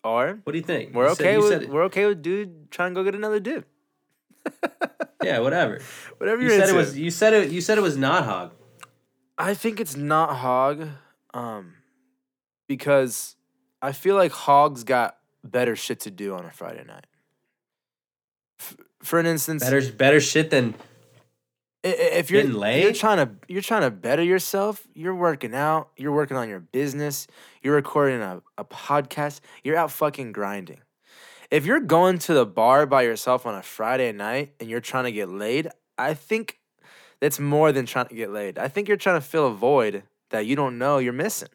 Or 0.03 0.39
What 0.43 0.53
do 0.53 0.57
you 0.57 0.63
think? 0.63 0.95
we're 0.95 1.05
You 1.05 1.11
okay 1.11 1.33
you 1.33 1.39
with 1.39 1.49
said 1.49 1.69
we're 1.69 1.83
okay 1.85 2.05
with 2.07 2.21
dude 2.23 2.71
trying 2.71 2.91
to 2.91 2.95
go 2.95 3.03
get 3.03 3.13
another 3.13 3.39
dude. 3.39 3.65
yeah, 5.23 5.39
whatever. 5.39 5.81
Whatever 6.17 6.41
You 6.41 6.49
you're 6.49 6.59
said 6.59 6.69
it 6.69 6.75
was 6.75 6.97
you 6.97 7.11
said 7.11 7.33
it 7.33 7.51
you 7.51 7.61
said 7.61 7.77
it 7.77 7.81
was 7.81 7.97
not 7.97 8.23
hog. 8.23 8.53
I 9.37 9.53
think 9.53 9.79
it's 9.79 9.95
not 9.97 10.37
hog, 10.37 10.87
um, 11.33 11.73
because 12.67 13.35
I 13.81 13.91
feel 13.91 14.15
like 14.15 14.31
hogs 14.31 14.83
got 14.85 15.17
better 15.43 15.75
shit 15.75 15.99
to 16.01 16.11
do 16.11 16.33
on 16.35 16.45
a 16.45 16.51
Friday 16.51 16.85
night. 16.85 17.05
F- 18.61 18.77
for 19.03 19.19
an 19.19 19.25
instance, 19.25 19.63
Better 19.63 19.91
better 19.91 20.21
shit 20.21 20.51
than 20.51 20.73
if 21.85 22.31
you're 22.31 22.43
you're 22.81 22.93
trying 22.93 23.17
to 23.17 23.35
you're 23.47 23.61
trying 23.61 23.83
to 23.83 23.91
better 23.91 24.23
yourself, 24.23 24.87
you're 24.93 25.15
working 25.15 25.53
out, 25.53 25.89
you're 25.95 26.11
working 26.11 26.35
on 26.35 26.49
your 26.49 26.59
business, 26.59 27.27
you're 27.61 27.75
recording 27.75 28.21
a, 28.21 28.41
a 28.57 28.65
podcast, 28.65 29.39
you're 29.63 29.77
out 29.77 29.91
fucking 29.91 30.31
grinding. 30.31 30.79
If 31.51 31.65
you're 31.65 31.79
going 31.79 32.17
to 32.19 32.33
the 32.33 32.45
bar 32.45 32.87
by 32.87 33.03
yourself 33.03 33.45
on 33.45 33.53
a 33.53 33.61
Friday 33.61 34.11
night 34.11 34.53
and 34.59 34.67
you're 34.67 34.81
trying 34.81 35.03
to 35.03 35.11
get 35.11 35.29
laid, 35.29 35.69
I 35.97 36.15
think 36.15 36.59
that's 37.21 37.39
more 37.39 37.71
than 37.71 37.85
trying 37.85 38.07
to 38.07 38.15
get 38.15 38.31
laid. 38.31 38.57
I 38.57 38.67
think 38.67 38.87
you're 38.87 38.97
trying 38.97 39.21
to 39.21 39.25
fill 39.25 39.47
a 39.47 39.53
void 39.53 40.03
that 40.31 40.47
you 40.47 40.55
don't 40.55 40.79
know 40.79 40.97
you're 40.97 41.13
missing. 41.13 41.49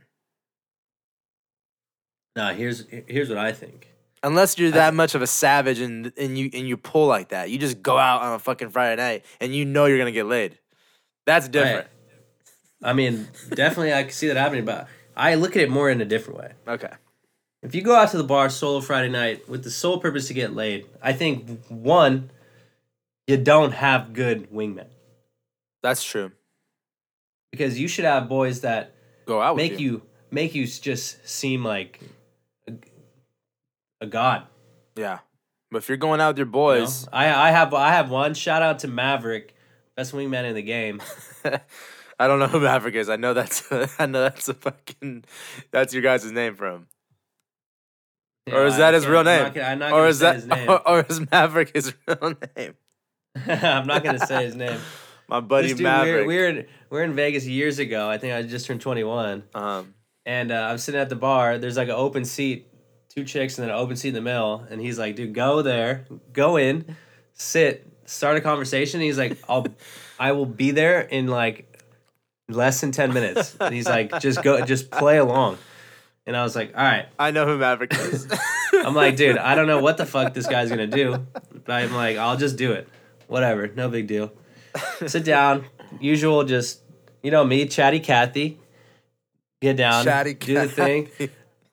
Nah, 2.36 2.52
here's 2.52 2.86
here's 2.88 3.28
what 3.28 3.38
I 3.38 3.52
think. 3.52 3.89
Unless 4.22 4.58
you're 4.58 4.70
that 4.72 4.92
much 4.92 5.14
of 5.14 5.22
a 5.22 5.26
savage 5.26 5.80
and 5.80 6.12
and 6.16 6.38
you 6.38 6.50
and 6.52 6.68
you 6.68 6.76
pull 6.76 7.06
like 7.06 7.28
that. 7.30 7.50
You 7.50 7.58
just 7.58 7.82
go 7.82 7.96
out 7.96 8.22
on 8.22 8.34
a 8.34 8.38
fucking 8.38 8.70
Friday 8.70 9.00
night 9.00 9.24
and 9.40 9.54
you 9.54 9.64
know 9.64 9.86
you're 9.86 9.98
gonna 9.98 10.12
get 10.12 10.26
laid. 10.26 10.58
That's 11.26 11.48
different. 11.48 11.86
I 12.82 12.92
mean, 12.92 13.28
definitely 13.50 13.92
I 13.92 14.02
can 14.02 14.12
see 14.12 14.28
that 14.28 14.36
happening, 14.36 14.64
but 14.64 14.88
I 15.16 15.34
look 15.34 15.56
at 15.56 15.62
it 15.62 15.70
more 15.70 15.90
in 15.90 16.00
a 16.00 16.04
different 16.04 16.38
way. 16.38 16.52
Okay. 16.66 16.90
If 17.62 17.74
you 17.74 17.82
go 17.82 17.94
out 17.94 18.10
to 18.10 18.16
the 18.16 18.24
bar 18.24 18.48
solo 18.48 18.80
Friday 18.80 19.10
night 19.10 19.48
with 19.48 19.64
the 19.64 19.70
sole 19.70 19.98
purpose 19.98 20.28
to 20.28 20.34
get 20.34 20.54
laid, 20.54 20.86
I 21.02 21.12
think 21.12 21.66
one, 21.68 22.30
you 23.26 23.36
don't 23.36 23.72
have 23.72 24.14
good 24.14 24.50
wingmen 24.50 24.86
That's 25.82 26.02
true. 26.02 26.32
because 27.52 27.78
you 27.78 27.86
should 27.86 28.06
have 28.06 28.28
boys 28.28 28.62
that 28.62 28.94
Go 29.26 29.40
out 29.40 29.56
with 29.56 29.62
make 29.62 29.78
you 29.78 30.02
make 30.30 30.54
you 30.54 30.66
just 30.66 31.28
seem 31.28 31.64
like 31.64 32.00
a 34.00 34.06
god. 34.06 34.46
Yeah. 34.96 35.18
But 35.70 35.78
if 35.78 35.88
you're 35.88 35.98
going 35.98 36.20
out 36.20 36.28
with 36.30 36.38
your 36.38 36.46
you 36.46 36.50
know? 36.52 36.58
boys, 36.80 37.08
I 37.12 37.32
I 37.32 37.50
have 37.52 37.72
I 37.74 37.90
have 37.92 38.10
one 38.10 38.34
shout 38.34 38.62
out 38.62 38.80
to 38.80 38.88
Maverick, 38.88 39.54
best 39.96 40.12
wingman 40.12 40.44
in 40.44 40.54
the 40.54 40.62
game. 40.62 41.00
I 41.44 42.26
don't 42.26 42.38
know 42.38 42.48
who 42.48 42.60
Maverick 42.60 42.94
is. 42.96 43.08
I 43.08 43.16
know 43.16 43.34
that's 43.34 43.70
I 43.98 44.06
know 44.06 44.22
that's 44.22 44.48
a 44.48 44.54
fucking 44.54 45.24
that's 45.70 45.94
your 45.94 46.02
guys' 46.02 46.30
name 46.30 46.54
from. 46.56 46.86
or 48.52 48.66
is 48.66 48.74
I 48.74 48.78
that 48.78 48.94
his 48.94 49.06
real 49.06 49.20
I'm 49.20 49.26
name? 49.26 49.42
not 49.44 49.54
gonna- 49.54 49.66
I'm 49.68 49.78
not 49.78 49.92
or 49.92 50.08
is 50.08 50.18
say 50.18 50.24
that 50.24 50.34
his 50.36 50.46
name. 50.46 50.68
Or, 50.68 50.88
or 50.88 51.06
is 51.08 51.20
Maverick 51.30 51.70
his 51.74 51.94
real 52.08 52.34
name? 52.56 52.74
I'm 53.46 53.86
not 53.86 54.02
gonna 54.02 54.18
say 54.18 54.44
his 54.44 54.56
name. 54.56 54.80
My 55.28 55.38
buddy 55.38 55.68
dude, 55.68 55.80
Maverick. 55.82 56.26
we 56.26 56.36
were, 56.36 56.42
we 56.42 56.42
were 56.42 56.48
in 56.48 56.56
we 56.90 56.98
were 56.98 57.04
in 57.04 57.12
Vegas 57.14 57.46
years 57.46 57.78
ago. 57.78 58.10
I 58.10 58.18
think 58.18 58.34
I 58.34 58.42
just 58.42 58.66
turned 58.66 58.80
21, 58.80 59.44
um, 59.54 59.94
and 60.26 60.50
uh, 60.50 60.66
I'm 60.68 60.78
sitting 60.78 61.00
at 61.00 61.08
the 61.08 61.14
bar. 61.14 61.56
There's 61.58 61.76
like 61.76 61.86
an 61.88 61.94
open 61.94 62.24
seat, 62.24 62.66
two 63.10 63.24
chicks, 63.24 63.58
and 63.58 63.68
then 63.68 63.74
an 63.74 63.80
open 63.80 63.96
seat 63.96 64.08
in 64.08 64.14
the 64.14 64.20
middle. 64.20 64.64
And 64.70 64.80
he's 64.80 64.98
like, 64.98 65.16
"Dude, 65.16 65.34
go 65.34 65.60
there, 65.60 66.06
go 66.32 66.56
in, 66.56 66.96
sit, 67.34 67.86
start 68.06 68.36
a 68.36 68.40
conversation." 68.40 69.00
he's 69.00 69.18
like, 69.18 69.36
"I'll, 69.48 69.66
I 70.18 70.32
will 70.32 70.46
be 70.46 70.70
there 70.70 71.00
in 71.00 71.26
like 71.26 71.66
less 72.48 72.80
than 72.80 72.92
10 72.92 73.12
minutes." 73.12 73.56
And 73.60 73.74
he's 73.74 73.86
like, 73.88 74.18
"Just 74.20 74.42
go, 74.42 74.64
just 74.64 74.90
play 74.90 75.18
along." 75.18 75.58
And 76.26 76.36
I 76.36 76.42
was 76.42 76.54
like, 76.56 76.72
"All 76.76 76.84
right." 76.84 77.06
I 77.18 77.30
know 77.32 77.46
who 77.46 77.58
Maverick 77.58 77.92
is. 77.94 78.26
I'm 78.72 78.94
like, 78.94 79.16
dude, 79.16 79.36
I 79.36 79.54
don't 79.54 79.66
know 79.66 79.80
what 79.80 79.96
the 79.96 80.06
fuck 80.06 80.32
this 80.32 80.46
guy's 80.46 80.70
gonna 80.70 80.86
do, 80.86 81.26
but 81.64 81.72
I'm 81.72 81.92
like, 81.92 82.16
I'll 82.16 82.36
just 82.36 82.56
do 82.56 82.72
it. 82.72 82.88
Whatever, 83.26 83.68
no 83.68 83.88
big 83.88 84.06
deal. 84.06 84.32
Sit 85.06 85.24
down, 85.24 85.66
usual, 86.00 86.44
just 86.44 86.80
you 87.22 87.30
know 87.30 87.44
me, 87.44 87.66
chatty 87.66 88.00
Cathy. 88.00 88.58
Get 89.60 89.76
down, 89.76 90.04
Chatty 90.04 90.34
do 90.34 90.54
the 90.54 90.68
thing. 90.68 91.10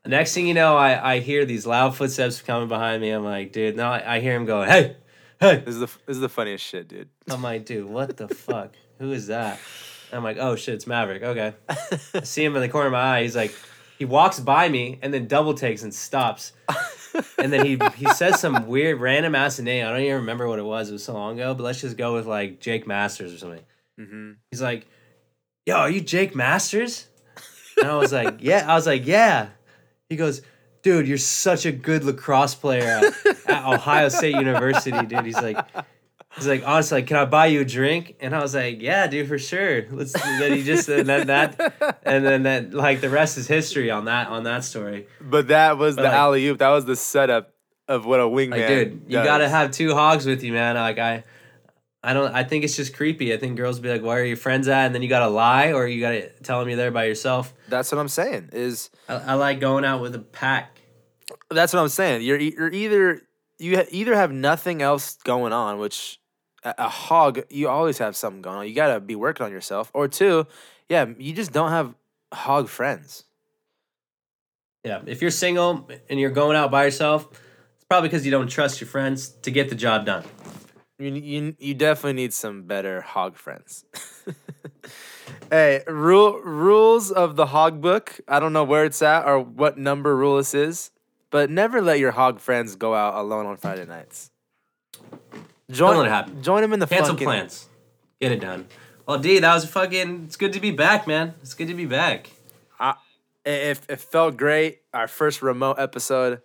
Next 0.07 0.33
thing 0.33 0.47
you 0.47 0.53
know, 0.53 0.77
I, 0.77 1.15
I 1.15 1.19
hear 1.19 1.45
these 1.45 1.65
loud 1.65 1.95
footsteps 1.95 2.41
coming 2.41 2.67
behind 2.69 3.01
me. 3.01 3.09
I'm 3.11 3.23
like, 3.23 3.51
dude, 3.51 3.75
now 3.75 3.91
I, 3.91 4.15
I 4.15 4.19
hear 4.19 4.35
him 4.35 4.45
going, 4.45 4.69
hey, 4.69 4.95
hey. 5.39 5.57
This 5.57 5.75
is 5.75 5.79
the 5.81 5.87
this 6.05 6.15
is 6.15 6.21
the 6.21 6.29
funniest 6.29 6.65
shit, 6.65 6.87
dude. 6.87 7.09
I'm 7.29 7.43
like, 7.43 7.65
dude, 7.65 7.89
what 7.89 8.15
the 8.17 8.27
fuck? 8.33 8.73
Who 8.99 9.11
is 9.11 9.27
that? 9.27 9.59
I'm 10.11 10.23
like, 10.23 10.37
oh 10.39 10.55
shit, 10.55 10.75
it's 10.75 10.87
Maverick. 10.87 11.23
Okay. 11.23 11.53
I 11.69 12.21
see 12.23 12.43
him 12.43 12.55
in 12.55 12.61
the 12.61 12.69
corner 12.69 12.87
of 12.87 12.93
my 12.93 13.17
eye. 13.17 13.23
He's 13.23 13.35
like, 13.35 13.53
he 13.99 14.05
walks 14.05 14.39
by 14.39 14.69
me 14.69 14.99
and 15.01 15.13
then 15.13 15.27
double 15.27 15.53
takes 15.53 15.83
and 15.83 15.93
stops. 15.93 16.53
and 17.37 17.51
then 17.51 17.65
he 17.65 17.77
he 17.95 18.07
says 18.13 18.39
some 18.39 18.67
weird 18.67 19.01
random 19.01 19.35
ass 19.35 19.59
name. 19.59 19.85
I 19.85 19.89
don't 19.89 20.01
even 20.01 20.17
remember 20.17 20.47
what 20.47 20.59
it 20.59 20.65
was. 20.65 20.89
It 20.89 20.93
was 20.93 21.03
so 21.03 21.13
long 21.13 21.39
ago, 21.39 21.53
but 21.53 21.63
let's 21.63 21.81
just 21.81 21.97
go 21.97 22.13
with 22.13 22.25
like 22.25 22.59
Jake 22.59 22.87
Masters 22.87 23.33
or 23.33 23.37
something. 23.37 23.63
hmm 23.97 24.31
He's 24.51 24.61
like, 24.61 24.87
yo, 25.65 25.75
are 25.75 25.89
you 25.89 26.01
Jake 26.01 26.35
Masters? 26.35 27.07
And 27.77 27.87
I 27.89 27.95
was 27.95 28.13
like, 28.13 28.37
yeah. 28.39 28.65
I 28.67 28.75
was 28.75 28.87
like, 28.87 29.05
yeah. 29.05 29.49
He 30.09 30.15
goes, 30.15 30.41
dude, 30.83 31.07
you're 31.07 31.17
such 31.17 31.65
a 31.65 31.71
good 31.71 32.03
lacrosse 32.03 32.55
player 32.55 32.83
at, 32.83 33.03
at 33.49 33.65
Ohio 33.73 34.09
State 34.09 34.35
University, 34.35 34.91
dude. 35.05 35.25
He's 35.25 35.35
like, 35.35 35.57
he's 36.35 36.47
like, 36.47 36.63
honestly, 36.65 36.99
like, 36.99 37.07
can 37.07 37.17
I 37.17 37.25
buy 37.25 37.47
you 37.47 37.61
a 37.61 37.65
drink? 37.65 38.15
And 38.21 38.33
I 38.33 38.41
was 38.41 38.55
like, 38.55 38.81
yeah, 38.81 39.07
dude, 39.07 39.27
for 39.27 39.37
sure. 39.37 39.85
Let's. 39.91 40.13
Then 40.13 40.53
he 40.53 40.63
just 40.63 40.87
and 40.87 41.07
then 41.07 41.27
that, 41.27 41.99
and 42.03 42.25
then 42.25 42.43
that, 42.43 42.73
like 42.73 43.01
the 43.01 43.09
rest 43.09 43.37
is 43.37 43.47
history 43.47 43.91
on 43.91 44.05
that 44.05 44.29
on 44.29 44.43
that 44.43 44.63
story. 44.63 45.07
But 45.19 45.49
that 45.49 45.77
was 45.77 45.95
But, 45.95 46.03
the 46.03 46.07
like- 46.07 46.17
alley 46.17 46.47
oop. 46.47 46.59
That 46.59 46.69
was 46.69 46.85
the 46.85 46.95
setup 46.95 47.53
of 47.89 48.05
what 48.05 48.19
a 48.21 48.23
wingman. 48.23 48.51
Like, 48.51 48.67
dude, 48.67 49.01
you 49.07 49.17
does. 49.17 49.25
gotta 49.25 49.49
have 49.49 49.71
two 49.71 49.93
hogs 49.93 50.25
with 50.25 50.43
you, 50.43 50.53
man. 50.53 50.75
Like 50.75 50.99
I. 50.99 51.23
I 52.07 52.13
don't. 52.13 52.33
I 52.33 52.45
think 52.45 52.63
it's 52.63 52.77
just 52.77 52.95
creepy. 52.95 53.33
I 53.33 53.37
think 53.37 53.57
girls 53.57 53.81
be 53.81 53.89
like, 53.89 54.01
"Where 54.01 54.21
are 54.21 54.23
your 54.23 54.37
friends 54.37 54.69
at?" 54.69 54.85
And 54.85 54.95
then 54.95 55.01
you 55.01 55.09
gotta 55.09 55.27
lie, 55.27 55.73
or 55.73 55.85
you 55.85 55.99
gotta 55.99 56.29
tell 56.41 56.61
them 56.61 56.69
you're 56.69 56.77
there 56.77 56.89
by 56.89 57.03
yourself. 57.03 57.53
That's 57.67 57.91
what 57.91 57.99
I'm 57.99 58.07
saying. 58.07 58.51
Is 58.53 58.89
I, 59.09 59.15
I 59.15 59.33
like 59.33 59.59
going 59.59 59.83
out 59.83 60.01
with 60.01 60.15
a 60.15 60.19
pack. 60.19 60.79
that's 61.49 61.73
what 61.73 61.81
I'm 61.81 61.89
saying. 61.89 62.21
You're 62.21 62.39
you're 62.39 62.71
either 62.71 63.23
you 63.59 63.75
ha- 63.79 63.87
either 63.91 64.15
have 64.15 64.31
nothing 64.31 64.81
else 64.81 65.17
going 65.25 65.51
on, 65.51 65.79
which 65.79 66.21
a, 66.63 66.75
a 66.77 66.87
hog 66.87 67.41
you 67.49 67.67
always 67.67 67.97
have 67.97 68.15
something 68.15 68.41
going 68.41 68.55
on. 68.55 68.67
You 68.69 68.73
gotta 68.73 69.01
be 69.01 69.15
working 69.15 69.45
on 69.45 69.51
yourself, 69.51 69.91
or 69.93 70.07
two, 70.07 70.47
yeah, 70.87 71.07
you 71.17 71.33
just 71.33 71.51
don't 71.51 71.71
have 71.71 71.93
hog 72.33 72.69
friends. 72.69 73.25
Yeah, 74.85 75.01
if 75.07 75.21
you're 75.21 75.29
single 75.29 75.89
and 76.09 76.21
you're 76.21 76.29
going 76.29 76.55
out 76.55 76.71
by 76.71 76.85
yourself, 76.85 77.27
it's 77.75 77.83
probably 77.89 78.07
because 78.07 78.23
you 78.23 78.31
don't 78.31 78.47
trust 78.47 78.79
your 78.79 78.87
friends 78.87 79.27
to 79.41 79.51
get 79.51 79.67
the 79.67 79.75
job 79.75 80.05
done. 80.05 80.23
You 80.99 81.13
you 81.13 81.55
you 81.59 81.73
definitely 81.73 82.13
need 82.13 82.33
some 82.33 82.63
better 82.63 83.01
hog 83.01 83.35
friends. 83.35 83.85
hey, 85.51 85.83
rule 85.87 86.39
rules 86.41 87.11
of 87.11 87.35
the 87.35 87.47
hog 87.47 87.81
book. 87.81 88.19
I 88.27 88.39
don't 88.39 88.53
know 88.53 88.63
where 88.63 88.85
it's 88.85 89.01
at 89.01 89.25
or 89.25 89.39
what 89.39 89.77
number 89.77 90.15
rule 90.15 90.37
this 90.37 90.53
is, 90.53 90.91
but 91.29 91.49
never 91.49 91.81
let 91.81 91.99
your 91.99 92.11
hog 92.11 92.39
friends 92.39 92.75
go 92.75 92.95
out 92.95 93.15
alone 93.15 93.45
on 93.45 93.57
Friday 93.57 93.85
nights. 93.85 94.31
Join 95.69 95.97
let 95.97 96.07
it 96.07 96.09
happen. 96.09 96.41
Join 96.41 96.61
them 96.61 96.73
in 96.73 96.79
the 96.79 96.87
Cancel 96.87 97.13
fucking- 97.13 97.25
plans. 97.25 97.67
Get 98.19 98.31
it 98.31 98.39
done. 98.39 98.67
Well, 99.05 99.19
D, 99.19 99.39
that 99.39 99.53
was 99.53 99.65
fucking. 99.65 100.23
It's 100.25 100.35
good 100.35 100.53
to 100.53 100.59
be 100.59 100.71
back, 100.71 101.07
man. 101.07 101.35
It's 101.41 101.53
good 101.53 101.67
to 101.67 101.73
be 101.75 101.85
back. 101.85 102.29
It, 103.47 103.79
it 103.87 103.99
felt 104.01 104.35
great. 104.35 104.81
Our 104.93 105.07
first 105.07 105.41
remote 105.41 105.79
episode. 105.79 106.41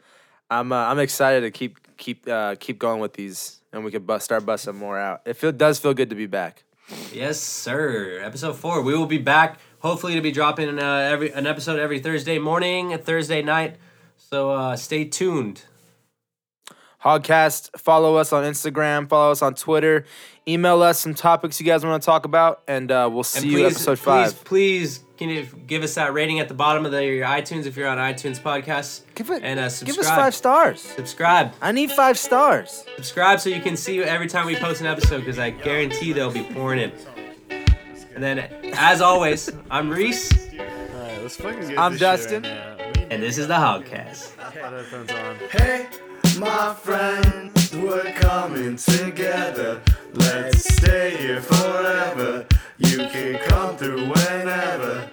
I'm 0.49 0.71
uh, 0.71 0.77
I'm 0.77 1.01
excited 1.01 1.41
to 1.41 1.51
keep 1.51 1.97
keep 1.97 2.29
uh, 2.29 2.55
keep 2.61 2.79
going 2.79 3.01
with 3.01 3.15
these, 3.15 3.61
and 3.73 3.85
we 3.85 3.91
can 3.91 4.05
bust, 4.05 4.25
start 4.25 4.45
busting 4.45 4.77
more 4.77 4.99
out. 4.99 5.23
It 5.25 5.35
feel, 5.35 5.53
does 5.53 5.79
feel 5.79 5.95
good 5.95 6.11
to 6.11 6.17
be 6.17 6.27
back. 6.27 6.65
Yes, 7.13 7.41
sir. 7.41 8.21
Episode 8.23 8.57
four. 8.57 8.83
We 8.83 8.95
will 8.95 9.07
be 9.07 9.19
back. 9.19 9.59
Hopefully, 9.79 10.15
to 10.15 10.21
be 10.21 10.31
dropping 10.31 10.79
uh, 10.79 10.83
every 10.83 11.33
an 11.33 11.47
episode 11.47 11.79
every 11.79 11.99
Thursday 11.99 12.39
morning, 12.39 12.97
Thursday 12.99 13.43
night. 13.43 13.77
So 14.17 14.51
uh, 14.51 14.77
stay 14.77 15.05
tuned. 15.05 15.65
Hogcast. 17.03 17.71
Follow 17.79 18.17
us 18.17 18.33
on 18.33 18.45
Instagram. 18.45 19.09
Follow 19.09 19.33
us 19.33 19.43
on 19.43 19.55
Twitter. 19.55 20.05
Email 20.47 20.83
us 20.83 21.01
some 21.01 21.15
topics 21.15 21.61
you 21.61 21.67
guys 21.67 21.85
want 21.85 22.01
to 22.01 22.07
talk 22.07 22.25
about, 22.25 22.63
and 22.69 22.91
uh, 22.91 23.09
we'll 23.13 23.25
see 23.25 23.49
And 23.49 23.51
you 23.51 23.67
episode 23.67 23.99
five. 23.99 24.45
Please, 24.45 24.99
please, 24.99 24.99
can 25.23 25.31
you 25.31 25.47
give 25.69 25.85
us 25.85 25.95
that 25.95 26.13
rating 26.13 26.41
at 26.41 26.49
the 26.49 26.55
bottom 26.55 26.85
of 26.85 26.91
the, 26.91 27.05
your 27.07 27.25
iTunes 27.25 27.67
if 27.67 27.77
you're 27.77 27.87
on 27.87 27.97
iTunes 27.97 28.41
podcasts? 28.41 29.03
Give 29.15 29.31
it. 29.31 29.45
and 29.45 29.61
uh, 29.61 29.71
give 29.85 29.97
us 29.97 30.09
five 30.09 30.35
stars. 30.35 30.81
Subscribe. 30.81 31.53
I 31.63 31.71
need 31.71 31.93
five 31.93 32.19
stars. 32.19 32.85
Subscribe 32.97 33.39
so 33.39 33.49
you 33.49 33.61
can 33.61 33.77
see 33.77 34.03
every 34.03 34.27
time 34.27 34.47
we 34.47 34.57
post 34.57 34.81
an 34.81 34.89
episode 34.89 35.19
because 35.19 35.39
I 35.39 35.51
guarantee 35.51 36.13
they'll 36.13 36.33
be 36.33 36.43
pouring 36.43 36.81
in. 36.81 36.93
And 38.17 38.23
then, 38.23 38.41
as 38.75 39.01
always, 39.01 39.49
I'm 39.71 39.91
Reese, 39.91 40.33
Alright, 40.33 41.23
let's 41.23 41.37
fucking 41.37 41.69
get 41.69 41.79
I'm 41.79 41.97
Dustin. 41.97 42.43
Right 42.43 42.53
now. 42.53 42.77
We 42.79 43.01
need 43.01 43.13
and 43.13 43.23
this 43.23 43.39
is 43.39 43.47
the 43.47 43.55
Hogcast. 43.55 44.35
to 44.37 44.45
put 44.45 44.55
headphones 44.57 45.13
on. 45.13 45.37
Hey, 45.51 45.87
my 46.37 46.75
friends, 46.75 47.73
we're 47.77 48.11
coming 48.15 48.75
together. 48.75 49.81
Let's 50.15 50.65
stay 50.75 51.17
here 51.17 51.41
forever. 51.41 52.45
You 52.79 52.99
can 53.07 53.39
come 53.49 53.77
through 53.77 54.09
whenever 54.09 55.12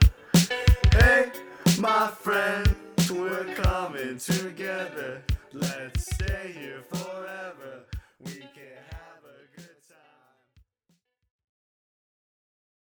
my 1.80 2.08
friend. 2.08 2.76
We're 3.10 3.56
coming 3.56 4.18
together. 4.18 5.22
Let's 5.54 6.14
stay 6.14 6.54
here 6.60 6.82
forever. 6.90 7.86
We 8.26 8.34
can 8.34 8.59